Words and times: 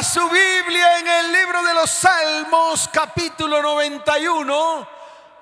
Su 0.00 0.28
Biblia 0.28 0.98
en 0.98 1.06
el 1.06 1.32
libro 1.32 1.62
de 1.62 1.74
los 1.74 1.90
Salmos, 1.90 2.88
capítulo 2.92 3.62
91. 3.62 4.88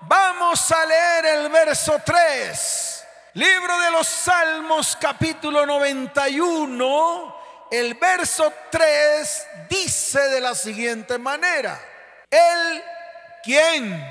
Vamos 0.00 0.72
a 0.72 0.84
leer 0.84 1.26
el 1.26 1.48
verso 1.48 2.00
3. 2.04 3.04
Libro 3.34 3.78
de 3.78 3.90
los 3.92 4.06
Salmos, 4.06 4.98
capítulo 5.00 5.64
91. 5.64 7.36
El 7.70 7.94
verso 7.94 8.52
3 8.70 9.46
dice 9.70 10.20
de 10.28 10.40
la 10.40 10.54
siguiente 10.54 11.16
manera. 11.16 11.80
Él, 12.28 12.82
¿quién? 13.42 14.04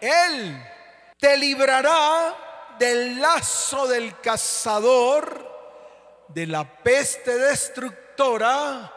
Él 0.00 0.70
te 1.18 1.36
librará 1.36 2.34
del 2.78 3.20
lazo 3.20 3.86
del 3.86 4.20
cazador, 4.20 6.26
de 6.28 6.46
la 6.46 6.64
peste 6.64 7.38
destructora. 7.38 8.92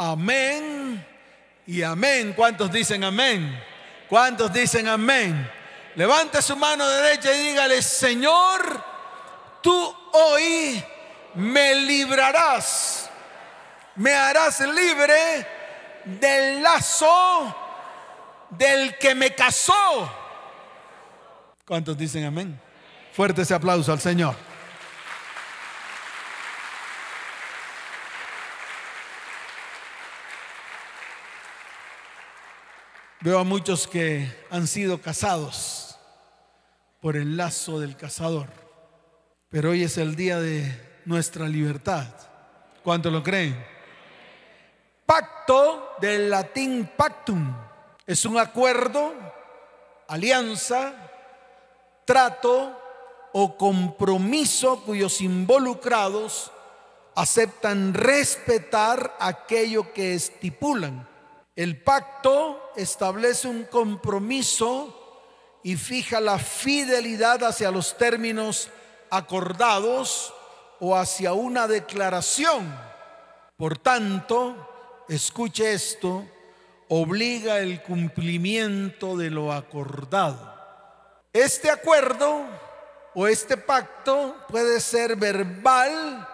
Amén 0.00 1.04
y 1.66 1.82
amén. 1.82 2.32
¿Cuántos 2.32 2.70
dicen 2.70 3.02
amén? 3.02 3.60
¿Cuántos 4.08 4.52
dicen 4.52 4.86
amén? 4.86 5.50
Levante 5.96 6.40
su 6.40 6.54
mano 6.56 6.88
derecha 6.88 7.34
y 7.34 7.48
dígale, 7.48 7.82
Señor, 7.82 8.84
tú 9.60 9.96
hoy 10.12 10.80
me 11.34 11.74
librarás, 11.74 13.10
me 13.96 14.12
harás 14.12 14.60
libre 14.60 15.46
del 16.04 16.62
lazo 16.62 17.56
del 18.50 18.96
que 18.98 19.16
me 19.16 19.34
casó. 19.34 20.14
¿Cuántos 21.66 21.98
dicen 21.98 22.24
amén? 22.24 22.60
Fuerte 23.12 23.42
ese 23.42 23.52
aplauso 23.52 23.90
al 23.92 24.00
Señor. 24.00 24.36
Veo 33.20 33.40
a 33.40 33.44
muchos 33.44 33.88
que 33.88 34.32
han 34.48 34.68
sido 34.68 35.02
casados 35.02 35.98
por 37.00 37.16
el 37.16 37.36
lazo 37.36 37.80
del 37.80 37.96
cazador, 37.96 38.46
pero 39.48 39.70
hoy 39.70 39.82
es 39.82 39.98
el 39.98 40.14
día 40.14 40.38
de 40.38 41.00
nuestra 41.04 41.48
libertad. 41.48 42.06
¿Cuántos 42.84 43.12
lo 43.12 43.24
creen? 43.24 43.60
Pacto 45.04 45.96
del 46.00 46.30
latín 46.30 46.88
pactum 46.96 47.52
es 48.06 48.24
un 48.24 48.38
acuerdo, 48.38 49.12
alianza, 50.06 50.94
trato 52.04 52.80
o 53.32 53.56
compromiso 53.56 54.84
cuyos 54.84 55.20
involucrados 55.20 56.52
aceptan 57.16 57.94
respetar 57.94 59.16
aquello 59.18 59.92
que 59.92 60.14
estipulan. 60.14 61.17
El 61.58 61.82
pacto 61.82 62.70
establece 62.76 63.48
un 63.48 63.64
compromiso 63.64 65.58
y 65.64 65.74
fija 65.74 66.20
la 66.20 66.38
fidelidad 66.38 67.42
hacia 67.42 67.72
los 67.72 67.98
términos 67.98 68.70
acordados 69.10 70.32
o 70.78 70.94
hacia 70.96 71.32
una 71.32 71.66
declaración. 71.66 72.72
Por 73.56 73.76
tanto, 73.76 75.04
escuche 75.08 75.72
esto, 75.72 76.24
obliga 76.86 77.58
el 77.58 77.82
cumplimiento 77.82 79.16
de 79.16 79.28
lo 79.28 79.52
acordado. 79.52 80.54
Este 81.32 81.72
acuerdo 81.72 82.46
o 83.16 83.26
este 83.26 83.56
pacto 83.56 84.46
puede 84.48 84.78
ser 84.78 85.16
verbal 85.16 86.24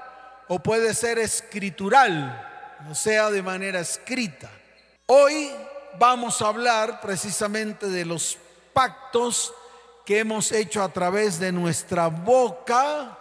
o 0.49 0.59
puede 0.59 0.93
ser 0.93 1.19
escritural, 1.19 2.77
o 2.91 2.95
sea, 2.95 3.31
de 3.31 3.41
manera 3.41 3.81
escrita. 3.81 4.51
Hoy 5.07 5.51
vamos 5.99 6.41
a 6.41 6.49
hablar 6.49 7.03
precisamente 7.03 7.89
de 7.89 8.07
los 8.07 8.39
pactos 8.73 9.53
que 10.07 10.21
hemos 10.21 10.51
hecho 10.51 10.83
a 10.83 10.89
través 10.89 11.39
de 11.39 11.53
nuestra 11.53 12.07
boca 12.07 13.19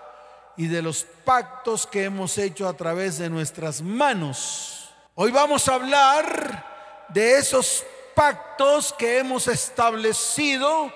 y 0.55 0.67
de 0.67 0.81
los 0.81 1.05
pactos 1.25 1.85
que 1.85 2.05
hemos 2.05 2.37
hecho 2.37 2.69
a 2.69 2.73
través 2.77 3.17
de 3.17 3.29
nuestras 3.29 3.81
manos. 3.81 4.91
Hoy 5.15 5.31
vamos 5.31 5.67
a 5.67 5.73
hablar 5.73 7.05
de 7.09 7.37
esos 7.37 7.83
pactos 8.15 8.93
que 8.93 9.17
hemos 9.17 9.49
establecido 9.49 10.89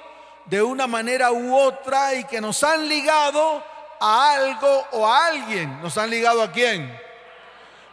de 0.45 0.61
una 0.61 0.87
manera 0.87 1.33
u 1.33 1.53
otra 1.53 2.13
y 2.13 2.23
que 2.23 2.39
nos 2.39 2.63
han 2.63 2.87
ligado 2.87 3.61
a 3.99 4.31
algo 4.35 4.87
o 4.91 5.05
a 5.05 5.25
alguien. 5.27 5.81
¿Nos 5.81 5.97
han 5.97 6.09
ligado 6.09 6.41
a 6.41 6.53
quién? 6.53 6.97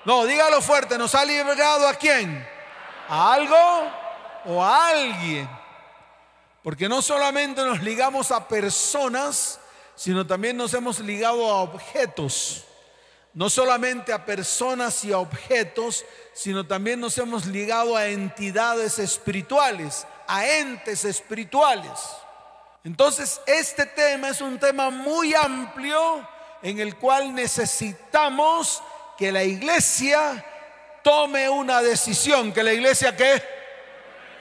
No, 0.04 0.26
dígalo 0.26 0.62
fuerte, 0.62 0.96
¿nos 0.96 1.16
ha 1.16 1.24
ligado 1.24 1.88
a 1.88 1.94
quién? 1.94 2.53
¿A 3.09 3.34
algo 3.34 3.92
o 4.47 4.62
a 4.62 4.88
alguien? 4.88 5.48
Porque 6.62 6.88
no 6.88 7.03
solamente 7.03 7.62
nos 7.62 7.82
ligamos 7.82 8.31
a 8.31 8.48
personas, 8.48 9.60
sino 9.94 10.26
también 10.26 10.56
nos 10.56 10.72
hemos 10.75 10.98
ligado 11.00 11.47
a 11.50 11.62
objetos. 11.62 12.64
No 13.34 13.50
solamente 13.50 14.12
a 14.12 14.25
personas 14.25 15.04
y 15.04 15.12
a 15.12 15.19
objetos, 15.19 16.04
sino 16.32 16.66
también 16.66 17.00
nos 17.00 17.19
hemos 17.19 17.47
ligado 17.47 17.97
a 17.97 18.06
entidades 18.06 18.98
espirituales, 18.98 20.06
a 20.26 20.47
entes 20.47 21.04
espirituales. 21.04 22.00
Entonces, 22.84 23.41
este 23.47 23.87
tema 23.87 24.28
es 24.28 24.41
un 24.41 24.59
tema 24.59 24.91
muy 24.91 25.34
amplio 25.34 26.26
en 26.62 26.78
el 26.78 26.97
cual 26.97 27.34
necesitamos 27.34 28.82
que 29.19 29.32
la 29.32 29.43
iglesia 29.43 30.44
tome 31.04 31.48
una 31.48 31.81
decisión. 31.81 32.53
¿Que 32.53 32.65
la 32.65 32.72
iglesia 32.72 33.15
qué? 33.15 33.41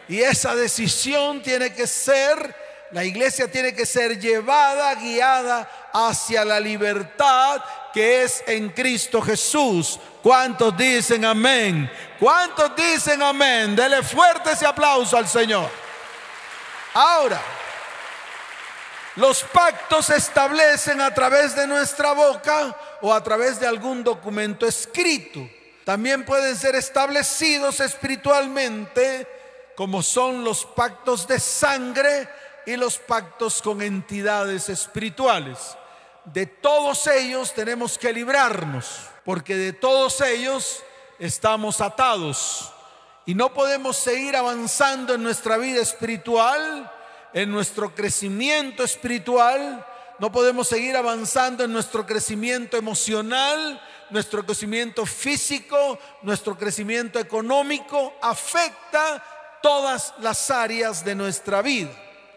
Y 0.08 0.22
esa 0.22 0.56
decisión 0.56 1.44
tiene 1.44 1.74
que 1.74 1.86
ser, 1.86 2.56
la 2.92 3.04
iglesia 3.04 3.52
tiene 3.52 3.76
que 3.76 3.86
ser 3.86 4.20
llevada, 4.20 4.96
guiada 4.96 5.90
hacia 5.94 6.44
la 6.44 6.60
libertad 6.60 7.62
que 7.94 8.24
es 8.24 8.44
en 8.48 8.70
Cristo 8.70 9.22
Jesús. 9.22 10.00
¿Cuántos 10.24 10.76
dicen 10.76 11.24
amén? 11.24 11.90
¿Cuántos 12.20 12.76
dicen 12.76 13.22
amén? 13.22 13.76
Dele 13.76 14.02
fuerte 14.02 14.52
ese 14.52 14.66
aplauso 14.66 15.16
al 15.16 15.28
Señor. 15.28 15.70
Ahora, 16.94 17.42
los 19.16 19.44
pactos 19.44 20.08
se 20.08 20.18
establecen 20.18 21.02
a 21.02 21.14
través 21.14 21.56
de 21.56 21.68
nuestra 21.68 22.14
boca 22.14 22.76
o 23.02 23.14
a 23.14 23.24
través 23.24 23.60
de 23.60 23.68
algún 23.68 24.04
documento 24.04 24.66
escrito. 24.66 25.48
También 25.86 26.26
pueden 26.26 26.56
ser 26.56 26.76
establecidos 26.76 27.80
espiritualmente 27.80 29.28
como 29.76 30.04
son 30.04 30.44
los 30.44 30.66
pactos 30.66 31.28
de 31.28 31.40
sangre 31.40 32.30
y 32.66 32.76
los 32.76 32.98
pactos 32.98 33.62
con 33.62 33.82
entidades 33.82 34.70
espirituales. 34.70 35.58
De 36.26 36.46
todos 36.46 37.08
ellos 37.08 37.54
tenemos 37.54 37.98
que 37.98 38.14
librarnos, 38.14 39.02
porque 39.26 39.56
de 39.56 39.74
todos 39.74 40.22
ellos 40.22 40.82
estamos 41.20 41.82
atados 41.82 42.72
y 43.26 43.36
no 43.36 43.54
podemos 43.54 43.98
seguir 43.98 44.36
avanzando 44.36 45.16
en 45.16 45.24
nuestra 45.24 45.58
vida 45.58 45.82
espiritual 45.82 46.90
en 47.34 47.52
nuestro 47.52 47.94
crecimiento 47.94 48.84
espiritual, 48.84 49.86
no 50.20 50.32
podemos 50.32 50.68
seguir 50.68 50.96
avanzando 50.96 51.64
en 51.64 51.74
nuestro 51.74 52.06
crecimiento 52.06 52.78
emocional, 52.78 53.82
nuestro 54.14 54.46
crecimiento 54.46 55.06
físico, 55.06 56.00
nuestro 56.22 56.58
crecimiento 56.58 57.20
económico, 57.20 58.14
afecta 58.22 59.60
todas 59.62 60.14
las 60.20 60.50
áreas 60.52 61.04
de 61.04 61.16
nuestra 61.16 61.62
vida. 61.62 61.92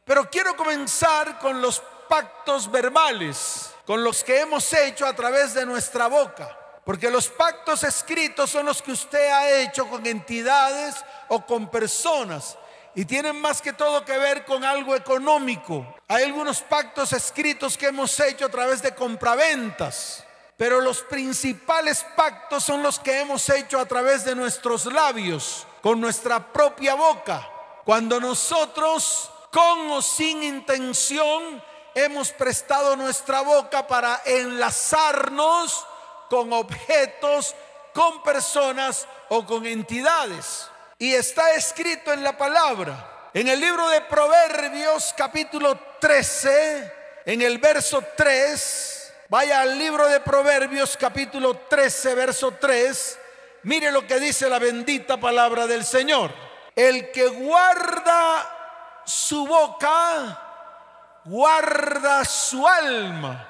Pero 0.04 0.28
quiero 0.30 0.56
comenzar 0.56 1.38
con 1.38 1.60
los 1.60 1.82
pactos 2.08 2.70
verbales, 2.70 3.70
con 3.84 4.02
los 4.02 4.24
que 4.24 4.40
hemos 4.40 4.72
hecho 4.72 5.06
a 5.06 5.14
través 5.14 5.52
de 5.54 5.66
nuestra 5.66 6.06
boca. 6.06 6.56
Porque 6.84 7.10
los 7.10 7.28
pactos 7.28 7.82
escritos 7.82 8.50
son 8.50 8.66
los 8.66 8.80
que 8.80 8.92
usted 8.92 9.30
ha 9.30 9.50
hecho 9.60 9.88
con 9.88 10.06
entidades 10.06 10.94
o 11.28 11.44
con 11.44 11.68
personas 11.68 12.56
y 12.94 13.04
tienen 13.04 13.38
más 13.40 13.60
que 13.60 13.74
todo 13.74 14.04
que 14.04 14.16
ver 14.16 14.44
con 14.44 14.64
algo 14.64 14.96
económico. 14.96 15.86
Hay 16.08 16.24
algunos 16.24 16.62
pactos 16.62 17.12
escritos 17.12 17.76
que 17.76 17.88
hemos 17.88 18.18
hecho 18.20 18.46
a 18.46 18.48
través 18.48 18.80
de 18.80 18.94
compraventas, 18.94 20.24
pero 20.56 20.80
los 20.80 21.02
principales 21.02 22.04
pactos 22.16 22.64
son 22.64 22.82
los 22.82 22.98
que 22.98 23.20
hemos 23.20 23.48
hecho 23.50 23.78
a 23.78 23.86
través 23.86 24.24
de 24.24 24.34
nuestros 24.34 24.86
labios, 24.86 25.66
con 25.82 26.00
nuestra 26.00 26.52
propia 26.52 26.94
boca. 26.94 27.46
Cuando 27.84 28.18
nosotros, 28.18 29.30
con 29.52 29.90
o 29.90 30.00
sin 30.00 30.42
intención, 30.42 31.62
hemos 31.94 32.30
prestado 32.32 32.96
nuestra 32.96 33.42
boca 33.42 33.86
para 33.86 34.22
enlazarnos 34.24 35.86
con 36.30 36.52
objetos, 36.52 37.54
con 37.92 38.22
personas 38.22 39.06
o 39.28 39.44
con 39.44 39.66
entidades. 39.66 40.68
Y 40.98 41.12
está 41.12 41.52
escrito 41.52 42.12
en 42.12 42.24
la 42.24 42.36
palabra, 42.36 43.30
en 43.34 43.48
el 43.48 43.60
libro 43.60 43.88
de 43.88 44.00
Proverbios 44.00 45.14
capítulo 45.16 45.78
13, 46.00 46.92
en 47.26 47.42
el 47.42 47.58
verso 47.58 48.02
3, 48.16 48.95
vaya 49.28 49.60
al 49.60 49.78
libro 49.78 50.08
de 50.08 50.20
Proverbios 50.20 50.96
capítulo 50.96 51.56
13, 51.68 52.14
verso 52.14 52.52
3, 52.52 53.18
mire 53.64 53.90
lo 53.90 54.06
que 54.06 54.20
dice 54.20 54.48
la 54.48 54.58
bendita 54.58 55.18
palabra 55.18 55.66
del 55.66 55.84
Señor. 55.84 56.32
El 56.74 57.10
que 57.10 57.26
guarda 57.28 59.02
su 59.04 59.46
boca, 59.46 61.20
guarda 61.24 62.24
su 62.24 62.66
alma. 62.66 63.48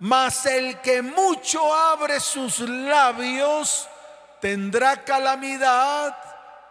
Mas 0.00 0.46
el 0.46 0.80
que 0.80 1.02
mucho 1.02 1.74
abre 1.74 2.20
sus 2.20 2.60
labios 2.60 3.88
tendrá 4.40 5.04
calamidad. 5.04 6.16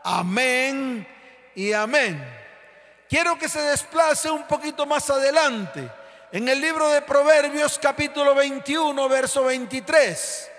Amén 0.04 1.08
y 1.56 1.74
amén. 1.74 2.38
Quiero 3.08 3.38
que 3.38 3.50
se 3.50 3.62
desplace 3.62 4.30
un 4.30 4.44
poquito 4.44 4.86
más 4.86 5.10
adelante. 5.10 5.99
En 6.32 6.48
el 6.48 6.62
libro 6.62 6.88
de 6.90 7.02
Proverbios 7.02 7.80
capítulo 7.82 8.36
21, 8.36 9.10
verso 9.10 9.46
23. 9.46 10.52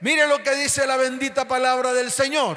Mire 0.00 0.26
lo 0.26 0.42
que 0.42 0.54
dice 0.54 0.86
la 0.86 0.96
bendita 0.96 1.46
palabra 1.46 1.92
del 1.92 2.10
Señor. 2.10 2.56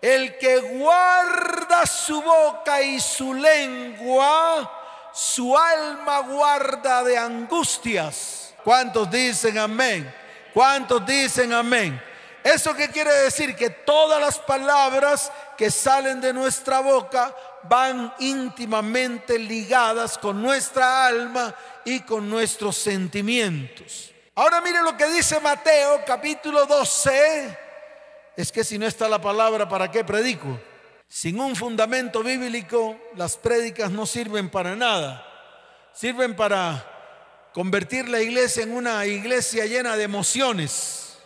El 0.00 0.38
que 0.38 0.58
guarda 0.58 1.84
su 1.84 2.22
boca 2.22 2.80
y 2.82 3.00
su 3.00 3.34
lengua, 3.34 5.10
su 5.12 5.58
alma 5.58 6.20
guarda 6.20 7.02
de 7.02 7.18
angustias. 7.18 8.54
¿Cuántos 8.62 9.10
dicen 9.10 9.58
amén? 9.58 10.14
¿Cuántos 10.54 11.04
dicen 11.04 11.52
amén? 11.52 12.00
¿Eso 12.44 12.74
qué 12.74 12.90
quiere 12.90 13.12
decir? 13.12 13.56
Que 13.56 13.70
todas 13.70 14.20
las 14.20 14.38
palabras 14.38 15.32
que 15.56 15.68
salen 15.68 16.20
de 16.20 16.32
nuestra 16.32 16.78
boca 16.78 17.34
van 17.68 18.12
íntimamente 18.18 19.38
ligadas 19.38 20.18
con 20.18 20.42
nuestra 20.42 21.06
alma 21.06 21.54
y 21.84 22.00
con 22.00 22.28
nuestros 22.28 22.76
sentimientos. 22.76 24.12
Ahora 24.34 24.60
mire 24.60 24.82
lo 24.82 24.96
que 24.96 25.06
dice 25.08 25.40
Mateo 25.40 26.00
capítulo 26.06 26.66
12 26.66 27.58
es 28.36 28.50
que 28.50 28.64
si 28.64 28.78
no 28.78 28.86
está 28.86 29.08
la 29.08 29.20
palabra, 29.20 29.68
¿para 29.68 29.90
qué 29.90 30.04
predico? 30.04 30.58
Sin 31.06 31.38
un 31.38 31.54
fundamento 31.54 32.22
bíblico, 32.22 32.96
las 33.16 33.36
prédicas 33.36 33.90
no 33.90 34.06
sirven 34.06 34.48
para 34.48 34.74
nada. 34.74 35.26
Sirven 35.92 36.34
para 36.34 37.50
convertir 37.52 38.08
la 38.08 38.22
iglesia 38.22 38.62
en 38.62 38.74
una 38.74 39.04
iglesia 39.04 39.66
llena 39.66 39.96
de 39.96 40.04
emociones. 40.04 41.18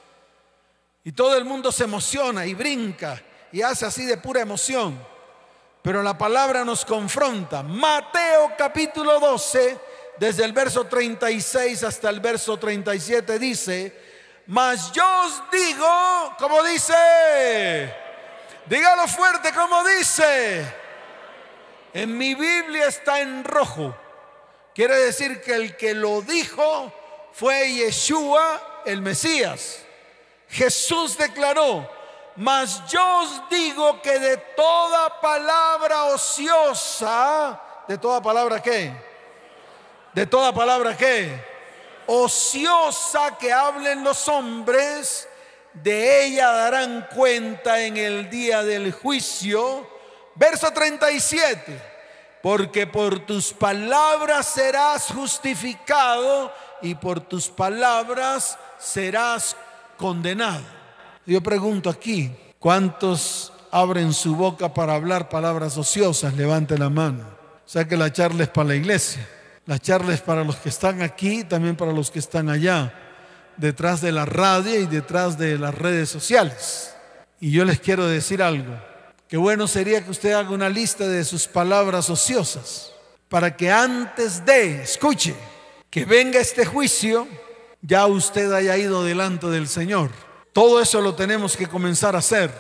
Y 1.05 1.13
todo 1.13 1.37
el 1.37 1.45
mundo 1.45 1.71
se 1.71 1.85
emociona 1.85 2.47
y 2.47 2.55
brinca 2.55 3.23
y 3.53 3.63
hace 3.63 3.87
así 3.87 4.05
de 4.05 4.17
pura 4.17 4.41
emoción. 4.41 5.01
Pero 5.87 6.03
la 6.03 6.19
palabra 6.19 6.65
nos 6.65 6.85
confronta. 6.85 7.63
Mateo 7.63 8.55
capítulo 8.59 9.21
12, 9.21 9.79
desde 10.19 10.45
el 10.45 10.53
verso 10.53 10.87
36 10.87 11.85
hasta 11.85 12.11
el 12.11 12.19
verso 12.19 12.57
37 12.57 13.39
dice, 13.39 13.97
mas 14.49 14.91
yo 14.91 15.05
os 15.25 15.45
digo, 15.53 16.35
como 16.41 16.61
dice, 16.65 16.93
dígalo 18.67 19.07
fuerte, 19.07 19.53
como 19.53 19.85
dice, 19.85 20.67
en 21.95 22.19
mi 22.19 22.35
Biblia 22.35 22.89
está 22.89 23.21
en 23.21 23.45
rojo. 23.45 23.97
Quiere 24.75 24.97
decir 24.97 25.41
que 25.41 25.55
el 25.55 25.77
que 25.77 25.95
lo 25.95 26.21
dijo 26.21 26.93
fue 27.33 27.73
Yeshua, 27.73 28.83
el 28.87 29.03
Mesías. 29.03 29.83
Jesús 30.49 31.17
declaró, 31.17 31.89
mas 32.37 32.83
yo 32.87 33.21
os 33.21 33.49
digo 33.49 34.01
que 34.03 34.19
de 34.19 34.37
toda 34.37 35.21
palabra 35.21 36.05
ociosa, 36.05 37.61
de 37.89 37.97
toda 37.97 38.21
palabra 38.21 38.61
qué, 38.61 38.93
de 40.13 40.27
toda 40.27 40.53
palabra 40.53 40.97
qué, 40.97 41.43
ociosa 42.07 43.37
que 43.39 43.53
hablen 43.53 44.05
los 44.05 44.29
hombres, 44.29 45.29
de 45.73 46.27
ella 46.27 46.51
darán 46.51 47.09
cuenta 47.15 47.81
en 47.81 47.97
el 47.97 48.31
día 48.31 48.63
del 48.63 48.93
juicio. 48.93 49.89
Verso 50.35 50.71
37, 50.71 51.81
porque 52.43 52.87
por 52.87 53.21
tus 53.21 53.53
palabras 53.53 54.47
serás 54.47 55.07
justificado 55.11 56.53
y 56.83 56.95
por 56.95 57.21
tus 57.21 57.49
palabras 57.49 58.59
serás 58.79 59.57
condenado. 59.97 60.76
Yo 61.27 61.41
pregunto 61.41 61.91
aquí, 61.91 62.31
¿cuántos 62.61 63.53
abren 63.73 64.13
su 64.13 64.37
boca 64.37 64.73
para 64.73 64.95
hablar 64.95 65.29
palabras 65.29 65.77
ociosas? 65.77 66.35
Levante 66.35 66.79
la 66.79 66.89
mano. 66.89 67.25
O 67.67 67.69
sea 67.69 67.89
que 67.89 67.97
la 67.97 68.13
charla 68.13 68.45
es 68.45 68.49
para 68.49 68.69
la 68.69 68.75
iglesia. 68.77 69.29
La 69.67 69.81
charla 69.81 70.15
es 70.15 70.21
para 70.21 70.45
los 70.45 70.55
que 70.55 70.69
están 70.69 71.03
aquí, 71.03 71.43
también 71.43 71.75
para 71.75 71.93
los 71.93 72.13
que 72.13 72.21
están 72.21 72.49
allá, 72.49 72.95
detrás 73.57 74.01
de 74.01 74.13
la 74.13 74.25
radio 74.25 74.81
y 74.81 74.87
detrás 74.87 75.37
de 75.37 75.59
las 75.59 75.75
redes 75.75 76.09
sociales. 76.09 76.95
Y 77.41 77.51
yo 77.51 77.65
les 77.65 77.81
quiero 77.81 78.07
decir 78.07 78.41
algo, 78.41 78.79
que 79.27 79.37
bueno 79.37 79.67
sería 79.67 80.05
que 80.05 80.13
usted 80.13 80.33
haga 80.33 80.51
una 80.51 80.69
lista 80.69 81.09
de 81.09 81.25
sus 81.25 81.49
palabras 81.49 82.09
ociosas, 82.09 82.93
para 83.29 83.57
que 83.57 83.73
antes 83.73 84.47
de, 84.47 84.83
escuche, 84.83 85.35
que 85.91 86.05
venga 86.05 86.39
este 86.39 86.65
juicio, 86.65 87.27
ya 87.83 88.07
usted 88.07 88.53
haya 88.53 88.77
ido 88.77 89.03
delante 89.05 89.49
del 89.49 89.67
Señor. 89.67 90.26
Todo 90.57 90.81
eso 90.81 91.03
lo 91.03 91.15
tenemos 91.15 91.55
que 91.55 91.67
comenzar 91.67 92.17
a 92.17 92.21
hacer, 92.21 92.51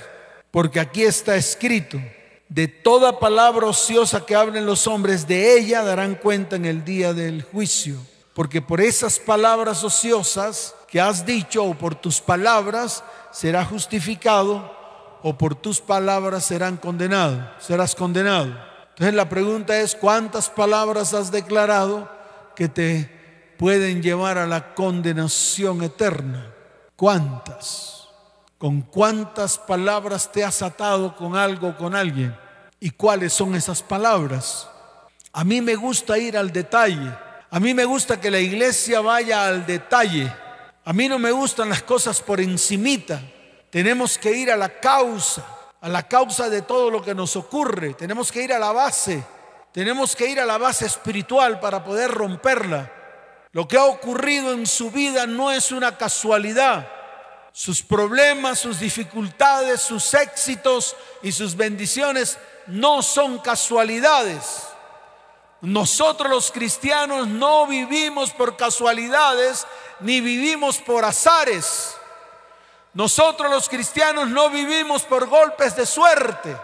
porque 0.50 0.80
aquí 0.80 1.02
está 1.02 1.34
escrito 1.34 1.98
de 2.46 2.68
toda 2.68 3.18
palabra 3.18 3.68
ociosa 3.68 4.26
que 4.26 4.34
hablen 4.34 4.66
los 4.66 4.86
hombres, 4.86 5.26
de 5.26 5.56
ella 5.56 5.82
darán 5.82 6.14
cuenta 6.16 6.56
en 6.56 6.66
el 6.66 6.84
día 6.84 7.14
del 7.14 7.40
juicio. 7.40 7.96
Porque 8.34 8.60
por 8.60 8.82
esas 8.82 9.18
palabras 9.18 9.82
ociosas 9.82 10.74
que 10.88 11.00
has 11.00 11.24
dicho 11.24 11.64
o 11.64 11.72
por 11.72 11.94
tus 11.94 12.20
palabras 12.20 13.02
será 13.32 13.64
justificado 13.64 14.76
o 15.22 15.38
por 15.38 15.54
tus 15.54 15.80
palabras 15.80 16.44
serán 16.44 16.76
condenados, 16.76 17.48
serás 17.64 17.94
condenado. 17.94 18.54
Entonces 18.90 19.14
la 19.14 19.30
pregunta 19.30 19.80
es, 19.80 19.94
¿cuántas 19.94 20.50
palabras 20.50 21.14
has 21.14 21.32
declarado 21.32 22.10
que 22.54 22.68
te 22.68 23.10
pueden 23.56 24.02
llevar 24.02 24.36
a 24.36 24.46
la 24.46 24.74
condenación 24.74 25.82
eterna? 25.82 26.52
¿Cuántas? 26.96 28.08
¿Con 28.56 28.80
cuántas 28.80 29.58
palabras 29.58 30.32
te 30.32 30.42
has 30.42 30.62
atado 30.62 31.14
con 31.14 31.36
algo, 31.36 31.76
con 31.76 31.94
alguien? 31.94 32.34
¿Y 32.80 32.90
cuáles 32.90 33.34
son 33.34 33.54
esas 33.54 33.82
palabras? 33.82 34.66
A 35.32 35.44
mí 35.44 35.60
me 35.60 35.74
gusta 35.74 36.16
ir 36.16 36.38
al 36.38 36.50
detalle. 36.50 37.12
A 37.50 37.60
mí 37.60 37.74
me 37.74 37.84
gusta 37.84 38.18
que 38.18 38.30
la 38.30 38.40
iglesia 38.40 39.02
vaya 39.02 39.46
al 39.46 39.66
detalle. 39.66 40.32
A 40.86 40.92
mí 40.94 41.06
no 41.06 41.18
me 41.18 41.32
gustan 41.32 41.68
las 41.68 41.82
cosas 41.82 42.22
por 42.22 42.40
encimita. 42.40 43.20
Tenemos 43.70 44.16
que 44.16 44.32
ir 44.32 44.50
a 44.50 44.56
la 44.56 44.80
causa, 44.80 45.44
a 45.82 45.88
la 45.90 46.08
causa 46.08 46.48
de 46.48 46.62
todo 46.62 46.90
lo 46.90 47.02
que 47.02 47.14
nos 47.14 47.36
ocurre. 47.36 47.92
Tenemos 47.92 48.32
que 48.32 48.42
ir 48.42 48.54
a 48.54 48.58
la 48.58 48.72
base. 48.72 49.22
Tenemos 49.70 50.16
que 50.16 50.30
ir 50.30 50.40
a 50.40 50.46
la 50.46 50.56
base 50.56 50.86
espiritual 50.86 51.60
para 51.60 51.84
poder 51.84 52.10
romperla. 52.10 52.90
Lo 53.56 53.66
que 53.66 53.78
ha 53.78 53.86
ocurrido 53.86 54.52
en 54.52 54.66
su 54.66 54.90
vida 54.90 55.26
no 55.26 55.50
es 55.50 55.72
una 55.72 55.96
casualidad 55.96 56.86
sus 57.54 57.82
problemas, 57.82 58.58
sus 58.58 58.80
dificultades, 58.80 59.80
sus 59.80 60.12
éxitos 60.12 60.94
y 61.22 61.32
sus 61.32 61.56
bendiciones 61.56 62.38
no 62.66 63.00
son 63.00 63.38
casualidades. 63.38 64.64
Nosotros 65.62 66.30
los 66.30 66.52
cristianos 66.52 67.26
no 67.26 67.66
vivimos 67.66 68.30
por 68.32 68.58
casualidades 68.58 69.66
ni 70.00 70.20
vivimos 70.20 70.76
por 70.76 71.06
azares. 71.06 71.96
Nosotros 72.92 73.50
los 73.50 73.70
cristianos 73.70 74.28
no 74.28 74.50
vivimos 74.50 75.00
por 75.04 75.28
golpes 75.28 75.74
de 75.76 75.86
suerte. 75.86 76.54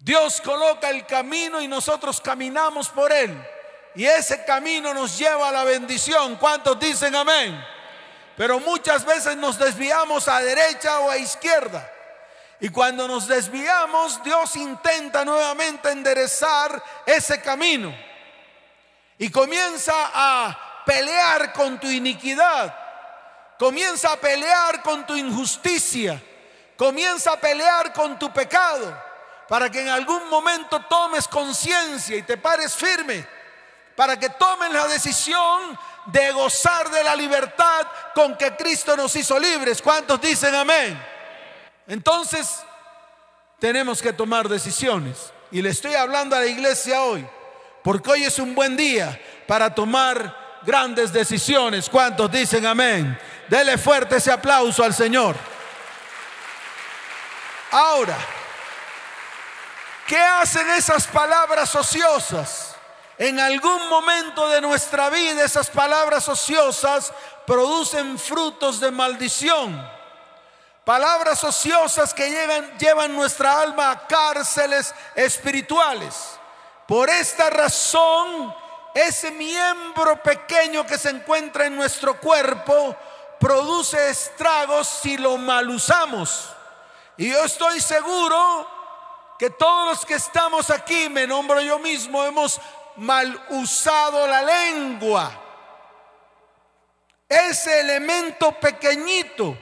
Dios 0.00 0.40
coloca 0.40 0.90
el 0.90 1.06
camino 1.06 1.60
y 1.60 1.68
nosotros 1.68 2.20
caminamos 2.20 2.88
por 2.88 3.12
él. 3.12 3.53
Y 3.94 4.06
ese 4.06 4.44
camino 4.44 4.92
nos 4.92 5.16
lleva 5.16 5.48
a 5.48 5.52
la 5.52 5.64
bendición. 5.64 6.36
¿Cuántos 6.36 6.78
dicen 6.80 7.14
amén? 7.14 7.64
Pero 8.36 8.58
muchas 8.58 9.04
veces 9.04 9.36
nos 9.36 9.58
desviamos 9.58 10.26
a 10.26 10.40
derecha 10.40 10.98
o 11.00 11.10
a 11.10 11.16
izquierda. 11.16 11.90
Y 12.60 12.68
cuando 12.70 13.06
nos 13.06 13.28
desviamos, 13.28 14.22
Dios 14.24 14.56
intenta 14.56 15.24
nuevamente 15.24 15.90
enderezar 15.90 16.82
ese 17.06 17.40
camino. 17.40 17.94
Y 19.18 19.30
comienza 19.30 19.92
a 20.12 20.82
pelear 20.84 21.52
con 21.52 21.78
tu 21.78 21.86
iniquidad. 21.86 22.74
Comienza 23.58 24.12
a 24.12 24.16
pelear 24.16 24.82
con 24.82 25.06
tu 25.06 25.14
injusticia. 25.14 26.20
Comienza 26.76 27.32
a 27.32 27.36
pelear 27.36 27.92
con 27.92 28.18
tu 28.18 28.32
pecado. 28.32 29.00
Para 29.48 29.70
que 29.70 29.80
en 29.80 29.88
algún 29.88 30.28
momento 30.28 30.80
tomes 30.86 31.28
conciencia 31.28 32.16
y 32.16 32.22
te 32.22 32.36
pares 32.36 32.74
firme. 32.74 33.33
Para 33.96 34.18
que 34.18 34.28
tomen 34.30 34.72
la 34.72 34.86
decisión 34.88 35.78
de 36.06 36.32
gozar 36.32 36.90
de 36.90 37.02
la 37.02 37.16
libertad 37.16 37.86
con 38.14 38.36
que 38.36 38.54
Cristo 38.56 38.96
nos 38.96 39.14
hizo 39.16 39.38
libres. 39.38 39.80
¿Cuántos 39.80 40.20
dicen 40.20 40.54
amén? 40.54 41.00
Entonces, 41.86 42.62
tenemos 43.58 44.02
que 44.02 44.12
tomar 44.12 44.48
decisiones. 44.48 45.32
Y 45.50 45.62
le 45.62 45.70
estoy 45.70 45.94
hablando 45.94 46.34
a 46.36 46.40
la 46.40 46.46
iglesia 46.46 47.02
hoy, 47.02 47.26
porque 47.82 48.10
hoy 48.10 48.24
es 48.24 48.38
un 48.38 48.54
buen 48.54 48.76
día 48.76 49.20
para 49.46 49.74
tomar 49.74 50.60
grandes 50.62 51.12
decisiones. 51.12 51.88
¿Cuántos 51.88 52.30
dicen 52.30 52.66
amén? 52.66 53.18
Dele 53.48 53.78
fuerte 53.78 54.16
ese 54.16 54.32
aplauso 54.32 54.82
al 54.82 54.94
Señor. 54.94 55.36
Ahora, 57.70 58.16
¿qué 60.06 60.18
hacen 60.18 60.68
esas 60.70 61.06
palabras 61.06 61.74
ociosas? 61.74 62.73
En 63.18 63.38
algún 63.38 63.88
momento 63.88 64.48
de 64.48 64.60
nuestra 64.60 65.08
vida 65.08 65.44
esas 65.44 65.70
palabras 65.70 66.28
ociosas 66.28 67.12
producen 67.46 68.18
frutos 68.18 68.80
de 68.80 68.90
maldición. 68.90 69.88
Palabras 70.84 71.42
ociosas 71.44 72.12
que 72.12 72.28
llevan 72.78 73.14
nuestra 73.14 73.60
alma 73.60 73.90
a 73.90 74.06
cárceles 74.06 74.94
espirituales. 75.14 76.38
Por 76.86 77.08
esta 77.08 77.48
razón, 77.48 78.54
ese 78.92 79.30
miembro 79.30 80.22
pequeño 80.22 80.84
que 80.84 80.98
se 80.98 81.10
encuentra 81.10 81.66
en 81.66 81.76
nuestro 81.76 82.20
cuerpo 82.20 82.96
produce 83.40 84.10
estragos 84.10 84.86
si 84.88 85.16
lo 85.16 85.38
mal 85.38 85.70
usamos. 85.70 86.50
Y 87.16 87.30
yo 87.30 87.44
estoy 87.44 87.80
seguro 87.80 88.68
que 89.38 89.50
todos 89.50 89.86
los 89.86 90.04
que 90.04 90.14
estamos 90.14 90.70
aquí, 90.70 91.08
me 91.08 91.26
nombro 91.26 91.60
yo 91.60 91.78
mismo, 91.78 92.24
hemos 92.24 92.60
mal 92.96 93.46
usado 93.50 94.26
la 94.26 94.42
lengua. 94.42 95.40
Ese 97.28 97.80
elemento 97.80 98.52
pequeñito 98.60 99.56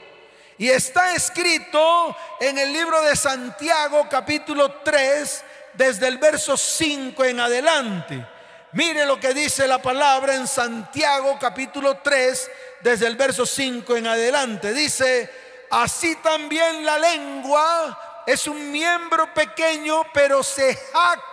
y 0.58 0.68
está 0.68 1.14
escrito 1.14 2.16
en 2.40 2.58
el 2.58 2.72
libro 2.72 3.00
de 3.02 3.16
Santiago 3.16 4.06
capítulo 4.10 4.80
3, 4.84 5.44
desde 5.74 6.08
el 6.08 6.18
verso 6.18 6.56
5 6.56 7.24
en 7.24 7.40
adelante. 7.40 8.26
Mire 8.72 9.04
lo 9.04 9.18
que 9.18 9.34
dice 9.34 9.66
la 9.66 9.80
palabra 9.80 10.34
en 10.34 10.46
Santiago 10.46 11.38
capítulo 11.40 11.98
3, 11.98 12.50
desde 12.80 13.06
el 13.06 13.16
verso 13.16 13.44
5 13.44 13.96
en 13.96 14.06
adelante. 14.06 14.72
Dice, 14.72 15.30
así 15.70 16.16
también 16.16 16.84
la 16.84 16.98
lengua 16.98 18.22
es 18.26 18.46
un 18.46 18.70
miembro 18.70 19.32
pequeño, 19.34 20.04
pero 20.12 20.42
se 20.42 20.74
jacta 20.74 21.31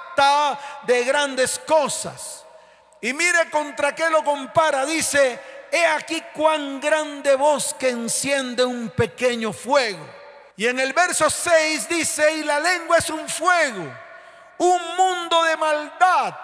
de 0.84 1.04
grandes 1.04 1.60
cosas. 1.60 2.46
Y 3.02 3.14
mire 3.14 3.50
contra 3.50 3.96
qué 3.96 4.10
lo 4.10 4.24
compara. 4.24 4.86
Dice, 4.86 5.40
he 5.72 5.86
aquí 5.86 6.22
cuán 6.34 6.80
grande 6.82 7.36
voz 7.36 7.74
que 7.74 7.90
enciende 7.90 8.66
un 8.66 8.90
pequeño 8.90 9.54
fuego. 9.54 10.06
Y 10.58 10.68
en 10.68 10.80
el 10.80 10.94
verso 10.94 11.30
6 11.30 11.88
dice, 11.88 12.34
y 12.34 12.44
la 12.44 12.60
lengua 12.60 12.98
es 12.98 13.10
un 13.10 13.30
fuego, 13.30 13.90
un 14.58 14.96
mundo 14.98 15.44
de 15.44 15.56
maldad. 15.56 16.36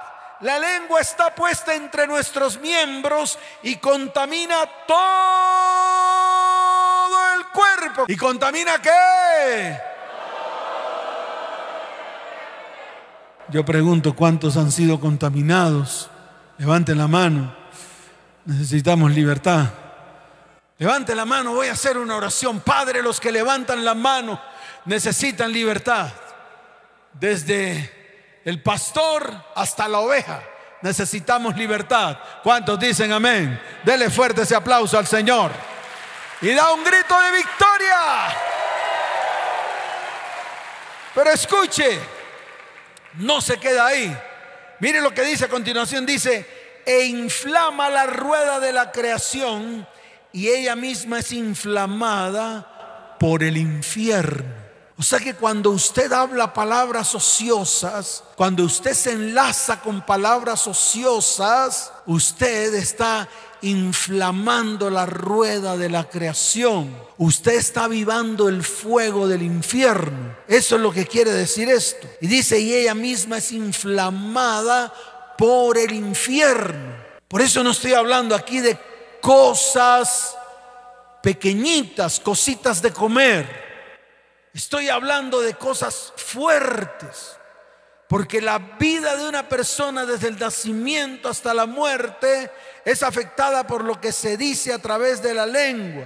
La 0.42 0.58
lengua 0.60 1.02
está 1.02 1.34
puesta 1.36 1.74
entre 1.74 2.08
nuestros 2.08 2.58
miembros 2.60 3.38
y 3.62 3.76
contamina 3.78 4.66
todo 4.88 4.96
el 7.36 7.48
cuerpo. 7.48 8.06
¿Y 8.08 8.16
contamina 8.16 8.82
qué? 8.82 9.95
Yo 13.50 13.64
pregunto 13.64 14.16
cuántos 14.16 14.58
han 14.58 14.72
sido 14.72 15.00
contaminados. 15.00 16.10
Levanten 16.58 16.98
la 16.98 17.08
mano. 17.08 17.56
Necesitamos 18.46 19.12
libertad. 19.12 19.66
Levante 20.78 21.16
la 21.16 21.26
mano, 21.26 21.54
voy 21.54 21.68
a 21.68 21.74
hacer 21.74 21.98
una 21.98 22.18
oración. 22.18 22.60
Padre, 22.60 23.02
los 23.02 23.20
que 23.20 23.32
levantan 23.32 23.86
la 23.86 23.94
mano 23.94 24.42
necesitan 24.86 25.52
libertad. 25.52 26.10
Desde 27.14 28.42
el 28.44 28.62
pastor 28.62 29.32
hasta 29.56 29.88
la 29.88 30.00
oveja 30.00 30.42
necesitamos 30.82 31.56
libertad. 31.56 32.18
¿Cuántos 32.44 32.80
dicen 32.80 33.12
amén? 33.12 33.60
Dele 33.84 34.10
fuerte 34.10 34.42
ese 34.42 34.56
aplauso 34.56 34.98
al 34.98 35.08
Señor. 35.08 35.52
Y 36.42 36.54
da 36.54 36.74
un 36.74 36.84
grito 36.84 37.20
de 37.22 37.32
victoria. 37.32 37.98
Pero 41.14 41.32
escuche, 41.32 42.00
no 43.18 43.42
se 43.42 43.58
queda 43.58 43.88
ahí. 43.88 44.16
Mire 44.80 45.02
lo 45.02 45.14
que 45.14 45.24
dice 45.24 45.46
a 45.46 45.50
continuación. 45.50 46.06
Dice, 46.06 46.46
e 46.86 47.06
inflama 47.06 47.90
la 47.90 48.06
rueda 48.06 48.60
de 48.60 48.72
la 48.72 48.92
creación 48.92 49.88
y 50.32 50.50
ella 50.50 50.76
misma 50.76 51.20
es 51.20 51.32
inflamada 51.32 53.16
por 53.20 53.44
el 53.44 53.58
infierno. 53.58 54.66
O 54.98 55.04
sea 55.04 55.20
que 55.20 55.34
cuando 55.34 55.72
usted 55.72 56.12
habla 56.14 56.54
palabras 56.54 57.14
ociosas, 57.16 58.24
cuando 58.38 58.64
usted 58.64 58.94
se 58.94 59.12
enlaza 59.12 59.82
con 59.82 60.02
palabras 60.06 60.68
ociosas, 60.68 61.92
usted 62.06 62.74
está 62.76 63.28
inflamando 63.62 64.90
la 64.90 65.06
rueda 65.06 65.78
de 65.78 65.90
la 65.90 66.10
creación. 66.10 66.96
Usted 67.18 67.54
está 67.54 67.86
avivando 67.86 68.50
el 68.50 68.64
fuego 68.64 69.28
del 69.28 69.42
infierno. 69.42 70.36
Eso 70.48 70.76
es 70.76 70.82
lo 70.82 70.92
que 70.92 71.06
quiere 71.06 71.32
decir 71.32 71.70
esto. 71.70 72.08
Y 72.22 72.28
dice, 72.28 72.60
y 72.60 72.74
ella 72.74 72.94
misma 72.94 73.38
es 73.38 73.52
inflamada 73.52 74.94
por 75.38 75.78
el 75.78 75.94
infierno. 75.94 76.96
Por 77.28 77.42
eso 77.42 77.64
no 77.64 77.72
estoy 77.72 77.94
hablando 77.94 78.36
aquí 78.36 78.60
de 78.60 78.78
cosas 79.22 80.38
pequeñitas, 81.22 82.20
cositas 82.20 82.82
de 82.82 82.94
comer. 82.94 83.66
Estoy 84.54 84.90
hablando 84.90 85.42
de 85.42 85.56
cosas 85.56 86.14
fuertes. 86.16 87.38
Porque 88.08 88.40
la 88.40 88.60
vida 88.60 89.16
de 89.16 89.28
una 89.28 89.50
persona 89.50 90.06
desde 90.06 90.28
el 90.28 90.38
nacimiento 90.38 91.28
hasta 91.28 91.54
la 91.54 91.66
muerte 91.66 92.52
es 92.86 93.02
afectada 93.02 93.66
por 93.66 93.84
lo 93.84 94.00
que 94.00 94.12
se 94.12 94.38
dice 94.38 94.72
a 94.72 94.78
través 94.78 95.22
de 95.22 95.34
la 95.34 95.48
lengua. 95.48 96.06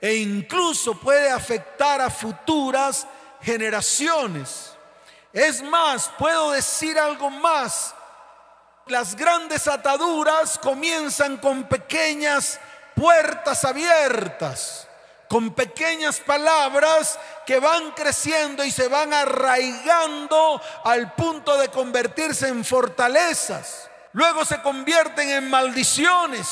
E 0.00 0.16
incluso 0.16 0.98
puede 0.98 1.30
afectar 1.30 2.00
a 2.00 2.10
futuras 2.10 3.06
generaciones. 3.40 4.72
Es 5.32 5.62
más, 5.62 6.10
puedo 6.18 6.50
decir 6.50 6.98
algo 6.98 7.30
más. 7.30 7.94
Las 8.86 9.14
grandes 9.14 9.68
ataduras 9.68 10.58
comienzan 10.58 11.36
con 11.36 11.68
pequeñas 11.68 12.58
puertas 12.96 13.64
abiertas, 13.64 14.88
con 15.28 15.54
pequeñas 15.54 16.18
palabras 16.18 17.16
que 17.46 17.60
van 17.60 17.92
creciendo 17.92 18.64
y 18.64 18.72
se 18.72 18.88
van 18.88 19.14
arraigando 19.14 20.60
al 20.82 21.14
punto 21.14 21.56
de 21.58 21.68
convertirse 21.68 22.48
en 22.48 22.64
fortalezas. 22.64 23.88
Luego 24.12 24.44
se 24.44 24.60
convierten 24.62 25.30
en 25.30 25.50
maldiciones. 25.50 26.48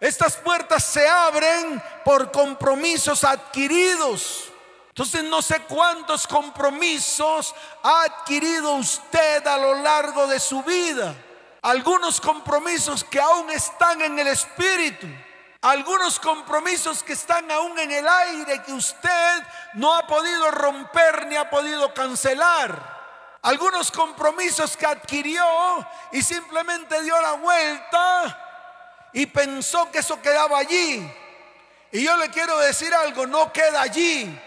Estas 0.00 0.36
puertas 0.36 0.84
se 0.84 1.08
abren 1.08 1.82
por 2.04 2.30
compromisos 2.30 3.24
adquiridos. 3.24 4.44
Entonces 4.88 5.24
no 5.24 5.42
sé 5.42 5.60
cuántos 5.68 6.26
compromisos 6.26 7.54
ha 7.82 8.02
adquirido 8.02 8.74
usted 8.74 9.46
a 9.46 9.56
lo 9.56 9.74
largo 9.76 10.26
de 10.26 10.40
su 10.40 10.62
vida 10.62 11.14
algunos 11.62 12.20
compromisos 12.20 13.04
que 13.04 13.20
aún 13.20 13.50
están 13.50 14.00
en 14.02 14.18
el 14.18 14.28
espíritu, 14.28 15.06
algunos 15.60 16.18
compromisos 16.18 17.02
que 17.02 17.14
están 17.14 17.50
aún 17.50 17.78
en 17.78 17.90
el 17.90 18.06
aire 18.06 18.62
que 18.62 18.72
usted 18.72 19.42
no 19.74 19.94
ha 19.94 20.06
podido 20.06 20.50
romper 20.50 21.26
ni 21.26 21.36
ha 21.36 21.50
podido 21.50 21.92
cancelar. 21.92 22.97
Algunos 23.42 23.90
compromisos 23.90 24.76
que 24.76 24.86
adquirió 24.86 25.44
y 26.12 26.22
simplemente 26.22 27.02
dio 27.02 27.20
la 27.20 27.32
vuelta 27.32 29.08
y 29.12 29.26
pensó 29.26 29.90
que 29.90 29.98
eso 29.98 30.20
quedaba 30.20 30.58
allí. 30.58 31.08
Y 31.92 32.04
yo 32.04 32.16
le 32.16 32.30
quiero 32.30 32.58
decir 32.58 32.92
algo, 32.94 33.26
no 33.26 33.52
queda 33.52 33.82
allí. 33.82 34.38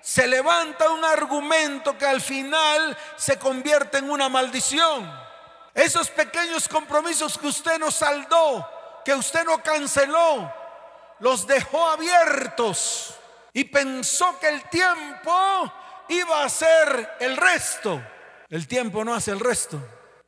Se 0.00 0.26
levanta 0.26 0.90
un 0.90 1.04
argumento 1.04 1.96
que 1.96 2.06
al 2.06 2.20
final 2.20 2.98
se 3.16 3.38
convierte 3.38 3.98
en 3.98 4.10
una 4.10 4.28
maldición. 4.28 5.08
Esos 5.74 6.10
pequeños 6.10 6.68
compromisos 6.68 7.38
que 7.38 7.46
usted 7.46 7.78
no 7.78 7.90
saldó, 7.90 8.68
que 9.04 9.14
usted 9.14 9.44
no 9.44 9.62
canceló, 9.62 10.52
los 11.20 11.46
dejó 11.46 11.86
abiertos 11.88 13.14
y 13.52 13.64
pensó 13.64 14.38
que 14.40 14.48
el 14.48 14.62
tiempo 14.68 15.72
iba 16.08 16.42
a 16.42 16.48
ser 16.48 17.16
el 17.20 17.36
resto. 17.36 18.02
El 18.52 18.68
tiempo 18.68 19.02
no 19.02 19.14
hace 19.14 19.30
el 19.30 19.40
resto. 19.40 19.80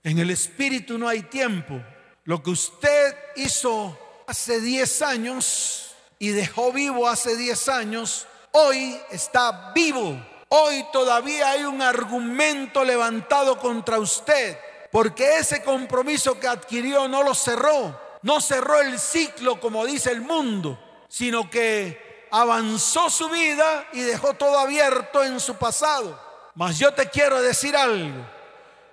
En 0.02 0.18
el 0.18 0.30
espíritu 0.30 0.96
no 0.96 1.06
hay 1.06 1.24
tiempo. 1.24 1.78
Lo 2.24 2.42
que 2.42 2.52
usted 2.52 3.14
hizo 3.36 3.98
hace 4.26 4.62
10 4.62 5.02
años 5.02 5.94
y 6.18 6.30
dejó 6.30 6.72
vivo 6.72 7.06
hace 7.06 7.36
10 7.36 7.68
años, 7.68 8.26
hoy 8.52 8.98
está 9.10 9.72
vivo. 9.74 10.18
Hoy 10.48 10.86
todavía 10.90 11.50
hay 11.50 11.64
un 11.64 11.82
argumento 11.82 12.82
levantado 12.82 13.58
contra 13.58 13.98
usted 13.98 14.58
porque 14.90 15.36
ese 15.36 15.62
compromiso 15.62 16.40
que 16.40 16.48
adquirió 16.48 17.06
no 17.08 17.22
lo 17.22 17.34
cerró, 17.34 18.00
no 18.22 18.40
cerró 18.40 18.80
el 18.80 18.98
ciclo 18.98 19.60
como 19.60 19.84
dice 19.84 20.10
el 20.10 20.22
mundo, 20.22 20.78
sino 21.08 21.50
que 21.50 22.26
avanzó 22.30 23.10
su 23.10 23.28
vida 23.28 23.86
y 23.92 24.00
dejó 24.00 24.32
todo 24.32 24.58
abierto 24.58 25.22
en 25.22 25.40
su 25.40 25.56
pasado. 25.56 26.23
Mas 26.54 26.78
yo 26.78 26.92
te 26.94 27.08
quiero 27.08 27.42
decir 27.42 27.76
algo, 27.76 28.24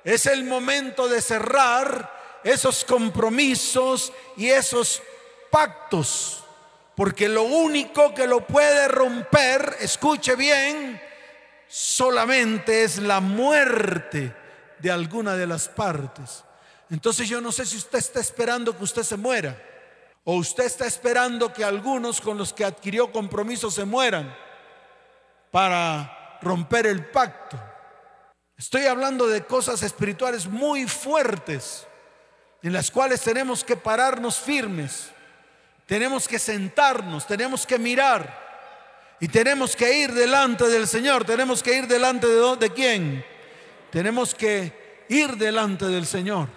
es 0.04 0.26
el 0.26 0.44
momento 0.44 1.08
de 1.08 1.22
cerrar 1.22 2.40
esos 2.44 2.84
compromisos 2.84 4.12
y 4.36 4.50
esos 4.50 5.02
pactos, 5.52 6.44
porque 6.96 7.30
lo 7.30 7.44
único 7.44 8.14
que 8.14 8.26
lo 8.26 8.48
puede 8.48 8.88
romper, 8.88 9.78
escuche 9.80 10.36
bien, 10.36 11.00
solamente 11.68 12.84
es 12.84 12.98
la 12.98 13.20
muerte 13.20 14.36
de 14.80 14.92
alguna 14.92 15.36
de 15.36 15.46
las 15.46 15.68
partes. 15.68 16.44
Entonces 16.90 17.30
yo 17.30 17.40
no 17.40 17.52
sé 17.52 17.66
si 17.66 17.78
usted 17.78 18.00
está 18.00 18.20
esperando 18.20 18.76
que 18.76 18.84
usted 18.84 19.04
se 19.04 19.18
muera 19.18 19.56
o 20.24 20.36
usted 20.36 20.66
está 20.66 20.86
esperando 20.86 21.54
que 21.54 21.64
algunos 21.64 22.20
con 22.20 22.38
los 22.38 22.52
que 22.52 22.66
adquirió 22.66 23.12
compromiso 23.12 23.72
se 23.72 23.86
mueran 23.86 24.36
para 25.50 26.21
romper 26.42 26.88
el 26.88 27.06
pacto. 27.06 27.60
Estoy 28.58 28.86
hablando 28.86 29.28
de 29.28 29.44
cosas 29.44 29.82
espirituales 29.84 30.48
muy 30.48 30.88
fuertes 30.88 31.88
en 32.62 32.74
las 32.74 32.92
cuales 32.92 33.22
tenemos 33.22 33.64
que 33.64 33.76
pararnos 33.76 34.40
firmes, 34.40 35.10
tenemos 35.88 36.28
que 36.28 36.38
sentarnos, 36.38 37.26
tenemos 37.26 37.66
que 37.66 37.80
mirar 37.80 38.42
y 39.20 39.28
tenemos 39.28 39.76
que 39.76 40.00
ir 40.00 40.14
delante 40.14 40.68
del 40.68 40.88
Señor. 40.88 41.26
Tenemos 41.26 41.62
que 41.62 41.78
ir 41.78 41.88
delante 41.88 42.28
de, 42.28 42.70
quién? 42.72 43.24
Tenemos 43.92 44.34
que 44.34 45.06
ir 45.10 45.38
delante 45.38 45.86
del 45.86 46.08
Señor 46.08 46.48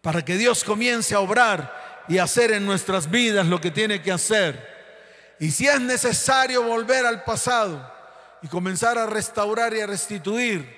para 0.00 0.24
que 0.24 0.38
Dios 0.38 0.64
comience 0.64 1.14
a 1.14 1.20
obrar 1.20 2.04
y 2.08 2.16
hacer 2.16 2.52
en 2.52 2.64
nuestras 2.64 3.10
vidas 3.10 3.46
lo 3.46 3.60
que 3.60 3.70
tiene 3.70 4.00
que 4.00 4.10
hacer. 4.10 5.36
Y 5.38 5.50
si 5.50 5.68
es 5.68 5.80
necesario 5.80 6.62
volver 6.62 7.04
al 7.04 7.24
pasado 7.24 7.97
y 8.42 8.48
comenzar 8.48 8.98
a 8.98 9.06
restaurar 9.06 9.74
y 9.74 9.80
a 9.80 9.86
restituir, 9.86 10.76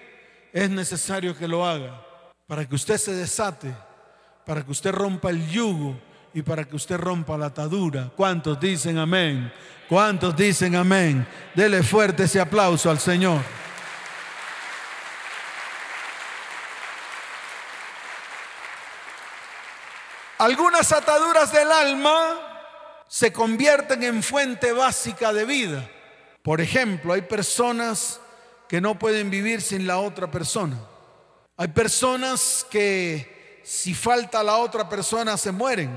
es 0.53 0.69
necesario 0.71 1.37
que 1.37 1.49
lo 1.49 1.67
haga 1.67 2.07
para 2.47 2.67
que 2.67 2.75
usted 2.75 2.99
se 2.99 3.13
desate, 3.13 3.73
para 4.45 4.65
que 4.65 4.73
usted 4.73 4.91
rompa 4.91 5.31
el 5.31 5.49
yugo 5.49 5.97
y 6.35 6.43
para 6.43 6.65
que 6.65 6.75
usted 6.75 6.97
rompa 6.97 7.39
la 7.39 7.47
atadura. 7.47 8.11
¿Cuántos 8.17 8.59
dicen 8.59 8.99
amén? 8.99 9.53
¿Cuántos 9.89 10.37
dicen 10.37 10.75
amén? 10.75 11.25
Dele 11.55 11.83
fuerte 11.85 12.25
ese 12.25 12.41
aplauso 12.41 12.91
al 12.91 12.99
Señor. 12.99 13.41
Algunas 20.39 20.91
ataduras 20.91 21.53
del 21.53 21.71
alma 21.71 23.05
se 23.07 23.33
convierten 23.33 24.03
en 24.03 24.23
fuente 24.23 24.73
básica 24.73 25.33
de 25.33 25.45
vida. 25.45 25.89
Por 26.43 26.61
ejemplo, 26.61 27.13
hay 27.13 27.23
personas 27.23 28.21
que 28.69 28.81
no 28.81 28.99
pueden 28.99 29.31
vivir 29.31 29.61
sin 29.61 29.87
la 29.87 29.99
otra 29.99 30.31
persona. 30.31 30.79
Hay 31.57 31.69
personas 31.69 32.67
que 32.71 33.61
si 33.65 33.95
falta 33.95 34.43
la 34.43 34.57
otra 34.57 34.89
persona 34.89 35.37
se 35.37 35.53
mueren 35.53 35.91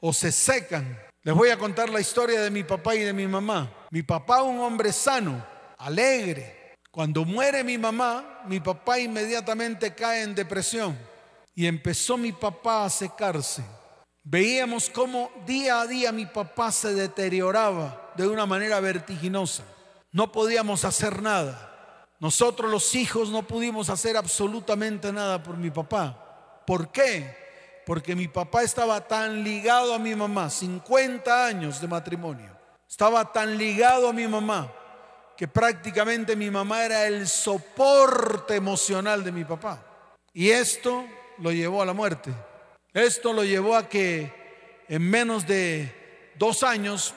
o 0.00 0.12
se 0.12 0.30
secan. 0.30 0.98
Les 1.22 1.34
voy 1.34 1.50
a 1.50 1.58
contar 1.58 1.90
la 1.90 2.00
historia 2.00 2.40
de 2.40 2.50
mi 2.50 2.62
papá 2.62 2.94
y 2.94 3.00
de 3.00 3.12
mi 3.12 3.26
mamá. 3.26 3.70
Mi 3.90 4.02
papá, 4.02 4.42
un 4.42 4.60
hombre 4.60 4.92
sano, 4.92 5.44
alegre. 5.78 6.76
Cuando 6.90 7.24
muere 7.24 7.64
mi 7.64 7.78
mamá, 7.78 8.42
mi 8.46 8.60
papá 8.60 8.98
inmediatamente 8.98 9.94
cae 9.94 10.22
en 10.22 10.34
depresión 10.34 10.98
y 11.54 11.66
empezó 11.66 12.16
mi 12.16 12.32
papá 12.32 12.84
a 12.84 12.90
secarse. 12.90 13.64
Veíamos 14.22 14.88
cómo 14.90 15.30
día 15.46 15.80
a 15.80 15.86
día 15.86 16.12
mi 16.12 16.26
papá 16.26 16.70
se 16.70 16.94
deterioraba 16.94 18.12
de 18.16 18.28
una 18.28 18.46
manera 18.46 18.78
vertiginosa. 18.80 19.64
No 20.12 20.32
podíamos 20.32 20.84
hacer 20.84 21.22
nada. 21.22 22.06
Nosotros 22.18 22.70
los 22.70 22.94
hijos 22.94 23.30
no 23.30 23.42
pudimos 23.42 23.88
hacer 23.88 24.16
absolutamente 24.16 25.12
nada 25.12 25.42
por 25.42 25.56
mi 25.56 25.70
papá. 25.70 26.62
¿Por 26.66 26.90
qué? 26.92 27.40
porque 27.90 28.14
mi 28.14 28.28
papá 28.28 28.62
estaba 28.62 29.00
tan 29.00 29.42
ligado 29.42 29.92
a 29.92 29.98
mi 29.98 30.14
mamá, 30.14 30.48
50 30.48 31.44
años 31.44 31.80
de 31.80 31.88
matrimonio, 31.88 32.56
estaba 32.88 33.32
tan 33.32 33.58
ligado 33.58 34.08
a 34.08 34.12
mi 34.12 34.28
mamá 34.28 34.72
que 35.36 35.48
prácticamente 35.48 36.36
mi 36.36 36.52
mamá 36.52 36.84
era 36.84 37.08
el 37.08 37.26
soporte 37.26 38.54
emocional 38.54 39.24
de 39.24 39.32
mi 39.32 39.44
papá. 39.44 39.82
Y 40.32 40.50
esto 40.50 41.04
lo 41.38 41.50
llevó 41.50 41.82
a 41.82 41.86
la 41.86 41.92
muerte. 41.92 42.30
Esto 42.94 43.32
lo 43.32 43.42
llevó 43.42 43.74
a 43.74 43.88
que 43.88 44.84
en 44.88 45.02
menos 45.10 45.44
de 45.44 46.32
dos 46.36 46.62
años 46.62 47.12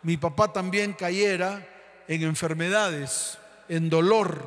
mi 0.00 0.16
papá 0.16 0.50
también 0.50 0.94
cayera 0.94 1.62
en 2.08 2.22
enfermedades, 2.22 3.38
en 3.68 3.88
dolor. 3.88 4.44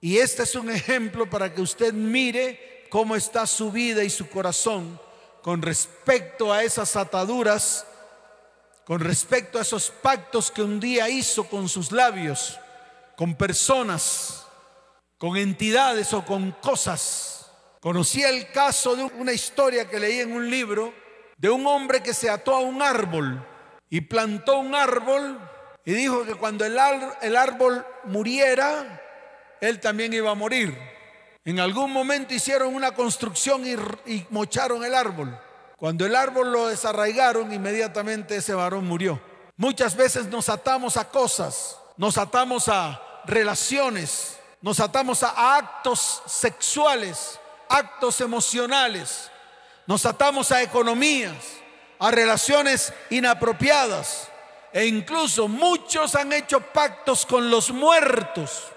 Y 0.00 0.18
este 0.18 0.44
es 0.44 0.54
un 0.54 0.70
ejemplo 0.70 1.28
para 1.28 1.52
que 1.54 1.60
usted 1.60 1.92
mire 1.92 2.86
cómo 2.90 3.16
está 3.16 3.46
su 3.46 3.70
vida 3.70 4.02
y 4.02 4.10
su 4.10 4.28
corazón 4.28 5.00
con 5.42 5.62
respecto 5.62 6.52
a 6.52 6.62
esas 6.62 6.96
ataduras, 6.96 7.86
con 8.84 9.00
respecto 9.00 9.58
a 9.58 9.62
esos 9.62 9.90
pactos 9.90 10.50
que 10.50 10.62
un 10.62 10.80
día 10.80 11.08
hizo 11.08 11.44
con 11.44 11.68
sus 11.68 11.92
labios, 11.92 12.58
con 13.16 13.34
personas, 13.34 14.46
con 15.18 15.36
entidades 15.36 16.12
o 16.12 16.24
con 16.24 16.52
cosas. 16.52 17.50
Conocí 17.80 18.22
el 18.22 18.50
caso 18.50 18.96
de 18.96 19.04
una 19.04 19.32
historia 19.32 19.88
que 19.88 20.00
leí 20.00 20.20
en 20.20 20.32
un 20.32 20.50
libro 20.50 20.92
de 21.38 21.48
un 21.48 21.66
hombre 21.66 22.02
que 22.02 22.12
se 22.12 22.28
ató 22.28 22.54
a 22.54 22.60
un 22.60 22.82
árbol 22.82 23.46
y 23.88 24.02
plantó 24.02 24.58
un 24.58 24.74
árbol 24.74 25.40
y 25.84 25.92
dijo 25.92 26.24
que 26.24 26.34
cuando 26.34 26.64
el, 26.64 26.78
árbol 26.78 27.86
muriera, 28.04 29.00
él 29.60 29.80
también 29.80 30.12
iba 30.12 30.30
a 30.30 30.34
morir. 30.34 30.76
En 31.44 31.58
algún 31.58 31.90
momento 31.92 32.34
hicieron 32.34 32.74
una 32.74 32.92
construcción 32.92 33.64
y, 34.06 34.26
mocharon 34.30 34.84
el 34.84 34.94
árbol. 34.94 35.38
Cuando 35.76 36.04
el 36.04 36.14
árbol 36.14 36.52
lo 36.52 36.68
desarraigaron, 36.68 37.52
inmediatamente 37.52 38.36
ese 38.36 38.52
varón 38.52 38.86
murió. 38.86 39.20
Muchas 39.56 39.96
veces 39.96 40.26
nos 40.26 40.48
atamos 40.48 40.96
a 40.98 41.08
cosas, 41.08 41.78
nos 41.96 42.18
atamos 42.18 42.68
a 42.68 43.00
relaciones, 43.24 44.38
nos 44.60 44.80
atamos 44.80 45.22
a 45.22 45.56
actos 45.56 46.22
sexuales, 46.26 47.40
actos 47.68 48.20
emocionales, 48.20 49.30
nos 49.86 50.04
atamos 50.04 50.52
a 50.52 50.62
economías, 50.62 51.34
a 51.98 52.10
relaciones 52.10 52.92
inapropiadas 53.08 54.29
e 54.72 54.86
incluso 54.86 55.48
muchos 55.48 56.14
han 56.14 56.32
hecho 56.32 56.60
pactos 56.60 57.26
con 57.26 57.50
los 57.50 57.70
muertos 57.70 58.70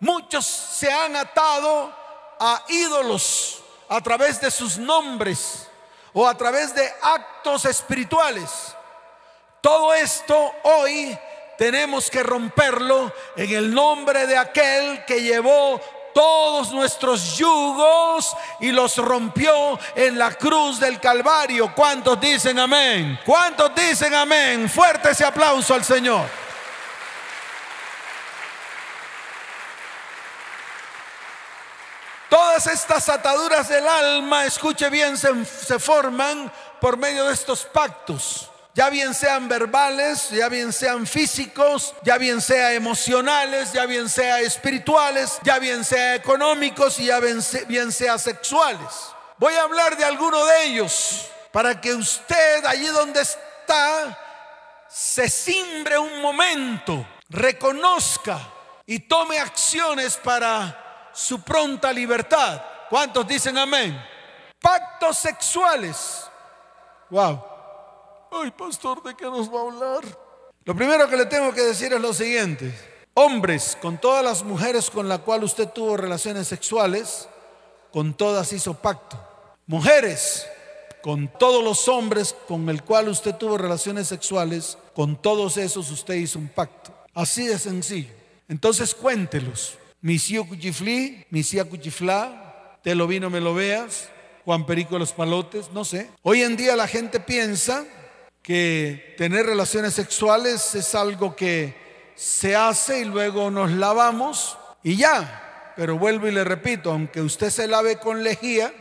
Muchos 0.00 0.46
se 0.46 0.92
han 0.92 1.16
atado 1.16 1.92
a 2.38 2.64
ídolos 2.68 3.60
a 3.88 4.00
través 4.00 4.40
de 4.40 4.50
sus 4.50 4.78
nombres 4.78 5.68
o 6.12 6.26
a 6.26 6.36
través 6.36 6.74
de 6.74 6.88
actos 7.02 7.64
espirituales. 7.64 8.76
Todo 9.60 9.92
esto 9.92 10.52
hoy 10.62 11.18
tenemos 11.56 12.08
que 12.08 12.22
romperlo 12.22 13.12
en 13.34 13.50
el 13.50 13.74
nombre 13.74 14.28
de 14.28 14.36
aquel 14.36 15.04
que 15.04 15.20
llevó 15.20 15.80
todos 16.18 16.72
nuestros 16.72 17.36
yugos 17.36 18.36
y 18.58 18.72
los 18.72 18.96
rompió 18.96 19.78
en 19.94 20.18
la 20.18 20.32
cruz 20.32 20.80
del 20.80 20.98
Calvario. 20.98 21.72
¿Cuántos 21.72 22.20
dicen 22.20 22.58
amén? 22.58 23.20
¿Cuántos 23.24 23.72
dicen 23.72 24.12
amén? 24.12 24.68
Fuerte 24.68 25.10
ese 25.10 25.24
aplauso 25.24 25.74
al 25.74 25.84
Señor. 25.84 26.28
Todas 32.28 32.66
estas 32.66 33.08
ataduras 33.08 33.68
del 33.68 33.86
alma, 33.86 34.44
escuche 34.44 34.90
bien, 34.90 35.16
se, 35.16 35.78
forman 35.78 36.52
por 36.80 36.96
medio 36.96 37.26
de 37.26 37.34
estos 37.34 37.64
pactos. 37.64 38.47
Ya 38.78 38.90
bien 38.90 39.12
sean 39.12 39.48
verbales, 39.48 40.30
ya 40.30 40.48
bien 40.48 40.72
sean 40.72 41.04
físicos, 41.04 41.96
ya 42.04 42.16
bien 42.16 42.40
sea 42.40 42.74
emocionales, 42.74 43.72
ya 43.72 43.86
bien 43.86 44.08
sea 44.08 44.38
espirituales, 44.38 45.40
ya 45.42 45.58
bien 45.58 45.84
sea 45.84 46.14
económicos 46.14 47.00
y 47.00 47.06
ya 47.06 47.18
bien, 47.18 47.42
sea 47.90 48.18
sexuales. 48.18 48.86
Voy 49.36 49.52
a 49.54 49.62
hablar 49.62 49.96
de 49.96 50.04
alguno 50.04 50.44
de 50.44 50.66
ellos 50.66 51.28
para 51.50 51.80
que 51.80 51.92
usted 51.92 52.64
allí 52.66 52.86
donde 52.86 53.22
está 53.22 54.16
se 54.88 55.28
simbre 55.28 55.98
un 55.98 56.22
momento, 56.22 57.04
reconozca 57.30 58.38
y 58.86 59.00
tome 59.00 59.40
acciones 59.40 60.16
para 60.18 61.10
su 61.12 61.42
pronta 61.42 61.92
libertad. 61.92 62.62
¿Cuántos 62.88 63.26
dicen 63.26 63.58
amén? 63.58 64.00
Pactos 64.60 65.18
sexuales. 65.18 66.30
Wow. 67.10 67.47
Ay, 68.30 68.50
pastor, 68.50 69.02
¿de 69.02 69.14
qué 69.14 69.24
nos 69.24 69.52
va 69.52 69.60
a 69.60 69.62
hablar? 69.62 70.18
Lo 70.64 70.74
primero 70.74 71.08
que 71.08 71.16
le 71.16 71.26
tengo 71.26 71.52
que 71.52 71.62
decir 71.62 71.92
es 71.92 72.00
lo 72.00 72.12
siguiente. 72.12 72.74
Hombres, 73.14 73.76
con 73.80 73.98
todas 73.98 74.22
las 74.22 74.42
mujeres 74.44 74.90
con 74.90 75.08
las 75.08 75.20
cuales 75.20 75.46
usted 75.46 75.68
tuvo 75.70 75.96
relaciones 75.96 76.46
sexuales, 76.46 77.28
con 77.90 78.14
todas 78.14 78.52
hizo 78.52 78.74
pacto. 78.74 79.18
Mujeres, 79.66 80.46
con 81.02 81.28
todos 81.28 81.64
los 81.64 81.88
hombres 81.88 82.34
con 82.46 82.68
el 82.68 82.82
cual 82.82 83.08
usted 83.08 83.34
tuvo 83.34 83.56
relaciones 83.56 84.08
sexuales, 84.08 84.78
con 84.94 85.20
todos 85.20 85.56
esos 85.56 85.90
usted 85.90 86.14
hizo 86.14 86.38
un 86.38 86.48
pacto. 86.48 86.92
Así 87.14 87.46
de 87.46 87.58
sencillo. 87.58 88.12
Entonces 88.48 88.94
cuéntelos. 88.94 89.78
Misio 90.00 90.46
Cuchiflí, 90.46 91.24
Misia 91.30 91.64
Cuchiflá, 91.64 92.78
te 92.82 92.94
lo 92.94 93.06
vino, 93.06 93.30
me 93.30 93.40
lo 93.40 93.54
veas, 93.54 94.08
Juan 94.44 94.64
Perico 94.64 94.94
de 94.94 95.00
los 95.00 95.12
Palotes, 95.12 95.72
no 95.72 95.84
sé. 95.84 96.10
Hoy 96.22 96.42
en 96.42 96.56
día 96.56 96.76
la 96.76 96.86
gente 96.86 97.18
piensa 97.20 97.84
que 98.48 99.14
tener 99.18 99.44
relaciones 99.44 99.92
sexuales 99.92 100.74
es 100.74 100.94
algo 100.94 101.36
que 101.36 101.76
se 102.14 102.56
hace 102.56 103.00
y 103.00 103.04
luego 103.04 103.50
nos 103.50 103.70
lavamos 103.72 104.56
y 104.82 104.96
ya. 104.96 105.74
Pero 105.76 105.98
vuelvo 105.98 106.28
y 106.28 106.30
le 106.30 106.44
repito, 106.44 106.90
aunque 106.90 107.20
usted 107.20 107.50
se 107.50 107.68
lave 107.68 107.98
con 107.98 108.22
lejía, 108.22 108.72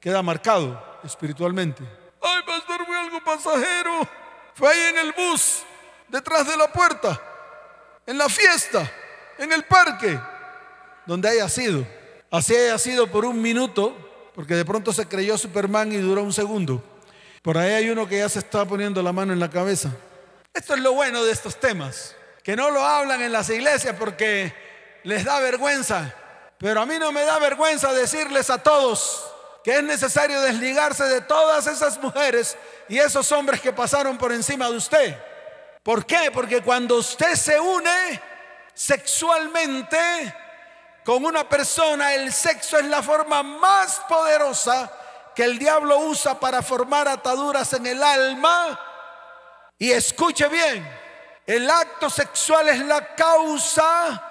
queda 0.00 0.22
marcado 0.22 0.82
espiritualmente. 1.04 1.84
Ay, 2.22 2.40
pastor, 2.46 2.86
fue 2.86 2.96
algo 2.96 3.22
pasajero. 3.22 4.08
Fue 4.54 4.70
ahí 4.70 4.80
en 4.94 4.98
el 5.06 5.12
bus, 5.12 5.62
detrás 6.08 6.48
de 6.48 6.56
la 6.56 6.72
puerta, 6.72 7.20
en 8.06 8.16
la 8.16 8.30
fiesta, 8.30 8.90
en 9.36 9.52
el 9.52 9.64
parque, 9.64 10.18
donde 11.04 11.28
haya 11.28 11.50
sido. 11.50 11.86
Así 12.30 12.56
haya 12.56 12.78
sido 12.78 13.08
por 13.08 13.26
un 13.26 13.42
minuto, 13.42 13.94
porque 14.34 14.54
de 14.54 14.64
pronto 14.64 14.90
se 14.90 15.06
creyó 15.06 15.36
Superman 15.36 15.92
y 15.92 15.98
duró 15.98 16.22
un 16.22 16.32
segundo. 16.32 16.82
Por 17.42 17.58
ahí 17.58 17.72
hay 17.72 17.90
uno 17.90 18.08
que 18.08 18.18
ya 18.18 18.28
se 18.28 18.38
está 18.38 18.64
poniendo 18.64 19.02
la 19.02 19.12
mano 19.12 19.32
en 19.32 19.40
la 19.40 19.50
cabeza. 19.50 19.90
Esto 20.54 20.74
es 20.74 20.80
lo 20.80 20.92
bueno 20.92 21.24
de 21.24 21.32
estos 21.32 21.58
temas, 21.58 22.14
que 22.44 22.54
no 22.54 22.70
lo 22.70 22.84
hablan 22.84 23.20
en 23.20 23.32
las 23.32 23.50
iglesias 23.50 23.96
porque 23.98 24.54
les 25.02 25.24
da 25.24 25.40
vergüenza. 25.40 26.14
Pero 26.58 26.80
a 26.80 26.86
mí 26.86 26.98
no 27.00 27.10
me 27.10 27.22
da 27.22 27.40
vergüenza 27.40 27.92
decirles 27.92 28.48
a 28.48 28.62
todos 28.62 29.28
que 29.64 29.76
es 29.76 29.82
necesario 29.82 30.40
desligarse 30.40 31.04
de 31.04 31.20
todas 31.20 31.66
esas 31.66 31.98
mujeres 32.00 32.56
y 32.88 32.98
esos 32.98 33.30
hombres 33.32 33.60
que 33.60 33.72
pasaron 33.72 34.18
por 34.18 34.32
encima 34.32 34.68
de 34.68 34.76
usted. 34.76 35.16
¿Por 35.82 36.06
qué? 36.06 36.30
Porque 36.32 36.62
cuando 36.62 36.96
usted 36.96 37.34
se 37.34 37.58
une 37.58 38.20
sexualmente 38.74 39.98
con 41.04 41.24
una 41.24 41.48
persona, 41.48 42.14
el 42.14 42.32
sexo 42.32 42.78
es 42.78 42.86
la 42.86 43.02
forma 43.02 43.42
más 43.42 44.00
poderosa 44.08 44.90
que 45.34 45.44
el 45.44 45.58
diablo 45.58 45.98
usa 45.98 46.38
para 46.38 46.62
formar 46.62 47.08
ataduras 47.08 47.72
en 47.72 47.86
el 47.86 48.02
alma. 48.02 48.78
Y 49.78 49.90
escuche 49.90 50.48
bien, 50.48 50.88
el 51.46 51.68
acto 51.68 52.08
sexual 52.08 52.68
es 52.68 52.80
la 52.80 53.14
causa 53.14 54.30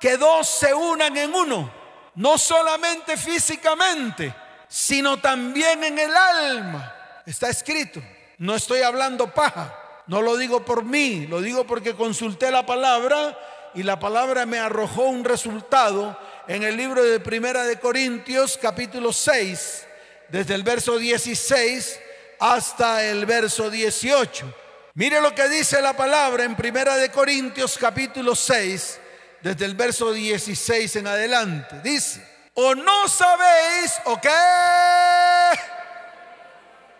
que 0.00 0.16
dos 0.16 0.48
se 0.48 0.74
unan 0.74 1.16
en 1.16 1.32
uno, 1.34 1.72
no 2.16 2.36
solamente 2.36 3.16
físicamente, 3.16 4.34
sino 4.68 5.18
también 5.20 5.84
en 5.84 5.98
el 5.98 6.16
alma. 6.16 6.94
Está 7.24 7.48
escrito. 7.50 8.02
No 8.38 8.56
estoy 8.56 8.82
hablando 8.82 9.32
paja. 9.32 9.72
No 10.08 10.20
lo 10.20 10.36
digo 10.36 10.64
por 10.64 10.84
mí, 10.84 11.26
lo 11.28 11.40
digo 11.40 11.64
porque 11.64 11.94
consulté 11.94 12.50
la 12.50 12.66
palabra 12.66 13.38
y 13.74 13.84
la 13.84 13.98
palabra 14.00 14.46
me 14.46 14.58
arrojó 14.58 15.04
un 15.04 15.24
resultado 15.24 16.18
en 16.48 16.64
el 16.64 16.76
libro 16.76 17.02
de 17.04 17.20
Primera 17.20 17.64
de 17.64 17.78
Corintios 17.78 18.58
capítulo 18.60 19.12
6, 19.12 19.86
desde 20.32 20.54
el 20.54 20.62
verso 20.62 20.96
16 20.96 22.00
hasta 22.40 23.04
el 23.04 23.26
verso 23.26 23.68
18. 23.68 24.52
Mire 24.94 25.20
lo 25.20 25.34
que 25.34 25.46
dice 25.50 25.82
la 25.82 25.94
palabra 25.94 26.44
en 26.44 26.56
Primera 26.56 26.96
de 26.96 27.10
Corintios 27.10 27.76
capítulo 27.78 28.34
6, 28.34 28.98
desde 29.42 29.64
el 29.66 29.74
verso 29.74 30.10
16 30.10 30.96
en 30.96 31.06
adelante. 31.06 31.80
Dice, 31.84 32.26
o 32.54 32.74
no 32.74 33.08
sabéis 33.08 33.92
o 34.06 34.18
qué. 34.18 34.30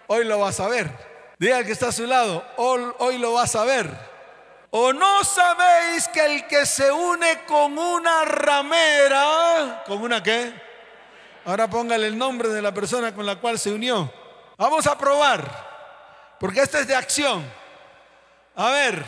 Hoy 0.08 0.26
lo 0.26 0.38
vas 0.40 0.60
a 0.60 0.68
ver. 0.68 0.90
Diga 1.38 1.64
que 1.64 1.72
está 1.72 1.88
a 1.88 1.92
su 1.92 2.06
lado, 2.06 2.44
hoy 2.58 3.16
lo 3.16 3.32
vas 3.32 3.56
a 3.56 3.64
ver. 3.64 3.88
¿O 4.70 4.92
no 4.92 5.24
sabéis 5.24 6.06
que 6.08 6.20
el 6.20 6.46
que 6.46 6.66
se 6.66 6.92
une 6.92 7.44
con 7.46 7.78
una 7.78 8.26
ramera, 8.26 9.84
con 9.86 10.02
una 10.02 10.22
qué? 10.22 10.71
Ahora 11.44 11.68
póngale 11.68 12.06
el 12.06 12.16
nombre 12.16 12.48
de 12.48 12.62
la 12.62 12.72
persona 12.72 13.14
con 13.14 13.26
la 13.26 13.36
cual 13.36 13.58
se 13.58 13.70
unió. 13.72 14.12
Vamos 14.56 14.86
a 14.86 14.96
probar, 14.96 16.36
porque 16.38 16.60
esto 16.60 16.78
es 16.78 16.86
de 16.86 16.94
acción. 16.94 17.44
A 18.54 18.70
ver, 18.70 19.04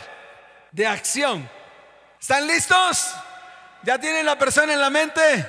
de 0.73 0.87
acción. 0.87 1.49
¿Están 2.21 2.47
listos? 2.47 3.15
¿Ya 3.83 3.99
tienen 3.99 4.25
la 4.25 4.39
persona 4.39 4.73
en 4.73 4.81
la 4.81 4.91
mente? 4.91 5.47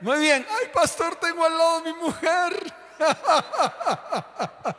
Muy 0.00 0.18
bien. 0.18 0.44
Ay, 0.50 0.68
pastor, 0.72 1.14
tengo 1.16 1.44
al 1.44 1.56
lado 1.56 1.80
mi 1.82 1.92
mujer. 1.94 2.74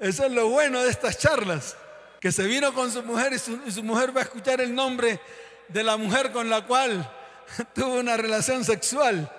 Eso 0.00 0.26
es 0.26 0.32
lo 0.32 0.48
bueno 0.48 0.82
de 0.82 0.90
estas 0.90 1.18
charlas 1.18 1.76
que 2.20 2.32
se 2.32 2.44
vino 2.44 2.74
con 2.74 2.90
su 2.90 3.02
mujer 3.02 3.32
y 3.32 3.38
su, 3.38 3.82
mujer 3.82 4.14
va 4.16 4.20
a 4.20 4.24
escuchar 4.24 4.60
el 4.60 4.74
nombre 4.74 5.20
de 5.68 5.84
la 5.84 5.96
mujer 5.96 6.32
con 6.32 6.50
la 6.50 6.66
cual 6.66 7.08
tuvo 7.74 7.94
una 8.00 8.16
relación 8.16 8.64
sexual. 8.64 9.30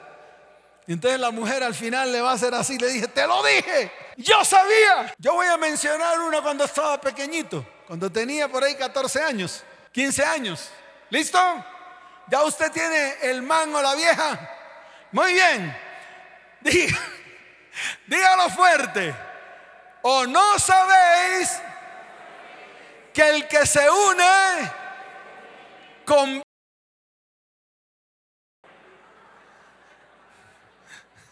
Y 0.90 0.94
entonces 0.94 1.20
la 1.20 1.30
mujer 1.30 1.62
al 1.62 1.76
final 1.76 2.12
le 2.12 2.20
va 2.20 2.32
a 2.32 2.34
hacer 2.34 2.52
así, 2.56 2.80
le 2.80 2.88
dije, 2.88 3.08
te 3.08 3.28
lo 3.28 3.44
dije, 3.44 3.92
yo 4.18 4.44
sabía. 4.44 5.14
Yo 5.20 5.34
voy 5.34 5.46
a 5.46 5.56
mencionar 5.56 6.20
uno 6.20 6.42
cuando 6.42 6.64
estaba 6.64 7.00
pequeñito, 7.00 7.64
cuando 7.86 8.12
tenía 8.12 8.48
por 8.48 8.64
ahí 8.64 8.74
14 8.74 9.22
años, 9.22 9.64
15 9.92 10.26
años. 10.26 10.72
¿Listo? 11.12 11.38
Ya 12.28 12.42
usted 12.42 12.72
tiene 12.72 13.18
el 13.22 13.44
mango, 13.44 13.80
la 13.84 13.94
vieja. 13.94 14.50
Muy 15.12 15.34
bien. 15.34 15.78
dígalo 18.08 18.50
fuerte. 18.50 19.16
¿O 20.02 20.26
no 20.26 20.58
sabéis 20.58 21.52
que 23.14 23.30
el 23.30 23.48
que 23.48 23.64
se 23.68 23.88
une 23.88 24.72
con... 26.04 26.42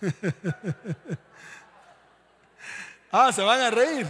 ah, 3.12 3.32
se 3.32 3.42
van 3.42 3.62
a 3.62 3.72
reír. 3.72 4.06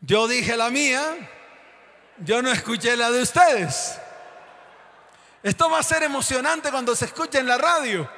Yo 0.00 0.28
dije 0.28 0.56
la 0.56 0.70
mía, 0.70 1.02
yo 2.18 2.42
no 2.42 2.50
escuché 2.50 2.96
la 2.96 3.10
de 3.10 3.22
ustedes. 3.22 3.98
Esto 5.42 5.70
va 5.70 5.78
a 5.78 5.82
ser 5.82 6.02
emocionante 6.02 6.70
cuando 6.70 6.96
se 6.96 7.06
escuche 7.06 7.38
en 7.38 7.46
la 7.46 7.58
radio. 7.58 8.10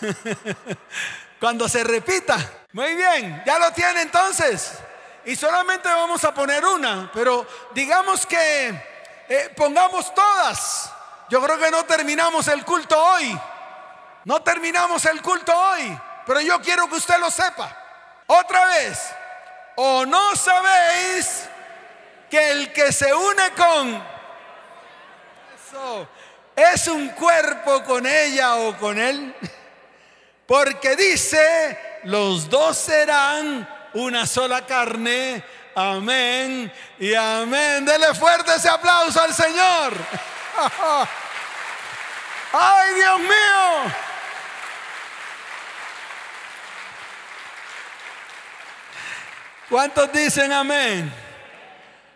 cuando 1.40 1.68
se 1.68 1.84
repita. 1.84 2.36
Muy 2.72 2.94
bien, 2.94 3.42
ya 3.46 3.58
lo 3.58 3.72
tiene 3.72 4.02
entonces 4.02 4.78
y 5.26 5.34
solamente 5.34 5.88
vamos 5.88 6.24
a 6.24 6.32
poner 6.32 6.64
una, 6.64 7.10
pero 7.12 7.44
digamos 7.74 8.24
que 8.24 8.68
eh, 9.28 9.52
pongamos 9.56 10.14
todas. 10.14 10.92
Yo 11.28 11.42
creo 11.42 11.58
que 11.58 11.70
no 11.70 11.84
terminamos 11.84 12.46
el 12.46 12.64
culto 12.64 12.96
hoy. 12.96 13.38
No 14.24 14.40
terminamos 14.42 15.04
el 15.04 15.20
culto 15.22 15.52
hoy, 15.52 15.98
pero 16.26 16.40
yo 16.40 16.60
quiero 16.60 16.88
que 16.88 16.96
usted 16.96 17.18
lo 17.18 17.30
sepa. 17.30 17.74
Otra 18.26 18.66
vez, 18.66 18.98
o 19.76 20.04
no 20.04 20.34
sabéis 20.34 21.48
que 22.28 22.50
el 22.50 22.72
que 22.72 22.92
se 22.92 23.14
une 23.14 23.50
con 23.56 24.16
eso 25.54 26.08
es 26.54 26.88
un 26.88 27.08
cuerpo 27.10 27.82
con 27.84 28.06
ella 28.06 28.56
o 28.56 28.76
con 28.76 28.98
él, 28.98 29.34
porque 30.46 30.96
dice, 30.96 32.00
los 32.04 32.48
dos 32.48 32.76
serán 32.76 33.68
una 33.94 34.26
sola 34.26 34.64
carne. 34.64 35.44
Amén 35.74 36.72
y 36.98 37.14
amén. 37.14 37.84
Dele 37.84 38.14
fuerte 38.14 38.54
ese 38.54 38.68
aplauso 38.68 39.20
al 39.20 39.34
Señor. 39.34 39.92
Ay, 42.52 42.94
Dios 42.94 43.18
mío. 43.20 43.94
¿Cuántos 49.68 50.12
dicen 50.12 50.52
amén? 50.52 51.12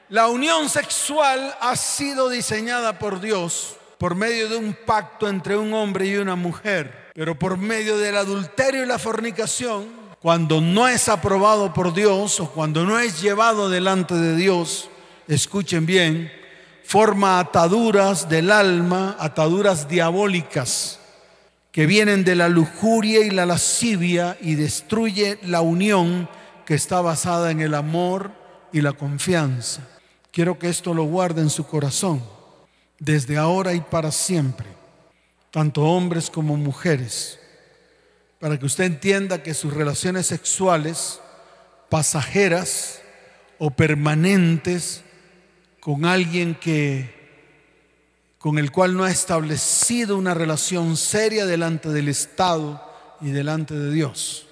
La 0.08 0.28
unión 0.28 0.68
sexual 0.68 1.52
ha 1.60 1.74
sido 1.74 2.28
diseñada 2.28 2.96
por 2.96 3.20
Dios 3.20 3.76
por 3.98 4.14
medio 4.14 4.48
de 4.48 4.56
un 4.56 4.72
pacto 4.86 5.28
entre 5.28 5.56
un 5.56 5.74
hombre 5.74 6.06
y 6.06 6.16
una 6.16 6.36
mujer, 6.36 7.10
pero 7.12 7.36
por 7.36 7.58
medio 7.58 7.98
del 7.98 8.16
adulterio 8.16 8.84
y 8.84 8.86
la 8.86 9.00
fornicación 9.00 9.88
cuando 10.22 10.60
no 10.60 10.86
es 10.86 11.08
aprobado 11.08 11.74
por 11.74 11.92
Dios 11.92 12.38
o 12.38 12.50
cuando 12.50 12.84
no 12.84 13.00
es 13.00 13.20
llevado 13.20 13.68
delante 13.68 14.14
de 14.14 14.36
Dios, 14.36 14.88
escuchen 15.26 15.86
bien, 15.86 16.30
forma 16.84 17.40
ataduras 17.40 18.28
del 18.28 18.52
alma, 18.52 19.16
ataduras 19.18 19.88
diabólicas 19.88 21.00
que 21.72 21.86
vienen 21.86 22.22
de 22.22 22.36
la 22.36 22.48
lujuria 22.48 23.20
y 23.24 23.30
la 23.30 23.44
lascivia 23.44 24.38
y 24.40 24.54
destruye 24.54 25.38
la 25.42 25.62
unión 25.62 26.28
que 26.70 26.76
está 26.76 27.00
basada 27.00 27.50
en 27.50 27.60
el 27.60 27.74
amor 27.74 28.30
y 28.72 28.80
la 28.80 28.92
confianza. 28.92 29.88
Quiero 30.30 30.56
que 30.56 30.68
esto 30.68 30.94
lo 30.94 31.02
guarde 31.02 31.42
en 31.42 31.50
su 31.50 31.66
corazón, 31.66 32.22
desde 33.00 33.36
ahora 33.36 33.74
y 33.74 33.80
para 33.80 34.12
siempre, 34.12 34.68
tanto 35.50 35.82
hombres 35.82 36.30
como 36.30 36.56
mujeres 36.56 37.40
para 38.38 38.56
que 38.56 38.66
usted 38.66 38.84
entienda 38.84 39.42
que 39.42 39.52
sus 39.52 39.74
relaciones 39.74 40.28
sexuales 40.28 41.20
pasajeras 41.88 43.02
o 43.58 43.72
permanentes 43.72 45.02
con 45.80 46.04
alguien 46.04 46.54
que 46.54 47.18
con 48.38 48.60
el 48.60 48.70
cual 48.70 48.96
no 48.96 49.02
ha 49.02 49.10
establecido 49.10 50.16
una 50.16 50.34
relación 50.34 50.96
seria 50.96 51.46
delante 51.46 51.88
del 51.88 52.06
Estado 52.06 52.80
y 53.20 53.30
delante 53.30 53.74
de 53.74 53.90
Dios. 53.90 54.46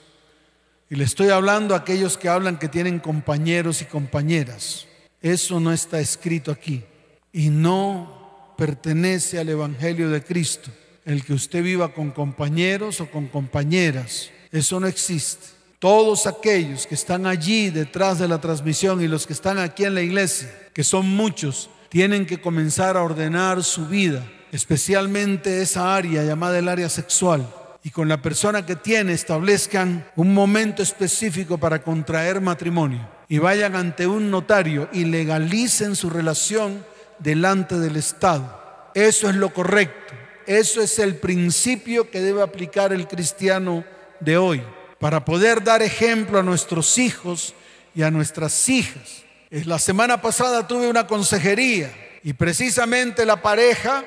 Y 0.90 0.96
le 0.96 1.04
estoy 1.04 1.28
hablando 1.28 1.74
a 1.74 1.78
aquellos 1.78 2.16
que 2.16 2.28
hablan 2.28 2.58
que 2.58 2.68
tienen 2.68 2.98
compañeros 2.98 3.82
y 3.82 3.84
compañeras. 3.84 4.86
Eso 5.20 5.60
no 5.60 5.72
está 5.72 6.00
escrito 6.00 6.50
aquí 6.50 6.84
y 7.32 7.50
no 7.50 8.54
pertenece 8.56 9.38
al 9.38 9.48
Evangelio 9.48 10.10
de 10.10 10.22
Cristo. 10.22 10.70
el 11.04 11.24
que 11.24 11.32
usted 11.32 11.62
viva 11.62 11.94
con 11.94 12.10
compañeros 12.10 13.00
o 13.00 13.10
con 13.10 13.28
compañeras. 13.28 14.30
Eso 14.52 14.78
no 14.78 14.86
existe. 14.86 15.46
Todos 15.78 16.26
aquellos 16.26 16.86
que 16.86 16.96
están 16.96 17.24
allí 17.24 17.70
detrás 17.70 18.18
de 18.18 18.28
la 18.28 18.42
transmisión 18.42 19.00
y 19.00 19.08
los 19.08 19.26
que 19.26 19.32
están 19.32 19.56
aquí 19.56 19.84
en 19.84 19.94
la 19.94 20.02
iglesia, 20.02 20.52
que 20.74 20.84
son 20.84 21.08
muchos, 21.08 21.70
tienen 21.88 22.26
que 22.26 22.42
comenzar 22.42 22.98
a 22.98 23.02
ordenar 23.02 23.64
su 23.64 23.86
vida, 23.86 24.22
especialmente 24.52 25.62
esa 25.62 25.96
área 25.96 26.24
llamada 26.24 26.58
el 26.58 26.68
área 26.68 26.90
sexual. 26.90 27.48
Y 27.82 27.90
con 27.90 28.08
la 28.08 28.20
persona 28.20 28.66
que 28.66 28.76
tiene 28.76 29.12
establezcan 29.12 30.10
un 30.16 30.34
momento 30.34 30.82
específico 30.82 31.58
para 31.58 31.82
contraer 31.82 32.40
matrimonio 32.40 33.08
y 33.28 33.38
vayan 33.38 33.76
ante 33.76 34.06
un 34.06 34.30
notario 34.30 34.88
y 34.92 35.04
legalicen 35.04 35.94
su 35.94 36.10
relación 36.10 36.84
delante 37.18 37.78
del 37.78 37.96
Estado. 37.96 38.90
Eso 38.94 39.28
es 39.28 39.36
lo 39.36 39.52
correcto. 39.52 40.14
Eso 40.46 40.80
es 40.80 40.98
el 40.98 41.16
principio 41.16 42.10
que 42.10 42.20
debe 42.20 42.42
aplicar 42.42 42.92
el 42.92 43.06
cristiano 43.06 43.84
de 44.18 44.38
hoy 44.38 44.62
para 44.98 45.24
poder 45.24 45.62
dar 45.62 45.82
ejemplo 45.82 46.38
a 46.38 46.42
nuestros 46.42 46.98
hijos 46.98 47.54
y 47.94 48.02
a 48.02 48.10
nuestras 48.10 48.68
hijas. 48.68 49.24
La 49.50 49.78
semana 49.78 50.20
pasada 50.20 50.66
tuve 50.66 50.88
una 50.88 51.06
consejería 51.06 51.92
y 52.24 52.32
precisamente 52.32 53.24
la 53.24 53.40
pareja 53.40 54.04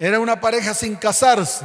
era 0.00 0.18
una 0.18 0.40
pareja 0.40 0.74
sin 0.74 0.96
casarse 0.96 1.64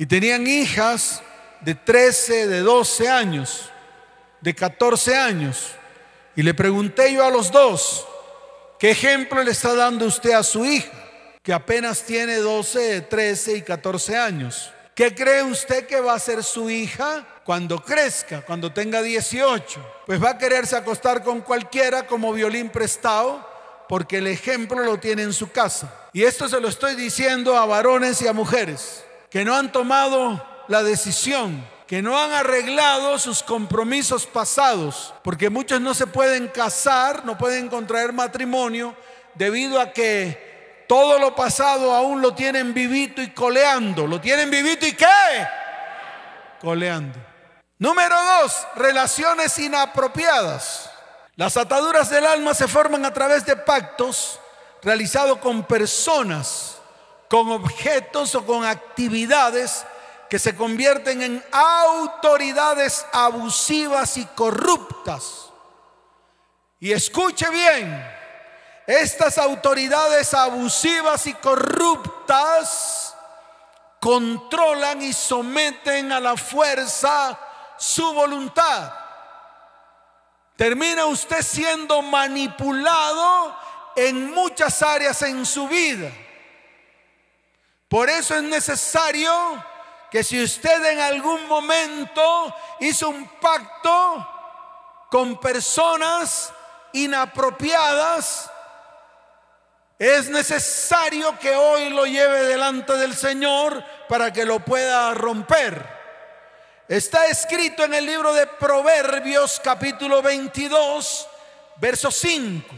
y 0.00 0.06
tenían 0.06 0.46
hijas 0.46 1.20
de 1.60 1.74
13, 1.74 2.46
de 2.46 2.60
12 2.60 3.06
años, 3.06 3.70
de 4.40 4.54
14 4.54 5.14
años. 5.14 5.72
Y 6.34 6.42
le 6.42 6.54
pregunté 6.54 7.12
yo 7.12 7.22
a 7.22 7.28
los 7.28 7.52
dos, 7.52 8.08
¿qué 8.78 8.92
ejemplo 8.92 9.42
le 9.42 9.50
está 9.50 9.74
dando 9.74 10.06
usted 10.06 10.32
a 10.32 10.42
su 10.42 10.64
hija, 10.64 10.90
que 11.42 11.52
apenas 11.52 12.02
tiene 12.02 12.36
12, 12.36 13.02
13 13.02 13.58
y 13.58 13.60
14 13.60 14.16
años? 14.16 14.72
¿Qué 14.94 15.14
cree 15.14 15.42
usted 15.42 15.86
que 15.86 16.00
va 16.00 16.14
a 16.14 16.18
ser 16.18 16.42
su 16.44 16.70
hija 16.70 17.26
cuando 17.44 17.84
crezca, 17.84 18.40
cuando 18.40 18.72
tenga 18.72 19.02
18? 19.02 20.04
Pues 20.06 20.22
va 20.22 20.30
a 20.30 20.38
quererse 20.38 20.76
acostar 20.76 21.22
con 21.22 21.42
cualquiera 21.42 22.06
como 22.06 22.32
violín 22.32 22.70
prestado 22.70 23.46
porque 23.86 24.16
el 24.16 24.28
ejemplo 24.28 24.82
lo 24.82 24.98
tiene 24.98 25.24
en 25.24 25.34
su 25.34 25.52
casa. 25.52 25.94
Y 26.14 26.22
esto 26.22 26.48
se 26.48 26.58
lo 26.58 26.68
estoy 26.68 26.94
diciendo 26.94 27.54
a 27.54 27.66
varones 27.66 28.22
y 28.22 28.28
a 28.28 28.32
mujeres 28.32 29.04
que 29.30 29.44
no 29.44 29.54
han 29.54 29.72
tomado 29.72 30.44
la 30.68 30.82
decisión, 30.82 31.64
que 31.86 32.02
no 32.02 32.18
han 32.18 32.32
arreglado 32.32 33.18
sus 33.18 33.42
compromisos 33.42 34.26
pasados, 34.26 35.14
porque 35.22 35.50
muchos 35.50 35.80
no 35.80 35.94
se 35.94 36.06
pueden 36.06 36.48
casar, 36.48 37.24
no 37.24 37.38
pueden 37.38 37.68
contraer 37.68 38.12
matrimonio 38.12 38.94
debido 39.34 39.80
a 39.80 39.92
que 39.92 40.84
todo 40.88 41.20
lo 41.20 41.36
pasado 41.36 41.94
aún 41.94 42.20
lo 42.20 42.34
tienen 42.34 42.74
vivito 42.74 43.22
y 43.22 43.30
coleando. 43.30 44.08
¿Lo 44.08 44.20
tienen 44.20 44.50
vivito 44.50 44.86
y 44.86 44.92
qué? 44.92 45.06
Coleando. 46.60 47.16
Número 47.78 48.16
dos, 48.22 48.66
relaciones 48.74 49.56
inapropiadas. 49.58 50.90
Las 51.36 51.56
ataduras 51.56 52.10
del 52.10 52.26
alma 52.26 52.54
se 52.54 52.66
forman 52.66 53.04
a 53.04 53.14
través 53.14 53.46
de 53.46 53.56
pactos 53.56 54.40
realizados 54.82 55.38
con 55.38 55.62
personas, 55.62 56.79
con 57.30 57.48
objetos 57.52 58.34
o 58.34 58.44
con 58.44 58.64
actividades 58.64 59.86
que 60.28 60.36
se 60.36 60.56
convierten 60.56 61.22
en 61.22 61.44
autoridades 61.52 63.06
abusivas 63.12 64.16
y 64.16 64.26
corruptas. 64.26 65.50
Y 66.80 66.90
escuche 66.90 67.48
bien, 67.50 68.04
estas 68.84 69.38
autoridades 69.38 70.34
abusivas 70.34 71.24
y 71.28 71.34
corruptas 71.34 73.14
controlan 74.00 75.00
y 75.00 75.12
someten 75.12 76.10
a 76.10 76.18
la 76.18 76.36
fuerza 76.36 77.38
su 77.78 78.12
voluntad. 78.12 78.92
Termina 80.56 81.06
usted 81.06 81.42
siendo 81.42 82.02
manipulado 82.02 83.56
en 83.94 84.32
muchas 84.32 84.82
áreas 84.82 85.22
en 85.22 85.46
su 85.46 85.68
vida. 85.68 86.10
Por 87.90 88.08
eso 88.08 88.36
es 88.36 88.44
necesario 88.44 89.32
que 90.12 90.22
si 90.22 90.40
usted 90.40 90.92
en 90.92 91.00
algún 91.00 91.48
momento 91.48 92.54
hizo 92.78 93.08
un 93.08 93.26
pacto 93.40 94.28
con 95.10 95.40
personas 95.40 96.52
inapropiadas, 96.92 98.48
es 99.98 100.30
necesario 100.30 101.36
que 101.40 101.56
hoy 101.56 101.90
lo 101.90 102.06
lleve 102.06 102.44
delante 102.44 102.92
del 102.92 103.16
Señor 103.16 103.84
para 104.08 104.32
que 104.32 104.46
lo 104.46 104.60
pueda 104.60 105.12
romper. 105.14 105.84
Está 106.86 107.26
escrito 107.26 107.82
en 107.82 107.94
el 107.94 108.06
libro 108.06 108.32
de 108.32 108.46
Proverbios 108.46 109.60
capítulo 109.64 110.22
22, 110.22 111.26
verso 111.78 112.12
5. 112.12 112.72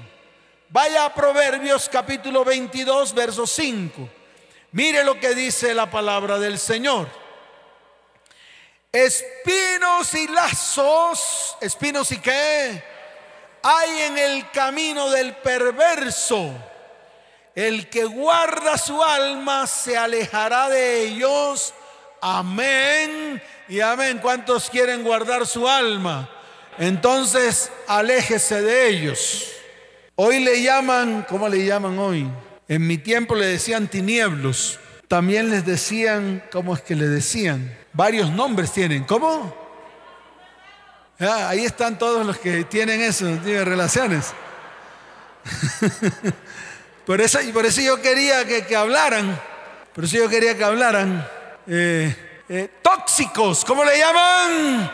Vaya 0.70 1.05
a 1.05 1.14
Proverbios 1.14 1.87
capítulo 1.90 2.46
22, 2.46 3.12
verso 3.12 3.46
5. 3.46 4.22
Mire 4.73 5.05
lo 5.05 5.19
que 5.21 5.35
dice 5.35 5.75
la 5.75 5.91
palabra 5.91 6.39
del 6.39 6.59
Señor. 6.59 7.09
Espinos 8.91 10.13
y 10.15 10.29
lazos, 10.29 11.57
espinos 11.61 12.13
y 12.13 12.19
qué, 12.19 12.83
hay 13.63 14.01
en 14.03 14.19
el 14.19 14.51
camino 14.51 15.09
del 15.11 15.35
perverso 15.37 16.53
el 17.55 17.89
que 17.89 18.05
guarda 18.05 18.79
su 18.79 19.03
alma 19.03 19.67
se 19.67 19.97
alejará 19.97 20.69
de 20.69 21.03
ellos. 21.03 21.75
Amén 22.21 23.43
y 23.69 23.81
amén. 23.81 24.19
¿Cuántos 24.23 24.71
quieren 24.71 25.03
guardar 25.03 25.47
su 25.47 25.69
alma? 25.69 26.29
Entonces, 26.79 27.71
aléjese 27.87 28.63
de 28.63 28.89
ellos. 28.89 29.49
Hoy 30.15 30.41
le 30.41 30.63
llaman, 30.63 31.27
¿cómo 31.29 31.49
le 31.49 31.65
llaman 31.65 31.99
hoy? 31.99 32.27
En 32.73 32.87
mi 32.87 32.97
tiempo 32.97 33.35
le 33.35 33.45
decían 33.45 33.87
tinieblos. 33.87 34.81
También 35.07 35.51
les 35.51 35.67
decían, 35.67 36.43
¿cómo 36.51 36.75
es 36.75 36.81
que 36.81 36.95
le 36.97 37.07
decían? 37.07 37.71
Varios 37.93 38.31
nombres 38.31 38.73
tienen. 38.73 39.05
¿Cómo? 39.05 39.55
Ah, 41.21 41.51
ahí 41.51 41.67
están 41.67 41.99
todos 41.99 42.25
los 42.25 42.39
que 42.39 42.65
tienen 42.65 43.03
eso, 43.03 43.27
tienen 43.45 43.67
relaciones. 43.67 44.33
Por 47.05 47.21
eso, 47.21 47.43
y 47.43 47.53
por 47.53 47.67
eso 47.67 47.83
yo 47.83 48.01
quería 48.01 48.47
que, 48.47 48.77
hablaran, 48.77 49.39
por 49.93 50.05
eso 50.05 50.19
yo 50.19 50.29
quería 50.29 50.57
que 50.57 50.63
hablaran. 50.63 51.29
Eh, 51.67 52.17
eh, 52.49 52.71
tóxicos, 52.81 53.65
¿cómo 53.65 53.85
le 53.85 53.99
llaman? 53.99 54.91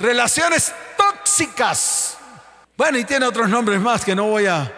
Relaciones 0.00 0.72
tóxicas. 0.96 2.16
Bueno, 2.78 2.96
y 2.98 3.04
tiene 3.04 3.26
otros 3.26 3.50
nombres 3.50 3.78
más 3.78 4.02
que 4.02 4.14
no 4.16 4.24
voy 4.24 4.46
a, 4.46 4.72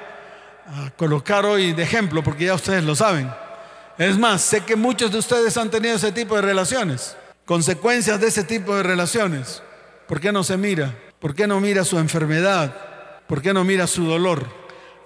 a 0.66 0.90
colocar 0.90 1.44
hoy 1.46 1.72
de 1.72 1.82
ejemplo 1.82 2.22
porque 2.22 2.46
ya 2.46 2.54
ustedes 2.54 2.84
lo 2.84 2.94
saben. 2.94 3.30
Es 3.98 4.18
más, 4.18 4.42
sé 4.42 4.60
que 4.62 4.76
muchos 4.76 5.10
de 5.10 5.18
ustedes 5.18 5.56
han 5.56 5.70
tenido 5.70 5.96
ese 5.96 6.12
tipo 6.12 6.36
de 6.36 6.42
relaciones, 6.42 7.16
consecuencias 7.44 8.20
de 8.20 8.26
ese 8.26 8.44
tipo 8.44 8.74
de 8.74 8.82
relaciones. 8.82 9.62
¿Por 10.06 10.20
qué 10.20 10.32
no 10.32 10.44
se 10.44 10.56
mira? 10.56 10.94
¿Por 11.18 11.34
qué 11.34 11.46
no 11.46 11.60
mira 11.60 11.84
su 11.84 11.98
enfermedad? 11.98 12.74
¿Por 13.26 13.40
qué 13.40 13.52
no 13.52 13.64
mira 13.64 13.86
su 13.86 14.04
dolor? 14.04 14.46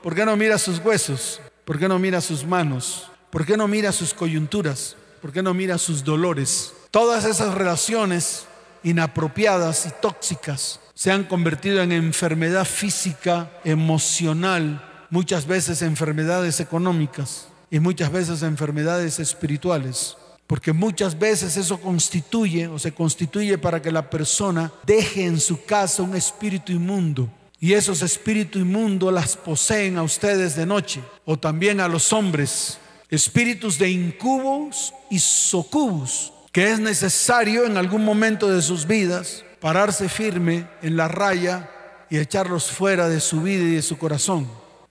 ¿Por 0.03 0.14
qué 0.14 0.25
no 0.25 0.37
mira 0.37 0.59
sus 0.59 0.79
huesos? 0.79 1.40
¿Por 1.64 1.79
qué 1.79 1.88
no 1.88 1.99
mira 1.99 2.20
sus 2.20 2.44
manos? 2.44 3.11
¿Por 3.31 3.46
qué 3.46 3.57
no 3.57 3.68
mira 3.68 3.92
sus 3.92 4.12
coyunturas? 4.12 4.96
¿Por 5.23 5.33
qué 5.33 5.42
no 5.42 5.55
mira 5.55 5.79
sus 5.79 6.03
dolores? 6.03 6.73
Todas 6.90 7.25
esas 7.25 7.55
relaciones 7.55 8.46
inapropiadas 8.83 9.87
y 9.87 9.90
tóxicas 10.01 10.81
se 10.94 11.12
han 11.12 11.25
convertido 11.25 11.81
en 11.83 11.92
enfermedad 11.92 12.64
física, 12.64 13.51
emocional, 13.64 14.89
muchas 15.11 15.46
veces 15.46 15.83
enfermedades 15.83 16.61
económicas 16.61 17.49
y 17.70 17.81
muchas 17.81 18.11
veces 18.11 18.42
enfermedades 18.42 19.18
espirituales. 19.18 20.16
Porque 20.46 20.73
muchas 20.73 21.18
veces 21.18 21.57
eso 21.57 21.81
constituye 21.81 22.66
o 22.66 22.79
se 22.79 22.92
constituye 22.92 23.59
para 23.59 23.81
que 23.81 23.92
la 23.92 24.11
persona 24.11 24.73
deje 24.85 25.25
en 25.25 25.38
su 25.38 25.64
casa 25.64 26.03
un 26.03 26.16
espíritu 26.16 26.73
inmundo 26.73 27.29
y 27.61 27.75
esos 27.75 28.01
espíritus 28.01 28.62
inmundos 28.62 29.12
las 29.12 29.37
poseen 29.37 29.99
a 29.99 30.03
ustedes 30.03 30.57
de 30.57 30.64
noche 30.64 31.03
o 31.27 31.38
también 31.38 31.79
a 31.81 31.88
los 31.88 32.11
hombres, 32.12 32.79
espíritus 33.11 33.79
de 33.79 33.90
incubos 33.90 34.94
y 35.11 35.18
socubos, 35.18 36.33
que 36.53 36.70
es 36.70 36.81
necesario 36.81 37.66
en 37.66 37.77
algún 37.77 38.03
momento 38.03 38.49
de 38.49 38.62
sus 38.62 38.87
vidas 38.87 39.44
pararse 39.61 40.09
firme 40.09 40.66
en 40.81 40.96
la 40.96 41.07
raya 41.07 41.68
y 42.09 42.16
echarlos 42.16 42.70
fuera 42.70 43.11
de 43.11 43.20
su 43.20 43.42
vida 43.42 43.62
y 43.62 43.75
de 43.75 43.83
su 43.83 43.99
corazón. 43.99 44.49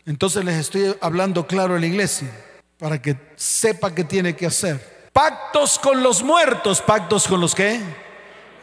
Entonces 0.10 0.44
les 0.44 0.56
estoy 0.56 0.96
hablando 1.02 1.46
claro 1.46 1.76
a 1.76 1.80
la 1.80 1.86
iglesia 1.86 2.32
para 2.80 3.00
que 3.00 3.16
sepa 3.36 3.94
qué 3.94 4.04
tiene 4.04 4.36
que 4.36 4.48
hacer. 4.48 5.12
Pactos 5.14 5.78
con 5.78 6.02
los 6.02 6.24
muertos, 6.24 6.82
pactos 6.82 7.28
con 7.28 7.40
los 7.40 7.54
qué? 7.54 7.80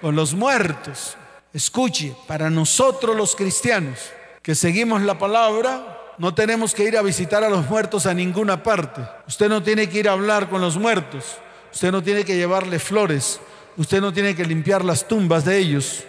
Con 0.00 0.16
los 0.16 0.34
muertos. 0.34 1.16
Escuche, 1.52 2.16
para 2.26 2.50
nosotros 2.50 3.14
los 3.14 3.36
cristianos 3.36 3.96
que 4.42 4.56
seguimos 4.56 5.02
la 5.02 5.20
palabra, 5.20 6.14
no 6.18 6.34
tenemos 6.34 6.74
que 6.74 6.82
ir 6.82 6.98
a 6.98 7.02
visitar 7.02 7.44
a 7.44 7.48
los 7.48 7.70
muertos 7.70 8.06
a 8.06 8.14
ninguna 8.14 8.64
parte. 8.64 9.02
Usted 9.28 9.48
no 9.48 9.62
tiene 9.62 9.88
que 9.88 10.00
ir 10.00 10.08
a 10.08 10.14
hablar 10.14 10.50
con 10.50 10.60
los 10.60 10.76
muertos. 10.76 11.36
Usted 11.72 11.92
no 11.92 12.02
tiene 12.02 12.24
que 12.24 12.34
llevarle 12.34 12.80
flores. 12.80 13.38
Usted 13.76 14.00
no 14.00 14.12
tiene 14.12 14.34
que 14.34 14.44
limpiar 14.44 14.84
las 14.84 15.06
tumbas 15.06 15.44
de 15.44 15.58
ellos. 15.58 16.02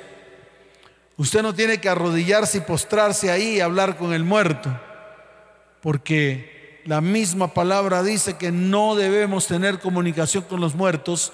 Usted 1.16 1.44
no 1.44 1.54
tiene 1.54 1.80
que 1.80 1.90
arrodillarse 1.90 2.58
y 2.58 2.62
postrarse 2.62 3.30
ahí 3.30 3.58
y 3.58 3.62
hablar 3.62 3.98
con 3.98 4.14
el 4.14 4.24
muerto. 4.24 4.87
Porque 5.88 6.82
la 6.84 7.00
misma 7.00 7.54
palabra 7.54 8.04
dice 8.04 8.36
que 8.36 8.52
no 8.52 8.96
debemos 8.96 9.48
tener 9.48 9.80
comunicación 9.80 10.44
con 10.44 10.60
los 10.60 10.76
muertos 10.76 11.32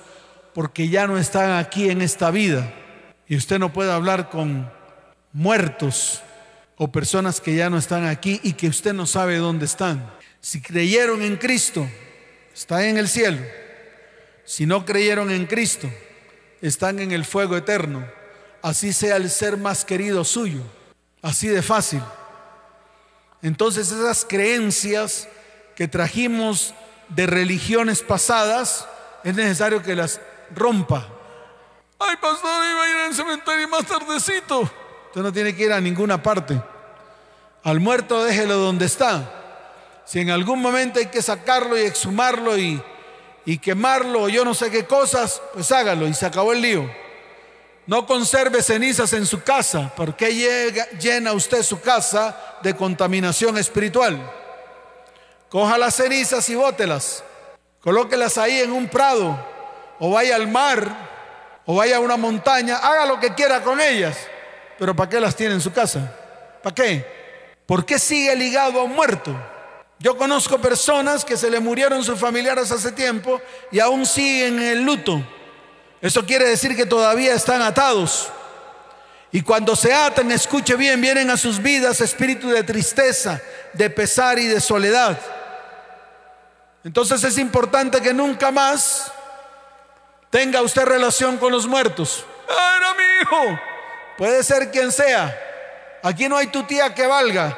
porque 0.53 0.89
ya 0.89 1.07
no 1.07 1.17
están 1.17 1.57
aquí 1.57 1.89
en 1.89 2.03
esta 2.03 2.29
vida. 2.29 2.71
Y 3.27 3.35
usted 3.35 3.57
no 3.57 3.73
puede 3.73 3.91
hablar 3.91 4.29
con 4.29 4.71
muertos 5.31 6.21
o 6.77 6.91
personas 6.91 7.41
que 7.41 7.55
ya 7.55 7.71
no 7.71 7.79
están 7.79 8.05
aquí 8.05 8.39
y 8.43 8.53
que 8.53 8.67
usted 8.67 8.93
no 8.93 9.07
sabe 9.07 9.37
dónde 9.37 9.65
están. 9.65 10.13
Si 10.39 10.61
creyeron 10.61 11.23
en 11.23 11.37
Cristo, 11.37 11.89
están 12.53 12.83
en 12.83 12.99
el 12.99 13.07
cielo. 13.07 13.41
Si 14.45 14.67
no 14.67 14.85
creyeron 14.85 15.31
en 15.31 15.47
Cristo, 15.47 15.89
están 16.61 16.99
en 16.99 17.11
el 17.11 17.25
fuego 17.25 17.57
eterno. 17.57 18.05
Así 18.61 18.93
sea 18.93 19.15
el 19.15 19.31
ser 19.31 19.57
más 19.57 19.83
querido 19.83 20.23
suyo. 20.23 20.61
Así 21.23 21.47
de 21.47 21.63
fácil. 21.63 22.03
Entonces 23.43 23.91
esas 23.91 24.25
creencias 24.25 25.27
que 25.75 25.87
trajimos 25.87 26.73
de 27.09 27.27
religiones 27.27 28.01
pasadas, 28.01 28.87
es 29.23 29.35
necesario 29.35 29.83
que 29.83 29.95
las 29.95 30.19
rompa. 30.55 31.07
Ay, 31.99 32.15
pastor, 32.21 32.49
iba 32.49 32.83
a 32.83 32.89
ir 32.89 32.95
al 33.07 33.13
cementerio 33.13 33.67
más 33.67 33.85
tardecito. 33.85 34.61
Usted 34.61 35.21
no 35.21 35.31
tiene 35.31 35.55
que 35.55 35.63
ir 35.63 35.73
a 35.73 35.81
ninguna 35.81 36.23
parte. 36.23 36.61
Al 37.63 37.79
muerto 37.79 38.23
déjelo 38.23 38.55
donde 38.55 38.85
está. 38.85 39.29
Si 40.05 40.19
en 40.19 40.29
algún 40.29 40.61
momento 40.61 40.99
hay 40.99 41.07
que 41.07 41.21
sacarlo 41.21 41.77
y 41.77 41.81
exhumarlo 41.81 42.57
y, 42.57 42.81
y 43.45 43.57
quemarlo 43.57 44.23
o 44.23 44.29
yo 44.29 44.43
no 44.43 44.53
sé 44.53 44.71
qué 44.71 44.85
cosas, 44.85 45.41
pues 45.53 45.71
hágalo 45.71 46.07
y 46.07 46.13
se 46.13 46.25
acabó 46.25 46.53
el 46.53 46.61
lío. 46.61 47.02
No 47.85 48.05
conserve 48.05 48.61
cenizas 48.61 49.11
en 49.13 49.25
su 49.25 49.43
casa, 49.43 49.91
porque 49.95 50.33
llega, 50.33 50.89
llena 50.91 51.33
usted 51.33 51.63
su 51.63 51.81
casa 51.81 52.35
de 52.61 52.75
contaminación 52.75 53.57
espiritual. 53.57 54.19
Coja 55.49 55.77
las 55.77 55.95
cenizas 55.95 56.47
y 56.49 56.55
bótelas. 56.55 57.23
Colóquelas 57.81 58.37
ahí 58.37 58.59
en 58.59 58.71
un 58.71 58.87
prado 58.87 59.37
o 59.99 60.11
vaya 60.11 60.35
al 60.35 60.47
mar 60.47 61.11
o 61.65 61.75
vaya 61.75 61.97
a 61.97 61.99
una 61.99 62.17
montaña, 62.17 62.77
haga 62.77 63.05
lo 63.05 63.19
que 63.19 63.33
quiera 63.33 63.61
con 63.61 63.79
ellas. 63.79 64.17
Pero 64.79 64.95
¿para 64.95 65.09
qué 65.09 65.19
las 65.19 65.35
tiene 65.35 65.53
en 65.53 65.61
su 65.61 65.71
casa? 65.71 66.13
¿Para 66.61 66.73
qué? 66.73 67.05
¿Por 67.65 67.85
qué 67.85 67.99
sigue 67.99 68.35
ligado 68.35 68.79
a 68.79 68.83
un 68.83 68.93
muerto? 68.93 69.35
Yo 69.99 70.17
conozco 70.17 70.57
personas 70.57 71.23
que 71.23 71.37
se 71.37 71.49
le 71.49 71.59
murieron 71.59 72.03
sus 72.03 72.19
familiares 72.19 72.71
hace 72.71 72.91
tiempo 72.91 73.41
y 73.71 73.79
aún 73.79 74.05
siguen 74.05 74.59
en 74.59 74.69
el 74.69 74.83
luto. 74.83 75.25
Eso 76.03 76.25
quiere 76.25 76.49
decir 76.49 76.75
que 76.75 76.85
todavía 76.85 77.33
están 77.33 77.61
atados. 77.61 78.27
Y 79.31 79.41
cuando 79.41 79.73
se 79.73 79.93
atan, 79.93 80.33
escuche 80.33 80.75
bien, 80.75 80.99
vienen 80.99 81.29
a 81.29 81.37
sus 81.37 81.61
vidas 81.61 82.01
espíritu 82.01 82.49
de 82.49 82.61
tristeza, 82.61 83.41
de 83.71 83.89
pesar 83.89 84.37
y 84.37 84.47
de 84.47 84.59
soledad. 84.59 85.17
Entonces 86.83 87.23
es 87.23 87.37
importante 87.37 88.01
que 88.01 88.13
nunca 88.13 88.51
más 88.51 89.13
tenga 90.29 90.61
usted 90.61 90.83
relación 90.83 91.37
con 91.37 91.53
los 91.53 91.67
muertos. 91.67 92.25
Ah, 92.49 92.73
era 92.75 92.93
mi 92.95 93.21
hijo. 93.21 93.59
Puede 94.17 94.43
ser 94.43 94.71
quien 94.71 94.91
sea. 94.91 95.33
Aquí 96.03 96.27
no 96.27 96.35
hay 96.35 96.47
tu 96.47 96.63
tía 96.63 96.93
que 96.93 97.07
valga. 97.07 97.57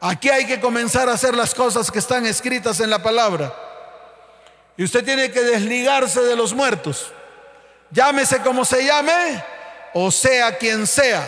Aquí 0.00 0.30
hay 0.30 0.48
que 0.48 0.58
comenzar 0.58 1.08
a 1.08 1.12
hacer 1.12 1.36
las 1.36 1.54
cosas 1.54 1.92
que 1.92 2.00
están 2.00 2.26
escritas 2.26 2.80
en 2.80 2.90
la 2.90 3.00
palabra. 3.00 3.54
Y 4.76 4.82
usted 4.82 5.04
tiene 5.04 5.30
que 5.30 5.42
desligarse 5.42 6.22
de 6.22 6.34
los 6.34 6.54
muertos. 6.54 7.12
Llámese 7.90 8.38
como 8.40 8.64
se 8.64 8.84
llame 8.84 9.42
o 9.94 10.10
sea 10.10 10.56
quien 10.56 10.86
sea. 10.86 11.26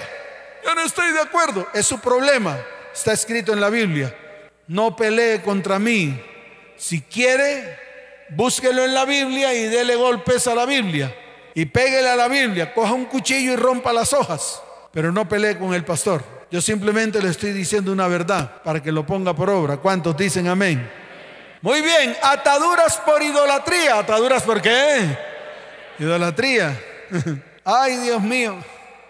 Yo 0.64 0.74
no 0.74 0.82
estoy 0.82 1.12
de 1.12 1.20
acuerdo. 1.20 1.66
Es 1.74 1.86
su 1.86 1.98
problema. 1.98 2.58
Está 2.92 3.12
escrito 3.12 3.52
en 3.52 3.60
la 3.60 3.70
Biblia. 3.70 4.14
No 4.68 4.94
pelee 4.94 5.42
contra 5.42 5.78
mí. 5.78 6.20
Si 6.76 7.00
quiere, 7.00 7.78
búsquelo 8.30 8.84
en 8.84 8.94
la 8.94 9.04
Biblia 9.04 9.52
y 9.54 9.64
dele 9.64 9.96
golpes 9.96 10.46
a 10.46 10.54
la 10.54 10.66
Biblia. 10.66 11.14
Y 11.54 11.66
péguele 11.66 12.08
a 12.08 12.16
la 12.16 12.28
Biblia, 12.28 12.72
coja 12.72 12.92
un 12.92 13.04
cuchillo 13.04 13.52
y 13.52 13.56
rompa 13.56 13.92
las 13.92 14.12
hojas. 14.12 14.62
Pero 14.92 15.12
no 15.12 15.28
pelee 15.28 15.58
con 15.58 15.74
el 15.74 15.84
pastor. 15.84 16.22
Yo 16.50 16.60
simplemente 16.60 17.20
le 17.20 17.30
estoy 17.30 17.52
diciendo 17.52 17.92
una 17.92 18.08
verdad 18.08 18.62
para 18.62 18.82
que 18.82 18.92
lo 18.92 19.04
ponga 19.06 19.34
por 19.34 19.50
obra. 19.50 19.78
¿Cuántos 19.78 20.16
dicen 20.16 20.48
amén? 20.48 20.90
Muy 21.60 21.80
bien, 21.80 22.16
ataduras 22.22 22.98
por 22.98 23.22
idolatría. 23.22 23.98
¿Ataduras 23.98 24.42
por 24.42 24.60
qué? 24.60 25.31
Idolatría. 25.98 26.80
Ay, 27.64 27.96
Dios 27.98 28.22
mío. 28.22 28.56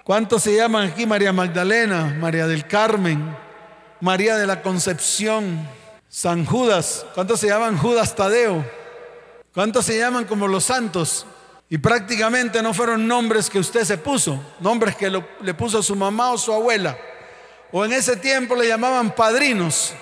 ¿Cuántos 0.04 0.42
se 0.42 0.56
llaman 0.56 0.88
aquí? 0.88 1.06
María 1.06 1.32
Magdalena, 1.32 2.16
María 2.18 2.46
del 2.46 2.66
Carmen, 2.66 3.36
María 4.00 4.36
de 4.36 4.46
la 4.46 4.62
Concepción, 4.62 5.68
San 6.08 6.44
Judas. 6.44 7.06
¿Cuántos 7.14 7.40
se 7.40 7.48
llaman 7.48 7.78
Judas 7.78 8.14
Tadeo? 8.14 8.64
¿Cuántos 9.54 9.86
se 9.86 9.96
llaman 9.96 10.24
como 10.24 10.48
los 10.48 10.64
santos? 10.64 11.26
Y 11.68 11.78
prácticamente 11.78 12.62
no 12.62 12.74
fueron 12.74 13.06
nombres 13.06 13.48
que 13.48 13.58
usted 13.58 13.84
se 13.84 13.96
puso, 13.96 14.42
nombres 14.60 14.96
que 14.96 15.08
le 15.08 15.54
puso 15.54 15.82
su 15.82 15.96
mamá 15.96 16.32
o 16.32 16.38
su 16.38 16.52
abuela. 16.52 16.98
O 17.70 17.84
en 17.84 17.92
ese 17.92 18.16
tiempo 18.16 18.54
le 18.54 18.68
llamaban 18.68 19.14
padrinos. 19.14 19.94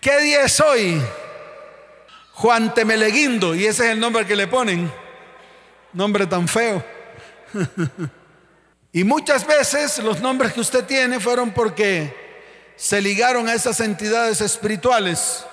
¿Qué 0.00 0.18
día 0.20 0.42
es 0.42 0.58
hoy? 0.60 1.02
Juan 2.32 2.72
Temeleguindo, 2.72 3.54
y 3.54 3.66
ese 3.66 3.84
es 3.84 3.92
el 3.92 4.00
nombre 4.00 4.24
que 4.26 4.34
le 4.34 4.46
ponen. 4.46 4.90
Nombre 5.92 6.26
tan 6.26 6.46
feo. 6.46 6.84
y 8.92 9.04
muchas 9.04 9.46
veces 9.46 9.98
los 9.98 10.20
nombres 10.20 10.52
que 10.52 10.60
usted 10.60 10.84
tiene 10.84 11.20
fueron 11.20 11.52
porque 11.52 12.14
se 12.76 13.00
ligaron 13.00 13.48
a 13.48 13.54
esas 13.54 13.80
entidades 13.80 14.40
espirituales 14.40 15.44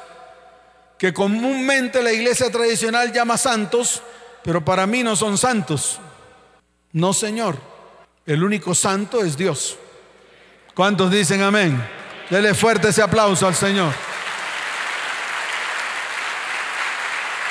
que 0.98 1.14
comúnmente 1.14 2.02
la 2.02 2.12
iglesia 2.12 2.50
tradicional 2.50 3.12
llama 3.12 3.38
santos, 3.38 4.02
pero 4.44 4.64
para 4.64 4.88
mí 4.88 5.04
no 5.04 5.16
son 5.16 5.38
santos. 5.38 6.00
No, 6.92 7.14
Señor. 7.14 7.58
El 8.26 8.44
único 8.44 8.74
santo 8.76 9.24
es 9.24 9.38
Dios. 9.38 9.78
¿Cuántos 10.74 11.12
dicen 11.12 11.42
amén? 11.42 11.82
Dele 12.30 12.54
fuerte 12.54 12.90
ese 12.90 13.02
aplauso 13.02 13.48
al 13.48 13.56
Señor. 13.56 13.94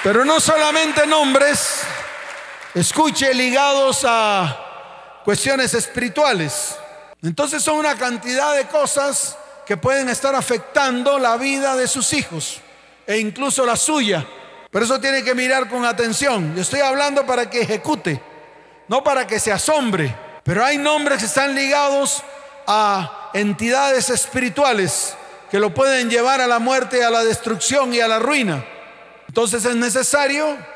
Pero 0.02 0.24
no 0.24 0.38
solamente 0.38 1.06
nombres, 1.06 1.82
escuche, 2.76 3.32
ligados 3.32 4.04
a 4.06 5.22
cuestiones 5.24 5.72
espirituales. 5.72 6.76
Entonces 7.22 7.62
son 7.62 7.78
una 7.78 7.96
cantidad 7.96 8.54
de 8.54 8.66
cosas 8.66 9.38
que 9.64 9.78
pueden 9.78 10.10
estar 10.10 10.34
afectando 10.34 11.18
la 11.18 11.38
vida 11.38 11.74
de 11.74 11.88
sus 11.88 12.12
hijos 12.12 12.60
e 13.06 13.16
incluso 13.16 13.64
la 13.64 13.76
suya. 13.76 14.26
Por 14.70 14.82
eso 14.82 15.00
tiene 15.00 15.24
que 15.24 15.34
mirar 15.34 15.70
con 15.70 15.86
atención. 15.86 16.54
Yo 16.54 16.60
estoy 16.60 16.80
hablando 16.80 17.24
para 17.24 17.48
que 17.48 17.62
ejecute, 17.62 18.20
no 18.88 19.02
para 19.02 19.26
que 19.26 19.40
se 19.40 19.50
asombre. 19.50 20.14
Pero 20.44 20.62
hay 20.62 20.76
nombres 20.76 21.20
que 21.20 21.24
están 21.24 21.54
ligados 21.54 22.22
a 22.66 23.30
entidades 23.32 24.10
espirituales 24.10 25.16
que 25.50 25.58
lo 25.58 25.72
pueden 25.72 26.10
llevar 26.10 26.42
a 26.42 26.46
la 26.46 26.58
muerte, 26.58 27.02
a 27.02 27.10
la 27.10 27.24
destrucción 27.24 27.94
y 27.94 28.00
a 28.00 28.08
la 28.08 28.18
ruina. 28.18 28.62
Entonces 29.28 29.64
es 29.64 29.76
necesario 29.76 30.75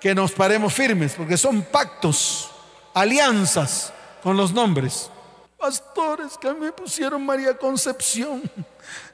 que 0.00 0.14
nos 0.14 0.32
paremos 0.32 0.72
firmes, 0.72 1.12
porque 1.14 1.36
son 1.36 1.62
pactos, 1.62 2.50
alianzas 2.94 3.92
con 4.22 4.36
los 4.36 4.52
nombres. 4.52 5.10
Pastores 5.58 6.38
que 6.40 6.52
me 6.54 6.72
pusieron 6.72 7.24
María 7.24 7.56
Concepción. 7.56 8.42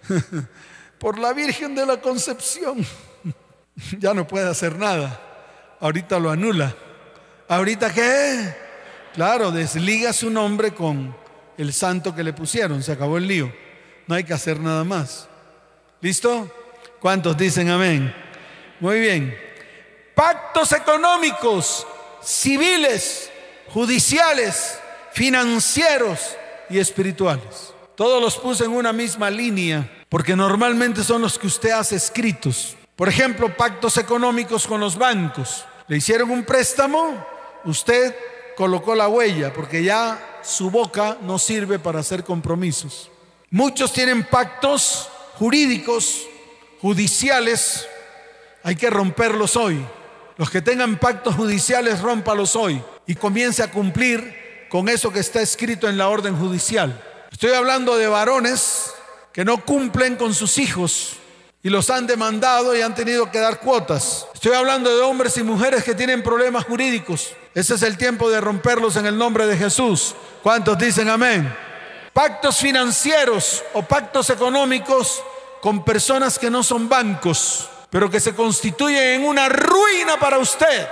por 0.99 1.19
la 1.19 1.33
Virgen 1.33 1.75
de 1.75 1.85
la 1.85 2.01
Concepción, 2.01 2.87
ya 3.99 4.15
no 4.15 4.27
puede 4.27 4.49
hacer 4.49 4.79
nada. 4.79 5.21
Ahorita 5.81 6.19
lo 6.19 6.31
anula. 6.31 6.75
¿Ahorita 7.49 7.93
qué? 7.93 8.55
Claro, 9.15 9.51
desliga 9.51 10.13
su 10.13 10.31
nombre 10.31 10.73
con 10.73 11.15
el 11.59 11.73
santo 11.73 12.15
que 12.15 12.25
le 12.25 12.33
pusieron. 12.33 12.83
Se 12.83 12.93
acabó 12.93 13.19
el 13.19 13.27
lío. 13.27 13.53
No 14.07 14.15
hay 14.15 14.25
que 14.25 14.33
hacer 14.33 14.61
nada 14.61 14.85
más. 14.85 15.29
¿Listo? 16.01 16.51
¿Cuántos 17.01 17.37
dicen 17.37 17.69
amén? 17.69 18.15
Muy 18.81 19.01
bien. 19.01 19.46
Pactos 20.17 20.73
económicos, 20.73 21.87
civiles, 22.23 23.31
judiciales, 23.69 24.79
financieros 25.13 26.35
y 26.71 26.79
espirituales. 26.79 27.75
Todos 27.97 28.23
los 28.23 28.39
puse 28.39 28.65
en 28.65 28.71
una 28.71 28.95
misma 28.95 29.29
línea 29.29 29.87
porque 30.09 30.35
normalmente 30.35 31.05
son 31.05 31.21
los 31.21 31.39
que 31.39 31.49
usted 31.49 31.69
hace 31.73 31.97
escritos. 31.97 32.77
Por 32.97 33.11
ejemplo, 33.11 33.55
pactos 33.55 33.99
económicos 33.99 34.67
con 34.67 34.81
los 34.81 34.97
bancos. 34.97 35.67
Le 35.87 35.99
hicieron 35.99 36.31
un 36.31 36.45
préstamo, 36.45 37.23
usted 37.67 38.17
colocó 38.57 38.95
la 38.95 39.09
huella, 39.09 39.53
porque 39.53 39.85
ya 39.85 40.41
su 40.43 40.71
boca 40.71 41.19
no 41.21 41.39
sirve 41.39 41.79
para 41.79 42.01
hacer 42.01 42.25
compromisos. 42.25 43.11
Muchos 43.51 43.93
tienen 43.93 44.25
pactos 44.25 45.11
jurídicos, 45.35 46.23
judiciales, 46.81 47.87
hay 48.63 48.77
que 48.77 48.89
romperlos 48.89 49.57
hoy. 49.57 49.87
Los 50.37 50.51
que 50.51 50.61
tengan 50.61 50.99
pactos 50.99 51.35
judiciales, 51.35 52.01
rómpalos 52.03 52.57
hoy 52.57 52.83
y 53.07 53.15
comience 53.15 53.63
a 53.63 53.71
cumplir 53.71 54.67
con 54.69 54.89
eso 54.89 55.13
que 55.13 55.21
está 55.21 55.41
escrito 55.41 55.89
en 55.89 55.97
la 55.97 56.09
orden 56.09 56.37
judicial. 56.37 57.03
Estoy 57.31 57.53
hablando 57.53 57.97
de 57.97 58.07
varones 58.07 58.93
que 59.33 59.45
no 59.45 59.65
cumplen 59.65 60.17
con 60.17 60.35
sus 60.35 60.59
hijos 60.59 61.17
y 61.63 61.71
los 61.71 61.91
han 61.91 62.07
demandado 62.07 62.77
y 62.77 62.83
han 62.83 62.95
tenido 62.95 63.31
que 63.31 63.41
dar 63.41 63.61
cuotas. 63.61 64.27
Estoy 64.35 64.53
hablando 64.53 64.95
de 64.95 65.03
hombres 65.03 65.37
y 65.39 65.43
mujeres 65.43 65.83
que 65.83 65.95
tienen 65.95 66.23
problemas 66.23 66.65
jurídicos. 66.65 67.35
Ese 67.55 67.75
es 67.75 67.83
el 67.83 67.97
tiempo 67.97 68.31
de 68.31 68.41
romperlos 68.41 68.97
en 68.97 69.07
el 69.07 69.17
nombre 69.17 69.47
de 69.47 69.57
Jesús. 69.57 70.15
¿Cuántos 70.43 70.79
dicen 70.79 71.09
amén? 71.09 71.53
Pactos 72.13 72.59
financieros 72.59 73.65
o 73.73 73.83
pactos 73.83 74.31
económicos 74.31 75.23
con 75.61 75.85
personas 75.85 76.39
que 76.39 76.51
no 76.51 76.63
son 76.63 76.89
bancos, 76.89 77.69
pero 77.91 78.11
que 78.11 78.21
se 78.21 78.35
constituyen 78.35 79.21
en 79.21 79.25
una 79.25 79.49
ruina 79.49 80.19
para 80.19 80.39
usted. 80.39 80.89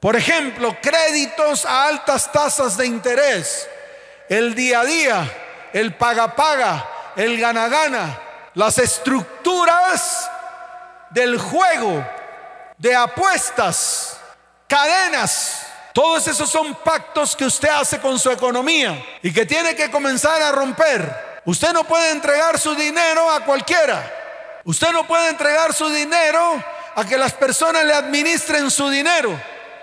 Por 0.00 0.16
ejemplo, 0.16 0.76
créditos 0.80 1.64
a 1.64 1.86
altas 1.86 2.30
tasas 2.30 2.76
de 2.76 2.86
interés, 2.86 3.68
el 4.28 4.54
día 4.54 4.80
a 4.80 4.84
día, 4.84 5.32
el 5.72 5.94
paga-paga, 5.94 7.12
el 7.16 7.38
gana-gana, 7.38 8.20
las 8.54 8.78
estructuras 8.78 10.30
del 11.10 11.38
juego, 11.38 12.06
de 12.76 12.94
apuestas, 12.94 14.18
cadenas. 14.66 15.66
Todos 15.92 16.26
esos 16.26 16.50
son 16.50 16.74
pactos 16.74 17.34
que 17.34 17.46
usted 17.46 17.70
hace 17.70 17.98
con 18.00 18.18
su 18.18 18.30
economía 18.30 19.02
y 19.22 19.32
que 19.32 19.46
tiene 19.46 19.74
que 19.74 19.90
comenzar 19.90 20.42
a 20.42 20.52
romper. 20.52 21.40
Usted 21.46 21.72
no 21.72 21.84
puede 21.84 22.10
entregar 22.10 22.58
su 22.58 22.74
dinero 22.74 23.30
a 23.30 23.40
cualquiera. 23.40 24.25
Usted 24.66 24.90
no 24.90 25.06
puede 25.06 25.28
entregar 25.28 25.72
su 25.72 25.88
dinero 25.88 26.62
a 26.96 27.04
que 27.04 27.16
las 27.16 27.32
personas 27.32 27.84
le 27.84 27.94
administren 27.94 28.68
su 28.68 28.90
dinero. 28.90 29.40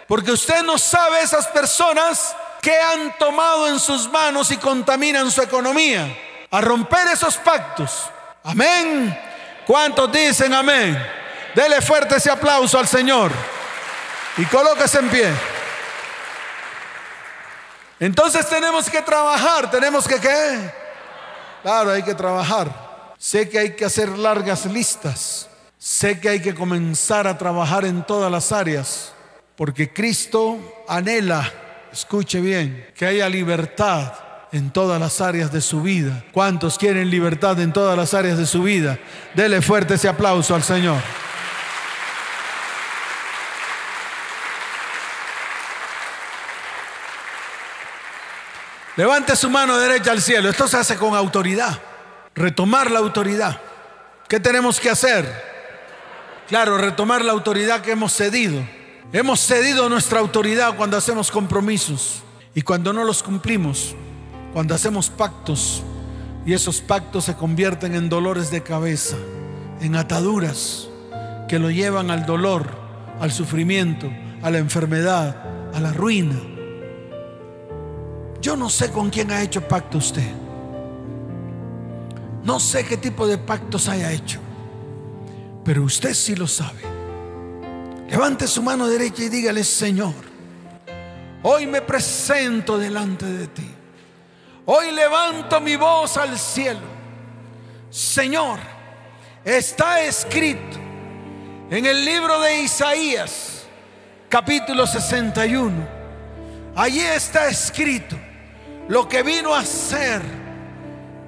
Porque 0.07 0.31
usted 0.31 0.61
no 0.61 0.77
sabe 0.77 1.21
esas 1.21 1.47
personas 1.47 2.35
que 2.61 2.77
han 2.77 3.17
tomado 3.17 3.69
en 3.69 3.79
sus 3.79 4.09
manos 4.09 4.51
y 4.51 4.57
contaminan 4.57 5.31
su 5.31 5.41
economía. 5.41 6.13
A 6.51 6.59
romper 6.59 7.07
esos 7.07 7.37
pactos. 7.37 8.09
Amén. 8.43 9.17
¿Cuántos 9.65 10.11
dicen 10.11 10.53
amén? 10.53 11.01
Dele 11.55 11.81
fuerte 11.81 12.17
ese 12.17 12.29
aplauso 12.29 12.77
al 12.77 12.87
Señor. 12.87 13.31
Y 14.35 14.45
colóquese 14.47 14.99
en 14.99 15.09
pie. 15.09 15.33
Entonces 18.01 18.49
tenemos 18.49 18.89
que 18.89 19.01
trabajar, 19.01 19.71
tenemos 19.71 20.05
que 20.05 20.19
qué? 20.19 20.73
Claro, 21.61 21.91
hay 21.91 22.03
que 22.03 22.13
trabajar. 22.13 22.82
Sé 23.23 23.47
que 23.47 23.57
hay 23.57 23.69
que 23.69 23.85
hacer 23.85 24.17
largas 24.17 24.65
listas. 24.65 25.47
Sé 25.77 26.19
que 26.19 26.27
hay 26.27 26.41
que 26.41 26.53
comenzar 26.53 27.25
a 27.25 27.37
trabajar 27.37 27.85
en 27.85 28.05
todas 28.05 28.29
las 28.29 28.51
áreas, 28.51 29.13
porque 29.55 29.93
Cristo 29.93 30.83
anhela, 30.89 31.49
escuche 31.93 32.41
bien, 32.41 32.91
que 32.93 33.05
haya 33.05 33.29
libertad 33.29 34.11
en 34.51 34.71
todas 34.71 34.99
las 34.99 35.21
áreas 35.21 35.53
de 35.53 35.61
su 35.61 35.81
vida. 35.81 36.25
¿Cuántos 36.33 36.77
quieren 36.77 37.09
libertad 37.09 37.57
en 37.61 37.71
todas 37.71 37.97
las 37.97 38.13
áreas 38.13 38.37
de 38.37 38.45
su 38.45 38.61
vida? 38.61 38.99
Dele 39.33 39.61
fuerte 39.61 39.93
ese 39.93 40.09
aplauso 40.09 40.53
al 40.53 40.63
Señor. 40.63 41.01
Levante 48.97 49.33
su 49.37 49.49
mano 49.49 49.77
derecha 49.77 50.11
al 50.11 50.21
cielo. 50.21 50.49
Esto 50.49 50.67
se 50.67 50.75
hace 50.75 50.97
con 50.97 51.15
autoridad. 51.15 51.92
Retomar 52.35 52.89
la 52.89 52.99
autoridad. 52.99 53.59
¿Qué 54.27 54.39
tenemos 54.39 54.79
que 54.79 54.89
hacer? 54.89 55.31
Claro, 56.47 56.77
retomar 56.77 57.23
la 57.23 57.31
autoridad 57.31 57.81
que 57.81 57.91
hemos 57.91 58.13
cedido. 58.13 58.61
Hemos 59.11 59.39
cedido 59.39 59.89
nuestra 59.89 60.19
autoridad 60.19 60.75
cuando 60.75 60.97
hacemos 60.97 61.29
compromisos 61.29 62.23
y 62.55 62.63
cuando 62.63 62.91
no 62.93 63.03
los 63.03 63.21
cumplimos, 63.21 63.95
cuando 64.53 64.73
hacemos 64.73 65.09
pactos 65.09 65.83
y 66.45 66.53
esos 66.53 66.81
pactos 66.81 67.25
se 67.25 67.35
convierten 67.35 67.93
en 67.93 68.09
dolores 68.09 68.49
de 68.49 68.63
cabeza, 68.63 69.17
en 69.81 69.95
ataduras 69.95 70.89
que 71.47 71.59
lo 71.59 71.69
llevan 71.69 72.09
al 72.09 72.25
dolor, 72.25 72.67
al 73.19 73.31
sufrimiento, 73.31 74.11
a 74.41 74.49
la 74.49 74.57
enfermedad, 74.57 75.71
a 75.73 75.79
la 75.79 75.93
ruina. 75.93 76.39
Yo 78.41 78.57
no 78.57 78.69
sé 78.69 78.91
con 78.91 79.09
quién 79.09 79.31
ha 79.31 79.41
hecho 79.41 79.61
pacto 79.61 79.99
usted. 79.99 80.42
No 82.43 82.59
sé 82.59 82.85
qué 82.85 82.97
tipo 82.97 83.25
de 83.25 83.37
pactos 83.37 83.87
haya 83.87 84.11
hecho. 84.11 84.39
Pero 85.63 85.83
usted 85.83 86.13
sí 86.13 86.35
lo 86.35 86.47
sabe. 86.47 86.81
Levante 88.09 88.47
su 88.47 88.61
mano 88.61 88.87
derecha 88.87 89.23
y 89.23 89.29
dígale, 89.29 89.63
Señor, 89.63 90.13
hoy 91.41 91.65
me 91.65 91.81
presento 91.81 92.77
delante 92.77 93.25
de 93.25 93.47
ti. 93.47 93.69
Hoy 94.65 94.91
levanto 94.91 95.59
mi 95.61 95.77
voz 95.77 96.17
al 96.17 96.37
cielo. 96.37 96.81
Señor, 97.89 98.59
está 99.45 100.01
escrito 100.01 100.77
en 101.69 101.85
el 101.85 102.03
libro 102.03 102.39
de 102.41 102.61
Isaías, 102.61 103.63
capítulo 104.29 104.85
61. 104.85 105.71
Allí 106.75 107.01
está 107.01 107.47
escrito 107.47 108.17
lo 108.89 109.07
que 109.07 109.23
vino 109.23 109.53
a 109.53 109.59
hacer 109.59 110.42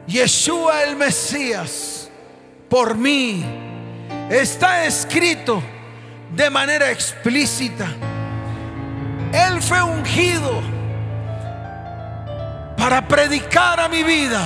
Yeshua 0.08 0.84
el 0.84 0.96
Mesías 0.96 2.10
por 2.70 2.96
mí. 2.96 3.44
Está 4.30 4.86
escrito 4.86 5.62
de 6.32 6.50
manera 6.50 6.92
explícita. 6.92 7.88
Él 9.32 9.62
fue 9.62 9.82
ungido 9.82 10.62
para 12.78 13.08
predicar 13.08 13.80
a 13.80 13.88
mi 13.88 14.04
vida 14.04 14.46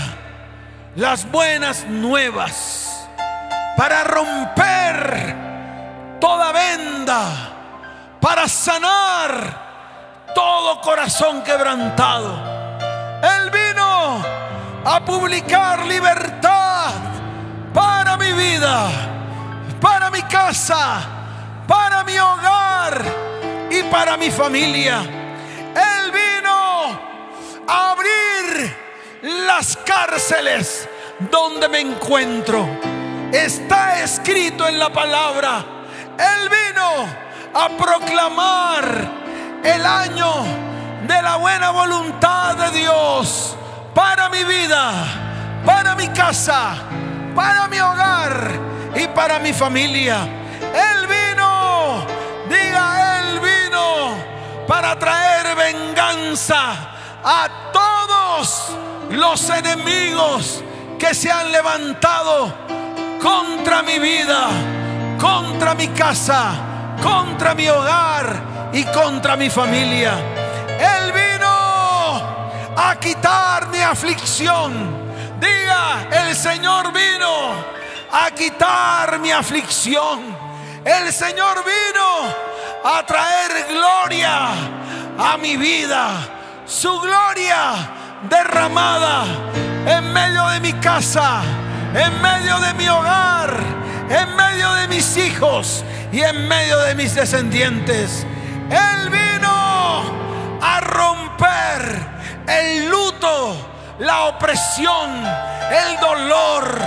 las 0.95 1.29
buenas 1.29 1.85
nuevas, 1.85 3.07
para 3.77 4.03
romper 4.03 5.35
toda 6.19 6.51
venda, 6.51 8.17
para 8.19 8.47
sanar 8.47 9.67
todo 10.33 10.81
corazón 10.81 11.43
quebrantado 11.43 12.59
él 13.21 13.49
a 14.91 15.05
publicar 15.05 15.85
libertad 15.85 16.93
para 17.71 18.17
mi 18.17 18.33
vida, 18.33 18.89
para 19.79 20.09
mi 20.09 20.23
casa, 20.23 20.99
para 21.67 22.03
mi 22.03 22.17
hogar 22.17 23.03
y 23.69 23.83
para 23.83 24.17
mi 24.17 24.31
familia. 24.31 25.01
Él 25.01 26.11
vino 26.11 26.99
a 27.67 27.91
abrir 27.91 28.75
las 29.21 29.77
cárceles 29.77 30.89
donde 31.19 31.69
me 31.69 31.81
encuentro. 31.81 32.67
Está 33.31 34.01
escrito 34.01 34.67
en 34.67 34.79
la 34.79 34.91
palabra. 34.91 35.63
Él 36.17 36.49
vino 36.49 37.05
a 37.53 37.69
proclamar 37.77 39.07
el 39.63 39.85
año 39.85 40.45
de 41.07 41.21
la 41.21 41.35
buena 41.35 41.69
voluntad 41.69 42.55
de 42.55 42.79
Dios 42.79 43.55
para 43.93 44.29
mi 44.29 44.43
vida, 44.43 45.05
para 45.65 45.95
mi 45.95 46.07
casa, 46.09 46.75
para 47.35 47.67
mi 47.67 47.79
hogar 47.79 48.51
y 48.95 49.07
para 49.07 49.39
mi 49.39 49.53
familia. 49.53 50.27
Él 50.61 51.07
vino, 51.07 52.05
diga, 52.49 53.19
Él 53.19 53.39
vino 53.39 54.15
para 54.67 54.97
traer 54.97 55.55
venganza 55.55 56.89
a 57.23 57.49
todos 57.73 58.71
los 59.11 59.49
enemigos 59.49 60.63
que 60.97 61.13
se 61.13 61.31
han 61.31 61.51
levantado 61.51 62.53
contra 63.21 63.81
mi 63.83 63.99
vida, 63.99 64.47
contra 65.19 65.73
mi 65.73 65.87
casa, 65.89 66.51
contra 67.01 67.53
mi 67.53 67.67
hogar 67.67 68.69
y 68.73 68.83
contra 68.85 69.35
mi 69.35 69.49
familia. 69.49 70.13
Él 70.79 71.11
vino 71.11 71.58
a 72.79 72.95
quitar 72.97 73.67
mi 73.67 73.79
aflicción. 73.79 74.71
Diga, 75.39 76.07
el 76.11 76.35
Señor 76.35 76.93
vino 76.93 77.53
a 78.11 78.31
quitar 78.31 79.19
mi 79.19 79.31
aflicción. 79.31 80.19
El 80.85 81.11
Señor 81.11 81.63
vino 81.65 82.33
a 82.85 83.05
traer 83.05 83.67
gloria 83.69 84.49
a 85.17 85.37
mi 85.37 85.57
vida. 85.57 86.11
Su 86.65 86.99
gloria 87.01 87.89
derramada 88.29 89.25
en 89.85 90.13
medio 90.13 90.47
de 90.47 90.59
mi 90.61 90.73
casa, 90.73 91.41
en 91.93 92.21
medio 92.21 92.59
de 92.59 92.73
mi 92.75 92.87
hogar, 92.87 93.59
en 94.09 94.35
medio 94.35 94.73
de 94.75 94.87
mis 94.87 95.17
hijos 95.17 95.83
y 96.13 96.21
en 96.21 96.47
medio 96.47 96.79
de 96.79 96.95
mis 96.95 97.13
descendientes. 97.13 98.25
Él 98.69 99.09
vino 99.09 100.59
a 100.61 100.79
romper 100.79 102.18
el 102.49 102.89
luto, 102.89 103.55
la 103.99 104.25
opresión, 104.25 105.23
el 105.71 105.99
dolor. 105.99 106.81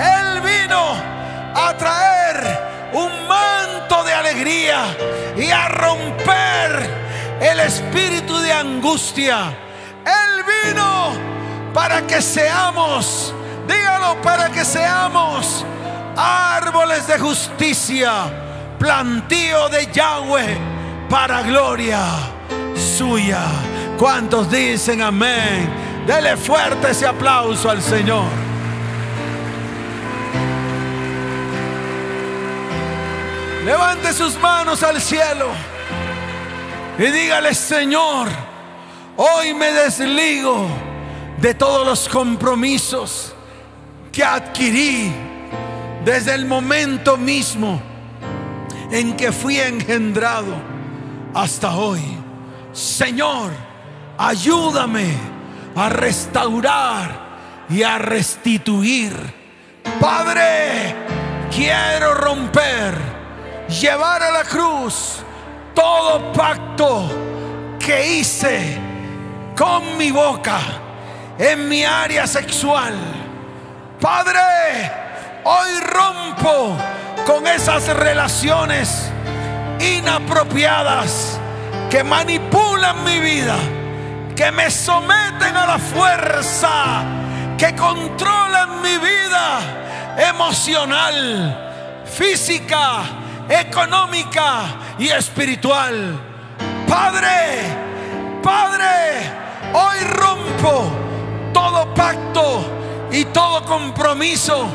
Él 0.00 0.40
vino 0.40 0.94
a 1.54 1.74
traer 1.76 2.90
un 2.92 3.26
manto 3.26 4.04
de 4.04 4.12
alegría 4.12 4.96
y 5.36 5.50
a 5.50 5.68
romper 5.68 6.90
el 7.40 7.60
espíritu 7.60 8.38
de 8.38 8.52
angustia. 8.52 9.52
Él 10.04 10.44
vino 10.64 11.12
para 11.74 12.02
que 12.06 12.22
seamos, 12.22 13.34
dígalo, 13.66 14.20
para 14.22 14.48
que 14.50 14.64
seamos 14.64 15.64
árboles 16.16 17.06
de 17.06 17.18
justicia, 17.18 18.24
plantío 18.78 19.68
de 19.68 19.86
Yahweh 19.86 20.58
para 21.08 21.42
gloria 21.42 22.00
suya. 22.76 23.69
¿Cuántos 24.00 24.50
dicen 24.50 25.02
amén? 25.02 25.68
Dele 26.06 26.34
fuerte 26.34 26.90
ese 26.90 27.06
aplauso 27.06 27.68
al 27.68 27.82
Señor. 27.82 28.30
Levante 33.62 34.14
sus 34.14 34.40
manos 34.40 34.82
al 34.82 35.02
cielo 35.02 35.48
y 36.98 37.02
dígale, 37.10 37.54
Señor, 37.54 38.28
hoy 39.18 39.52
me 39.52 39.70
desligo 39.70 40.66
de 41.36 41.52
todos 41.52 41.86
los 41.86 42.08
compromisos 42.08 43.34
que 44.10 44.24
adquirí 44.24 45.12
desde 46.06 46.36
el 46.36 46.46
momento 46.46 47.18
mismo 47.18 47.82
en 48.90 49.14
que 49.14 49.30
fui 49.30 49.60
engendrado 49.60 50.54
hasta 51.34 51.76
hoy. 51.76 52.00
Señor, 52.72 53.68
ayúdame 54.20 55.14
a 55.74 55.88
restaurar 55.88 57.66
y 57.70 57.82
a 57.82 57.96
restituir. 57.96 59.14
Padre, 59.98 60.94
quiero 61.50 62.14
romper, 62.14 62.94
llevar 63.80 64.22
a 64.22 64.30
la 64.30 64.44
cruz 64.44 65.22
todo 65.74 66.32
pacto 66.32 67.08
que 67.78 68.18
hice 68.18 68.78
con 69.56 69.96
mi 69.96 70.10
boca 70.10 70.60
en 71.38 71.66
mi 71.66 71.82
área 71.84 72.26
sexual. 72.26 72.94
Padre, 73.98 74.92
hoy 75.44 75.80
rompo 75.80 76.76
con 77.26 77.46
esas 77.46 77.88
relaciones 77.96 79.10
inapropiadas 79.80 81.38
que 81.88 82.04
manipulan 82.04 83.02
mi 83.02 83.18
vida, 83.18 83.56
que 84.34 84.50
me 84.52 84.70
someten 84.70 85.56
a 85.56 85.66
la 85.66 85.78
fuerza, 85.78 87.02
que 87.58 87.74
controlan 87.74 88.80
mi 88.82 88.96
vida 88.98 89.60
emocional, 90.30 92.02
física, 92.04 93.02
económica 93.48 94.62
y 94.98 95.08
espiritual. 95.08 96.18
Padre, 96.88 98.40
Padre, 98.42 99.30
hoy 99.72 99.98
rompo 100.04 100.90
todo 101.52 101.94
pacto 101.94 103.08
y 103.12 103.24
todo 103.26 103.64
compromiso 103.64 104.66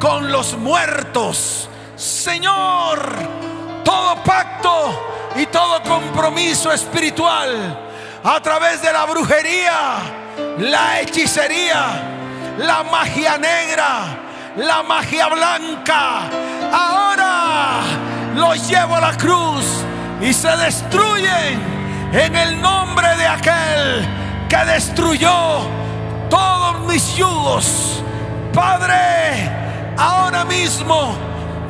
con 0.00 0.30
los 0.30 0.56
muertos. 0.56 1.68
Señor, 1.96 3.00
todo 3.84 4.22
pacto 4.22 5.32
y 5.36 5.46
todo 5.46 5.82
compromiso 5.82 6.72
espiritual 6.72 7.83
a 8.24 8.40
través 8.40 8.80
de 8.80 8.90
la 8.90 9.04
brujería, 9.04 9.98
la 10.58 11.00
hechicería, 11.00 12.56
la 12.56 12.82
magia 12.82 13.36
negra, 13.36 14.16
la 14.56 14.82
magia 14.82 15.28
blanca. 15.28 16.22
Ahora 16.72 17.82
los 18.34 18.66
llevo 18.66 18.96
a 18.96 19.00
la 19.02 19.16
cruz 19.18 19.66
y 20.22 20.32
se 20.32 20.48
destruyen 20.56 21.60
en 22.14 22.34
el 22.34 22.62
nombre 22.62 23.14
de 23.16 23.26
aquel 23.26 24.08
que 24.48 24.56
destruyó 24.72 25.68
todos 26.30 26.80
mis 26.86 27.14
yugos. 27.16 28.02
Padre, 28.54 29.50
ahora 29.98 30.46
mismo 30.46 31.14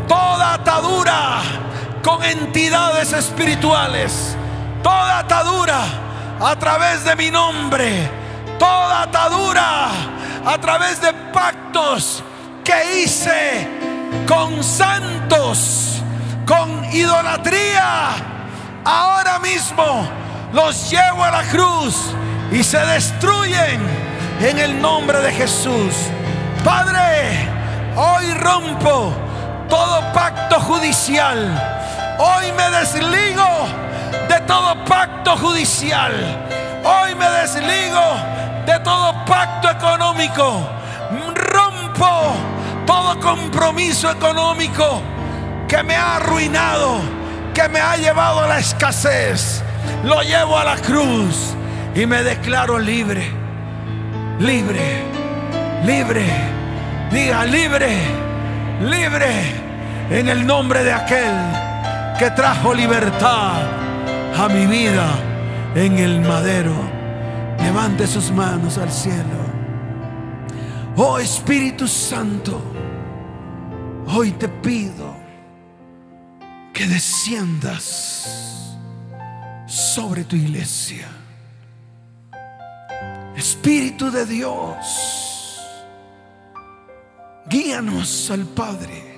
toda 0.07 0.55
atadura 0.55 1.41
con 2.01 2.23
entidades 2.23 3.13
espirituales, 3.13 4.37
toda 4.85 5.19
atadura 5.19 6.04
a 6.41 6.57
través 6.57 7.05
de 7.05 7.17
mi 7.17 7.31
nombre, 7.31 8.11
toda 8.59 9.03
atadura 9.03 9.89
a 10.45 10.59
través 10.59 11.01
de 11.01 11.13
pactos 11.33 12.23
que 12.63 13.03
hice 13.03 13.69
con 14.27 14.63
santos, 14.63 16.03
con 16.47 16.85
idolatría, 16.93 18.11
ahora 18.85 19.39
mismo 19.39 20.09
los 20.53 20.91
llevo 20.91 21.25
a 21.25 21.31
la 21.31 21.43
cruz 21.45 22.15
y 22.53 22.63
se 22.63 22.79
destruyen 22.79 23.81
en 24.41 24.59
el 24.59 24.81
nombre 24.81 25.21
de 25.21 25.33
Jesús. 25.33 25.95
Padre, 26.63 27.49
hoy 27.97 28.33
rompo 28.35 29.13
todo 29.69 30.13
pacto 30.13 30.61
judicial. 30.61 31.39
Hoy 32.19 32.53
me 32.53 32.71
desligo 32.71 33.67
de 34.29 34.41
todo 34.47 34.85
pacto 34.85 35.37
judicial. 35.37 36.13
Hoy 36.85 37.15
me 37.15 37.29
desligo 37.29 38.01
de 38.67 38.79
todo 38.81 39.25
pacto 39.25 39.71
económico. 39.71 40.69
Rompo 41.35 42.35
todo 42.87 43.19
compromiso 43.21 44.11
económico 44.11 45.03
que 45.69 45.83
me 45.83 45.97
ha 45.97 46.17
arruinado, 46.17 47.01
que 47.53 47.69
me 47.69 47.81
ha 47.81 47.97
llevado 47.97 48.41
a 48.41 48.47
la 48.47 48.59
escasez. 48.59 49.63
Lo 50.05 50.23
llevo 50.23 50.59
a 50.59 50.65
la 50.65 50.77
cruz 50.77 51.55
y 51.95 52.07
me 52.07 52.23
declaro 52.23 52.79
libre, 52.79 53.31
libre, 54.39 55.03
libre. 55.85 56.55
Diga 57.11 57.45
libre, 57.45 57.97
libre 58.81 59.55
en 60.11 60.29
el 60.29 60.45
nombre 60.45 60.83
de 60.83 60.93
aquel 60.93 61.33
que 62.19 62.31
trajo 62.33 62.75
libertad 62.75 63.84
a 64.37 64.49
mi 64.49 64.67
vida 64.67 65.73
en 65.75 65.99
el 65.99 66.21
madero. 66.21 66.75
Levante 67.59 68.07
sus 68.07 68.31
manos 68.31 68.79
al 68.79 68.91
cielo. 68.91 69.45
Oh 70.97 71.19
Espíritu 71.19 71.87
Santo, 71.89 72.61
hoy 74.09 74.33
te 74.33 74.49
pido 74.49 75.15
que 76.73 76.87
desciendas 76.87 78.77
sobre 79.67 80.25
tu 80.25 80.37
iglesia. 80.37 81.09
Espíritu 83.37 84.11
de 84.11 84.27
Dios, 84.27 85.61
guíanos 87.49 88.31
al 88.31 88.45
Padre 88.47 89.15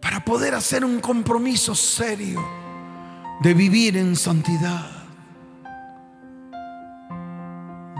para 0.00 0.24
poder 0.24 0.54
hacer 0.54 0.84
un 0.84 1.00
compromiso 1.00 1.74
serio 1.74 2.63
de 3.44 3.54
vivir 3.54 3.96
en 3.96 4.16
santidad 4.16 5.04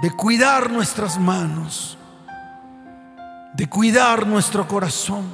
de 0.05 0.11
cuidar 0.11 0.71
nuestras 0.71 1.19
manos, 1.19 1.97
de 3.55 3.67
cuidar 3.67 4.27
nuestro 4.27 4.69
corazón, 4.69 5.25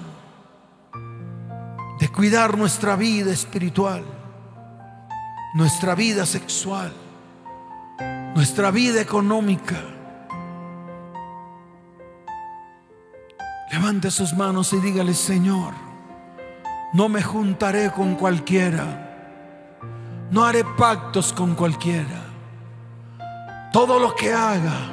de 1.98 2.08
cuidar 2.08 2.56
nuestra 2.56 2.94
vida 2.94 3.32
espiritual, 3.32 4.04
nuestra 5.54 5.96
vida 5.96 6.24
sexual, 6.24 6.92
nuestra 8.36 8.70
vida 8.70 9.00
económica. 9.00 9.82
Levante 13.72 14.12
sus 14.12 14.32
manos 14.34 14.72
y 14.72 14.78
dígale, 14.78 15.14
Señor, 15.14 15.74
no 16.92 17.08
me 17.08 17.24
juntaré 17.24 17.90
con 17.90 18.14
cualquiera, 18.14 19.09
no 20.30 20.44
haré 20.44 20.64
pactos 20.76 21.32
con 21.32 21.54
cualquiera 21.54 22.30
todo 23.72 23.98
lo 23.98 24.14
que 24.14 24.32
haga, 24.32 24.92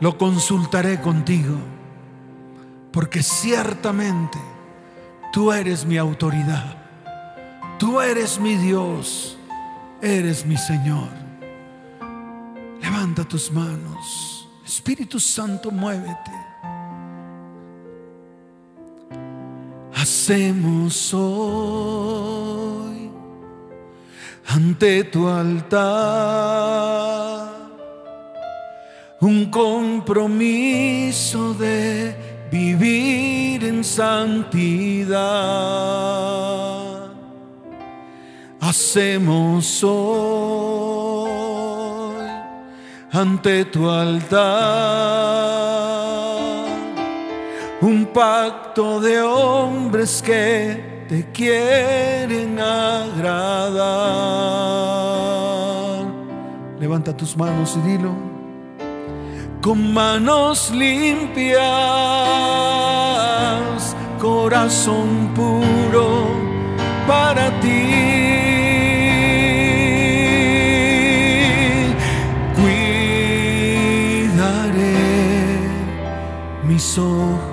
lo 0.00 0.16
consultaré 0.16 1.00
contigo, 1.00 1.56
porque 2.92 3.22
ciertamente 3.22 4.38
tú 5.32 5.52
eres 5.52 5.84
mi 5.84 5.98
autoridad, 5.98 6.76
tú 7.78 8.00
eres 8.00 8.38
mi 8.38 8.56
Dios, 8.56 9.36
eres 10.00 10.46
mi 10.46 10.56
Señor. 10.56 11.08
Levanta 12.80 13.24
tus 13.24 13.50
manos, 13.50 14.48
Espíritu 14.64 15.18
Santo, 15.18 15.70
muévete. 15.72 16.32
Hacemos 19.94 21.12
hoy 21.12 22.97
ante 24.48 25.04
tu 25.04 25.28
altar 25.28 25.78
un 29.20 29.50
compromiso 29.50 31.52
de 31.54 32.14
vivir 32.50 33.64
en 33.64 33.84
santidad. 33.84 35.18
hacemos 38.60 39.84
hoy 39.84 41.28
ante 43.12 43.66
tu 43.66 43.90
altar 43.90 44.48
un 47.82 48.06
pacto 48.06 48.98
de 49.00 49.20
hombres 49.20 50.22
que 50.22 50.87
te 51.08 51.24
quieren 51.32 52.60
agradar. 52.60 53.88
Levanta 56.78 57.16
tus 57.16 57.36
manos 57.36 57.76
y 57.78 57.80
dilo. 57.88 58.14
Con 59.62 59.92
manos 59.92 60.70
limpias, 60.70 61.58
corazón 64.20 65.32
puro 65.34 66.28
para 67.06 67.58
ti. 67.60 67.94
Cuidaré 74.28 74.92
mis 76.64 76.98
ojos. 76.98 77.47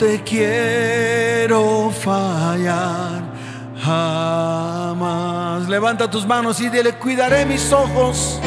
Te 0.00 0.20
quiero 0.22 1.90
fallar 1.90 3.22
jamás. 3.84 5.68
Levanta 5.68 6.10
tus 6.10 6.26
manos 6.26 6.58
y 6.62 6.70
dile, 6.70 6.94
cuidaré 6.94 7.44
mis 7.44 7.70
ojos, 7.70 8.40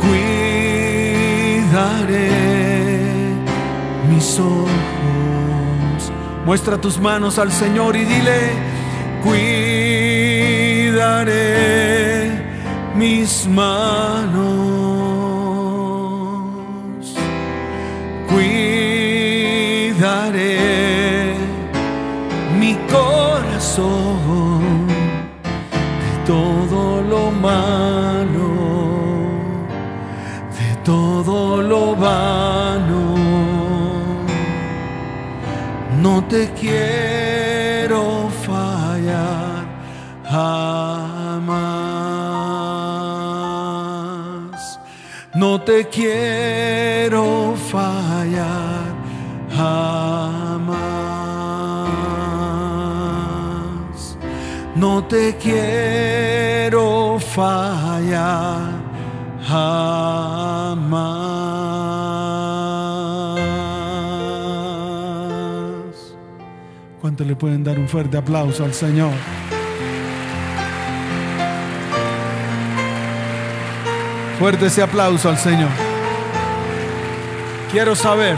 cuidaré 0.00 0.20
mis 4.10 4.38
ojos. 4.38 4.68
Muestra 6.44 6.76
tus 6.78 7.00
manos 7.00 7.38
al 7.38 7.50
Señor 7.50 7.96
y 7.96 8.04
dile, 8.04 8.50
cuidaré 9.22 9.72
mis 12.94 13.46
manos. 13.46 14.44
Cuidaré 18.28 18.83
mi 22.58 22.74
corazón 22.90 24.60
de 26.02 26.12
todo 26.26 27.02
lo 27.02 27.30
malo, 27.30 28.50
de 30.58 30.76
todo 30.84 31.62
lo 31.62 31.94
vano 31.96 33.14
no 36.04 36.22
te 36.24 36.50
quiero 36.52 38.28
fallar 38.46 39.64
jamás. 40.30 41.54
No 45.34 45.60
te 45.60 45.88
quiero 45.88 47.54
fallar 47.72 48.63
No 54.76 55.04
te 55.04 55.36
quiero 55.36 57.18
fallar 57.20 58.72
jamás. 59.46 60.84
¿Cuánto 67.00 67.22
le 67.22 67.36
pueden 67.36 67.62
dar 67.62 67.78
un 67.78 67.88
fuerte 67.88 68.16
aplauso 68.16 68.64
al 68.64 68.74
Señor? 68.74 69.12
Fuerte 74.40 74.66
ese 74.66 74.82
aplauso 74.82 75.28
al 75.28 75.38
Señor. 75.38 75.70
Quiero 77.70 77.94
saber 77.94 78.34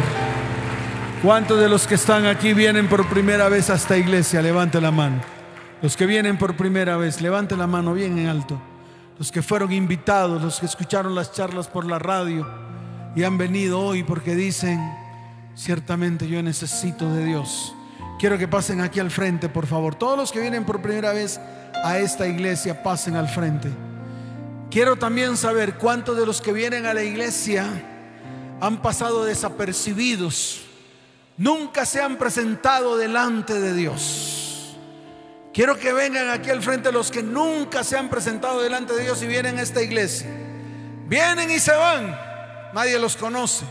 cuántos 1.23 1.59
de 1.59 1.71
los 1.71 1.87
que 1.87 1.95
están 1.95 2.27
aquí 2.27 2.53
vienen 2.53 2.89
por 2.89 3.09
primera 3.09 3.49
vez 3.49 3.71
a 3.71 3.75
esta 3.77 3.97
iglesia. 3.97 4.43
Levante 4.43 4.79
la 4.83 4.91
mano. 4.91 5.37
Los 5.83 5.97
que 5.97 6.07
vienen 6.07 6.39
por 6.39 6.57
primera 6.57 6.97
vez, 6.97 7.21
levante 7.21 7.57
la 7.57 7.67
mano 7.67 7.93
bien 7.93 8.19
en 8.19 8.29
alto. 8.29 8.61
Los 9.19 9.31
que 9.31 9.43
fueron 9.43 9.73
invitados, 9.73 10.43
los 10.43 10.61
que 10.61 10.67
escucharon 10.67 11.15
las 11.15 11.33
charlas 11.33 11.69
por 11.69 11.85
la 11.85 11.99
radio 11.99 12.47
y 13.15 13.25
han 13.25 13.39
venido 13.39 13.81
hoy 13.81 14.03
porque 14.03 14.35
dicen, 14.35 14.81
ciertamente 15.55 16.29
yo 16.29 16.43
necesito 16.43 17.13
de 17.13 17.25
Dios. 17.25 17.75
Quiero 18.19 18.39
que 18.39 18.49
pasen 18.49 18.81
aquí 18.81 19.01
al 19.01 19.11
frente, 19.11 19.49
por 19.49 19.67
favor. 19.67 19.95
Todos 19.95 20.17
los 20.17 20.33
que 20.33 20.41
vienen 20.41 20.65
por 20.65 20.81
primera 20.81 21.13
vez 21.13 21.39
a 21.85 21.99
esta 21.99 22.27
iglesia, 22.27 22.83
pasen 22.83 23.17
al 23.17 23.29
frente. 23.29 23.69
Quiero 24.71 24.97
también 24.97 25.37
saber 25.37 25.75
cuántos 25.75 26.17
de 26.17 26.27
los 26.27 26.41
que 26.41 26.53
vienen 26.53 26.87
a 26.87 26.95
la 26.95 27.03
iglesia 27.03 27.67
han 28.61 28.81
pasado 28.81 29.25
desapercibidos, 29.25 30.63
nunca 31.37 31.85
se 31.85 32.01
han 32.01 32.17
presentado 32.17 32.97
delante 32.97 33.61
de 33.61 33.75
Dios. 33.75 34.46
Quiero 35.57 35.79
que 35.79 35.91
vengan 35.95 36.29
aquí 36.29 36.51
al 36.51 36.63
frente 36.63 36.93
los 36.93 37.11
que 37.11 37.23
nunca 37.23 37.83
se 37.83 37.97
han 37.97 38.11
presentado 38.11 38.61
delante 38.61 38.93
de 38.93 39.05
Dios 39.05 39.23
y 39.23 39.27
vienen 39.27 39.57
a 39.57 39.63
esta 39.63 39.83
iglesia. 39.83 40.29
Vienen 41.09 41.51
y 41.51 41.59
se 41.59 41.75
van, 41.75 42.15
nadie 42.75 42.99
los 42.99 43.17
conoce. 43.17 43.65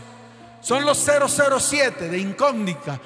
Son 0.60 0.84
los 0.84 0.98
007 0.98 2.08
de 2.08 2.18
incógnita. 2.18 3.00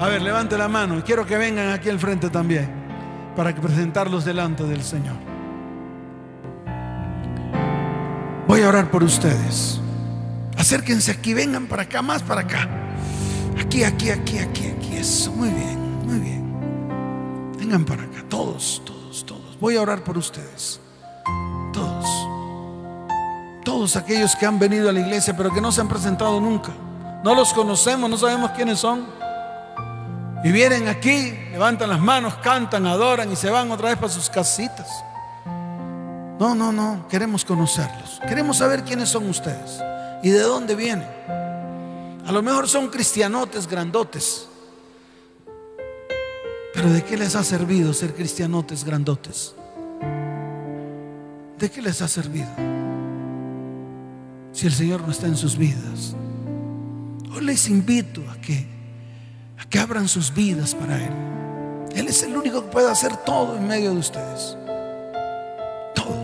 A 0.00 0.08
ver, 0.08 0.22
levante 0.22 0.58
la 0.58 0.66
mano 0.66 1.00
quiero 1.06 1.24
que 1.24 1.36
vengan 1.36 1.68
aquí 1.68 1.88
al 1.88 2.00
frente 2.00 2.28
también 2.28 2.68
para 3.36 3.54
presentarlos 3.54 4.24
delante 4.24 4.64
del 4.64 4.82
Señor. 4.82 5.18
Voy 8.48 8.60
a 8.62 8.68
orar 8.68 8.90
por 8.90 9.04
ustedes. 9.04 9.80
Acérquense 10.58 11.12
aquí, 11.12 11.32
vengan 11.32 11.68
para 11.68 11.82
acá, 11.82 12.02
más 12.02 12.24
para 12.24 12.40
acá. 12.40 12.81
Aquí, 13.60 13.84
aquí, 13.84 14.10
aquí, 14.10 14.38
aquí, 14.38 14.66
aquí. 14.66 14.96
Eso, 14.96 15.32
muy 15.32 15.48
bien, 15.50 16.06
muy 16.06 16.18
bien. 16.18 17.52
Vengan 17.58 17.84
para 17.84 18.04
acá, 18.04 18.24
todos, 18.28 18.82
todos, 18.84 19.24
todos. 19.26 19.58
Voy 19.60 19.76
a 19.76 19.82
orar 19.82 20.02
por 20.04 20.18
ustedes. 20.18 20.80
Todos. 21.72 22.06
Todos 23.64 23.96
aquellos 23.96 24.34
que 24.36 24.46
han 24.46 24.58
venido 24.58 24.88
a 24.88 24.92
la 24.92 25.00
iglesia 25.00 25.36
pero 25.36 25.52
que 25.52 25.60
no 25.60 25.70
se 25.72 25.80
han 25.80 25.88
presentado 25.88 26.40
nunca. 26.40 26.72
No 27.24 27.34
los 27.34 27.52
conocemos, 27.52 28.10
no 28.10 28.16
sabemos 28.16 28.50
quiénes 28.52 28.78
son. 28.78 29.06
Y 30.44 30.50
vienen 30.50 30.88
aquí, 30.88 31.32
levantan 31.52 31.88
las 31.88 32.00
manos, 32.00 32.34
cantan, 32.42 32.86
adoran 32.86 33.30
y 33.30 33.36
se 33.36 33.48
van 33.48 33.70
otra 33.70 33.90
vez 33.90 33.98
para 33.98 34.08
sus 34.08 34.28
casitas. 34.28 34.88
No, 36.40 36.56
no, 36.56 36.72
no, 36.72 37.06
queremos 37.08 37.44
conocerlos. 37.44 38.20
Queremos 38.26 38.58
saber 38.58 38.82
quiénes 38.82 39.08
son 39.08 39.28
ustedes 39.28 39.80
y 40.24 40.30
de 40.30 40.40
dónde 40.40 40.74
vienen. 40.74 41.06
A 42.26 42.32
lo 42.32 42.42
mejor 42.42 42.68
son 42.68 42.88
cristianotes 42.88 43.66
grandotes. 43.66 44.48
Pero 46.74 46.90
¿de 46.90 47.02
qué 47.04 47.16
les 47.16 47.34
ha 47.34 47.44
servido 47.44 47.92
ser 47.92 48.14
cristianotes 48.14 48.84
grandotes? 48.84 49.54
¿De 51.58 51.70
qué 51.70 51.82
les 51.82 52.00
ha 52.00 52.08
servido? 52.08 52.48
Si 54.52 54.66
el 54.66 54.72
Señor 54.72 55.02
no 55.02 55.12
está 55.12 55.26
en 55.26 55.36
sus 55.36 55.56
vidas. 55.56 56.14
Hoy 57.34 57.42
les 57.42 57.68
invito 57.68 58.22
a 58.30 58.40
que, 58.40 58.66
a 59.58 59.64
que 59.68 59.78
abran 59.78 60.08
sus 60.08 60.32
vidas 60.32 60.74
para 60.74 60.96
Él. 61.04 61.12
Él 61.94 62.08
es 62.08 62.22
el 62.22 62.36
único 62.36 62.62
que 62.62 62.70
puede 62.70 62.90
hacer 62.90 63.16
todo 63.18 63.56
en 63.56 63.66
medio 63.66 63.92
de 63.92 63.98
ustedes. 63.98 64.56
Todo. 65.94 66.16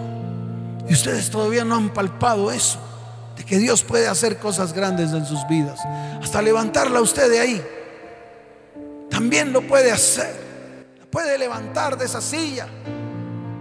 Y 0.88 0.92
ustedes 0.94 1.28
todavía 1.30 1.64
no 1.64 1.74
han 1.74 1.92
palpado 1.92 2.51
eso. 2.51 2.78
Que 3.49 3.59
Dios 3.59 3.82
puede 3.82 4.09
hacer 4.09 4.36
cosas 4.38 4.74
grandes 4.74 5.12
en 5.12 5.24
sus 5.24 5.46
vidas. 5.49 5.80
Hasta 6.22 6.42
levantarla 6.42 7.01
usted 7.01 7.30
de 7.30 7.40
ahí. 7.40 7.66
También 9.11 9.55
lo 9.55 9.62
puede 9.62 9.90
hacer. 9.90 10.34
La 10.99 11.07
puede 11.07 11.38
levantar 11.38 11.96
de 11.96 12.05
esa 12.05 12.20
silla. 12.20 12.66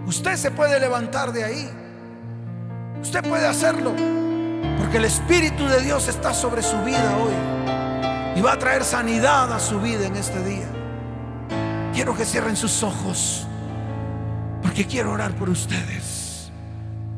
Usted 0.06 0.36
se 0.36 0.50
puede 0.50 0.78
levantar 0.78 1.32
de 1.32 1.42
ahí. 1.42 1.70
Usted 3.00 3.22
puede 3.22 3.46
hacerlo. 3.46 3.94
Porque 4.78 4.98
el 4.98 5.06
Espíritu 5.06 5.66
de 5.66 5.80
Dios 5.80 6.06
está 6.06 6.34
sobre 6.34 6.62
su 6.62 6.76
vida 6.82 7.16
hoy. 7.16 8.38
Y 8.38 8.42
va 8.42 8.52
a 8.52 8.58
traer 8.58 8.84
sanidad 8.84 9.50
a 9.50 9.58
su 9.58 9.80
vida 9.80 10.06
en 10.06 10.16
este 10.16 10.44
día. 10.44 10.68
quiero 11.94 12.14
que 12.14 12.24
cierren 12.24 12.56
sus 12.56 12.84
ojos, 12.84 13.44
porque 14.62 14.86
quiero 14.86 15.12
orar 15.12 15.32
por 15.32 15.48
ustedes. 15.48 16.17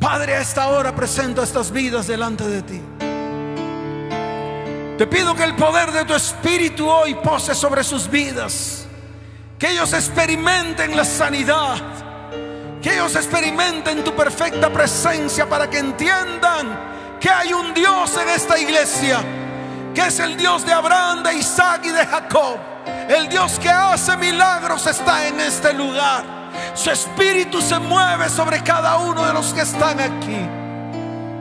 Padre, 0.00 0.34
a 0.34 0.40
esta 0.40 0.68
hora 0.68 0.94
presento 0.94 1.42
estas 1.42 1.70
vidas 1.70 2.06
delante 2.06 2.44
de 2.44 2.62
ti. 2.62 2.80
Te 4.96 5.06
pido 5.06 5.34
que 5.34 5.44
el 5.44 5.54
poder 5.54 5.92
de 5.92 6.06
tu 6.06 6.14
Espíritu 6.14 6.88
hoy 6.88 7.14
pose 7.16 7.54
sobre 7.54 7.84
sus 7.84 8.08
vidas. 8.08 8.86
Que 9.58 9.72
ellos 9.72 9.92
experimenten 9.92 10.96
la 10.96 11.04
sanidad. 11.04 11.76
Que 12.80 12.94
ellos 12.94 13.14
experimenten 13.14 14.02
tu 14.02 14.16
perfecta 14.16 14.72
presencia 14.72 15.46
para 15.46 15.68
que 15.68 15.78
entiendan 15.78 17.18
que 17.20 17.28
hay 17.28 17.52
un 17.52 17.74
Dios 17.74 18.16
en 18.16 18.28
esta 18.30 18.58
iglesia. 18.58 19.20
Que 19.94 20.06
es 20.06 20.18
el 20.18 20.34
Dios 20.38 20.64
de 20.64 20.72
Abraham, 20.72 21.22
de 21.24 21.34
Isaac 21.34 21.82
y 21.84 21.90
de 21.90 22.06
Jacob. 22.06 22.58
El 23.06 23.28
Dios 23.28 23.58
que 23.58 23.68
hace 23.68 24.16
milagros 24.16 24.86
está 24.86 25.28
en 25.28 25.40
este 25.40 25.74
lugar. 25.74 26.39
Su 26.74 26.90
espíritu 26.90 27.60
se 27.60 27.78
mueve 27.78 28.28
sobre 28.28 28.62
cada 28.62 28.98
uno 28.98 29.26
de 29.26 29.32
los 29.32 29.52
que 29.52 29.62
están 29.62 30.00
aquí. 30.00 30.48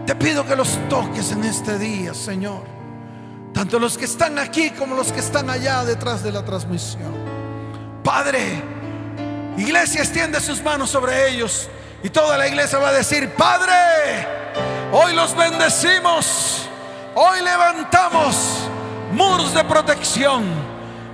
Te 0.06 0.16
pido 0.16 0.46
que 0.46 0.56
los 0.56 0.78
toques 0.90 1.32
en 1.32 1.44
este 1.44 1.78
día, 1.78 2.14
Señor. 2.14 2.64
Tanto 3.54 3.80
los 3.80 3.98
que 3.98 4.06
están 4.06 4.40
aquí 4.40 4.72
como 4.72 4.96
los 4.96 5.12
que 5.12 5.20
están 5.20 5.50
allá 5.50 5.84
detrás 5.84 6.24
de 6.24 6.32
la 6.32 6.44
transmisión. 6.44 7.14
Padre, 8.04 8.64
iglesia 9.58 10.02
extiende 10.02 10.40
sus 10.40 10.64
manos 10.64 10.90
sobre 10.90 11.30
ellos 11.30 11.70
y 12.02 12.10
toda 12.10 12.38
la 12.38 12.48
iglesia 12.48 12.80
va 12.80 12.90
a 12.90 12.94
decir, 12.94 13.34
Padre, 13.36 13.74
hoy 14.92 15.14
los 15.14 15.36
bendecimos, 15.36 16.68
hoy 17.16 17.42
levantamos 17.42 18.70
muros 19.12 19.54
de 19.54 19.64
protección 19.64 20.46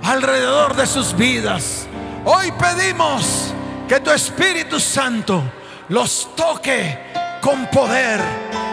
alrededor 0.02 0.76
de 0.76 0.86
sus 0.86 1.14
vidas. 1.14 1.86
Hoy 2.24 2.52
pedimos 2.52 3.52
que 3.88 4.00
tu 4.00 4.10
Espíritu 4.10 4.80
Santo 4.80 5.42
los 5.88 6.34
toque 6.34 6.98
con 7.40 7.66
poder 7.66 8.20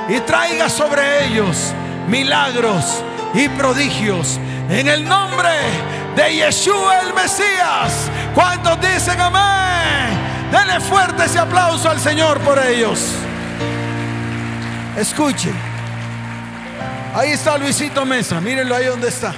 y 0.09 0.20
traiga 0.22 0.70
sobre 0.70 1.26
ellos 1.26 1.74
milagros 2.07 3.03
y 3.34 3.47
prodigios. 3.49 4.39
En 4.70 4.88
el 4.88 5.07
nombre 5.07 5.49
de 6.16 6.36
Yeshua 6.36 7.01
el 7.01 7.14
Mesías. 7.14 8.09
¿Cuántos 8.34 8.80
dicen 8.82 9.20
amén? 9.20 10.49
Denle 10.51 10.80
fuerte 10.80 11.26
ese 11.26 11.39
aplauso 11.39 11.89
al 11.89 11.99
Señor 11.99 12.39
por 12.39 12.59
ellos. 12.59 12.99
Escuchen. 14.97 15.55
Ahí 17.16 17.32
está 17.32 17.57
Luisito 17.57 18.05
Mesa. 18.05 18.41
Mírenlo 18.41 18.76
ahí 18.76 18.86
donde 18.86 19.09
está. 19.09 19.34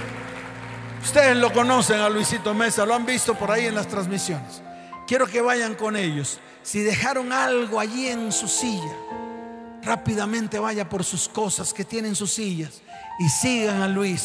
Ustedes 1.04 1.36
lo 1.36 1.52
conocen 1.52 2.00
a 2.00 2.10
Luisito 2.10 2.54
Mesa. 2.54 2.86
Lo 2.86 2.96
han 2.96 3.06
visto 3.06 3.36
por 3.36 3.52
ahí 3.52 3.66
en 3.66 3.76
las 3.76 3.88
transmisiones. 3.88 4.62
Quiero 5.08 5.28
que 5.28 5.42
vayan 5.42 5.76
con 5.76 5.96
ellos. 5.96 6.40
Si 6.64 6.82
dejaron 6.82 7.32
algo 7.32 7.80
allí 7.80 8.08
en 8.08 8.32
su 8.32 8.48
silla, 8.48 8.96
rápidamente 9.84 10.58
vaya 10.58 10.90
por 10.90 11.04
sus 11.04 11.30
cosas 11.30 11.74
que 11.74 11.86
tienen 11.86 12.16
sus 12.16 12.34
sillas 12.34 12.82
y 13.20 13.30
sigan 13.30 13.82
a 13.82 13.88
Luis, 13.88 14.24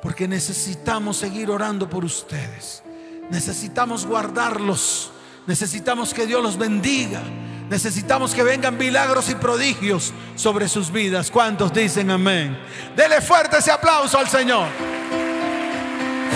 porque 0.00 0.28
necesitamos 0.28 1.16
seguir 1.16 1.50
orando 1.50 1.90
por 1.90 2.04
ustedes. 2.04 2.82
Necesitamos 3.30 4.06
guardarlos. 4.06 5.10
Necesitamos 5.46 6.14
que 6.14 6.26
Dios 6.26 6.42
los 6.42 6.56
bendiga. 6.56 7.22
Necesitamos 7.68 8.32
que 8.32 8.44
vengan 8.44 8.78
milagros 8.78 9.28
y 9.28 9.34
prodigios 9.34 10.12
sobre 10.36 10.68
sus 10.68 10.92
vidas. 10.92 11.30
¿Cuántos 11.30 11.72
dicen 11.72 12.10
amén? 12.10 12.56
Dele 12.94 13.20
fuerte 13.20 13.58
ese 13.58 13.72
aplauso 13.72 14.18
al 14.18 14.28
Señor. 14.28 14.68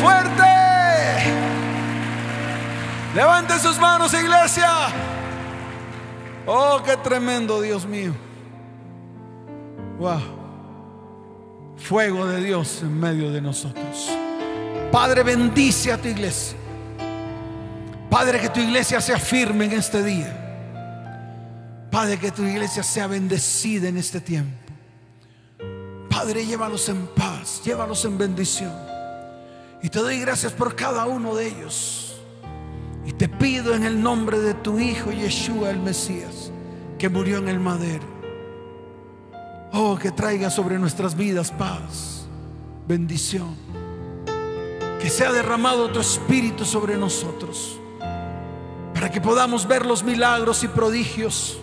Fuerte. 0.00 0.59
Levante 3.14 3.58
sus 3.58 3.78
manos, 3.78 4.14
iglesia. 4.14 4.70
Oh, 6.46 6.80
qué 6.84 6.96
tremendo, 6.96 7.60
Dios 7.60 7.86
mío. 7.86 8.14
Wow 9.98 10.40
fuego 11.80 12.26
de 12.26 12.44
Dios 12.44 12.80
en 12.82 13.00
medio 13.00 13.32
de 13.32 13.40
nosotros. 13.40 14.10
Padre, 14.92 15.22
bendice 15.22 15.92
a 15.92 15.98
tu 16.00 16.08
iglesia. 16.08 16.56
Padre, 18.08 18.40
que 18.40 18.48
tu 18.48 18.60
iglesia 18.60 19.00
sea 19.00 19.18
firme 19.18 19.64
en 19.66 19.72
este 19.72 20.02
día. 20.02 20.36
Padre, 21.90 22.18
que 22.18 22.30
tu 22.30 22.42
iglesia 22.42 22.82
sea 22.82 23.06
bendecida 23.06 23.88
en 23.88 23.96
este 23.96 24.20
tiempo. 24.20 24.56
Padre, 26.08 26.44
llévalos 26.44 26.88
en 26.88 27.06
paz, 27.08 27.62
llévalos 27.64 28.04
en 28.04 28.18
bendición. 28.18 28.72
Y 29.82 29.88
te 29.88 29.98
doy 29.98 30.20
gracias 30.20 30.52
por 30.52 30.76
cada 30.76 31.06
uno 31.06 31.34
de 31.34 31.48
ellos. 31.48 32.09
Y 33.06 33.12
te 33.12 33.28
pido 33.28 33.74
en 33.74 33.84
el 33.84 34.02
nombre 34.02 34.38
de 34.40 34.54
tu 34.54 34.78
Hijo 34.78 35.10
Yeshua 35.10 35.70
el 35.70 35.80
Mesías, 35.80 36.52
que 36.98 37.08
murió 37.08 37.38
en 37.38 37.48
el 37.48 37.60
madero 37.60 38.20
Oh, 39.72 39.96
que 39.96 40.10
traiga 40.10 40.50
sobre 40.50 40.78
nuestras 40.78 41.16
vidas 41.16 41.52
paz, 41.52 42.26
bendición. 42.88 43.54
Que 45.00 45.08
sea 45.08 45.32
derramado 45.32 45.90
tu 45.90 46.00
espíritu 46.00 46.64
sobre 46.64 46.96
nosotros. 46.96 47.78
Para 48.92 49.10
que 49.10 49.20
podamos 49.20 49.66
ver 49.66 49.86
los 49.86 50.02
milagros 50.02 50.64
y 50.64 50.68
prodigios. 50.68 51.58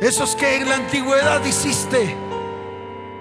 Esos 0.00 0.34
que 0.34 0.56
en 0.56 0.68
la 0.68 0.76
antigüedad 0.76 1.44
hiciste. 1.44 2.16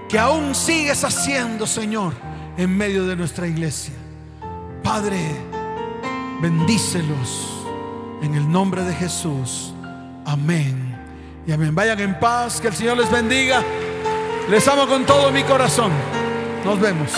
Que 0.09 0.17
aún 0.17 0.55
sigues 0.55 1.03
haciendo, 1.03 1.67
Señor, 1.67 2.13
en 2.57 2.75
medio 2.75 3.05
de 3.05 3.15
nuestra 3.15 3.47
iglesia. 3.47 3.93
Padre, 4.83 5.19
bendícelos 6.41 7.65
en 8.21 8.35
el 8.35 8.49
nombre 8.49 8.83
de 8.83 8.93
Jesús. 8.93 9.73
Amén 10.25 10.97
y 11.45 11.51
amén. 11.51 11.73
Vayan 11.73 11.99
en 11.99 12.19
paz, 12.19 12.59
que 12.61 12.67
el 12.67 12.75
Señor 12.75 12.97
les 12.97 13.11
bendiga. 13.11 13.63
Les 14.49 14.67
amo 14.67 14.87
con 14.87 15.05
todo 15.05 15.31
mi 15.31 15.43
corazón. 15.43 15.91
Nos 16.65 16.79
vemos. 16.79 17.11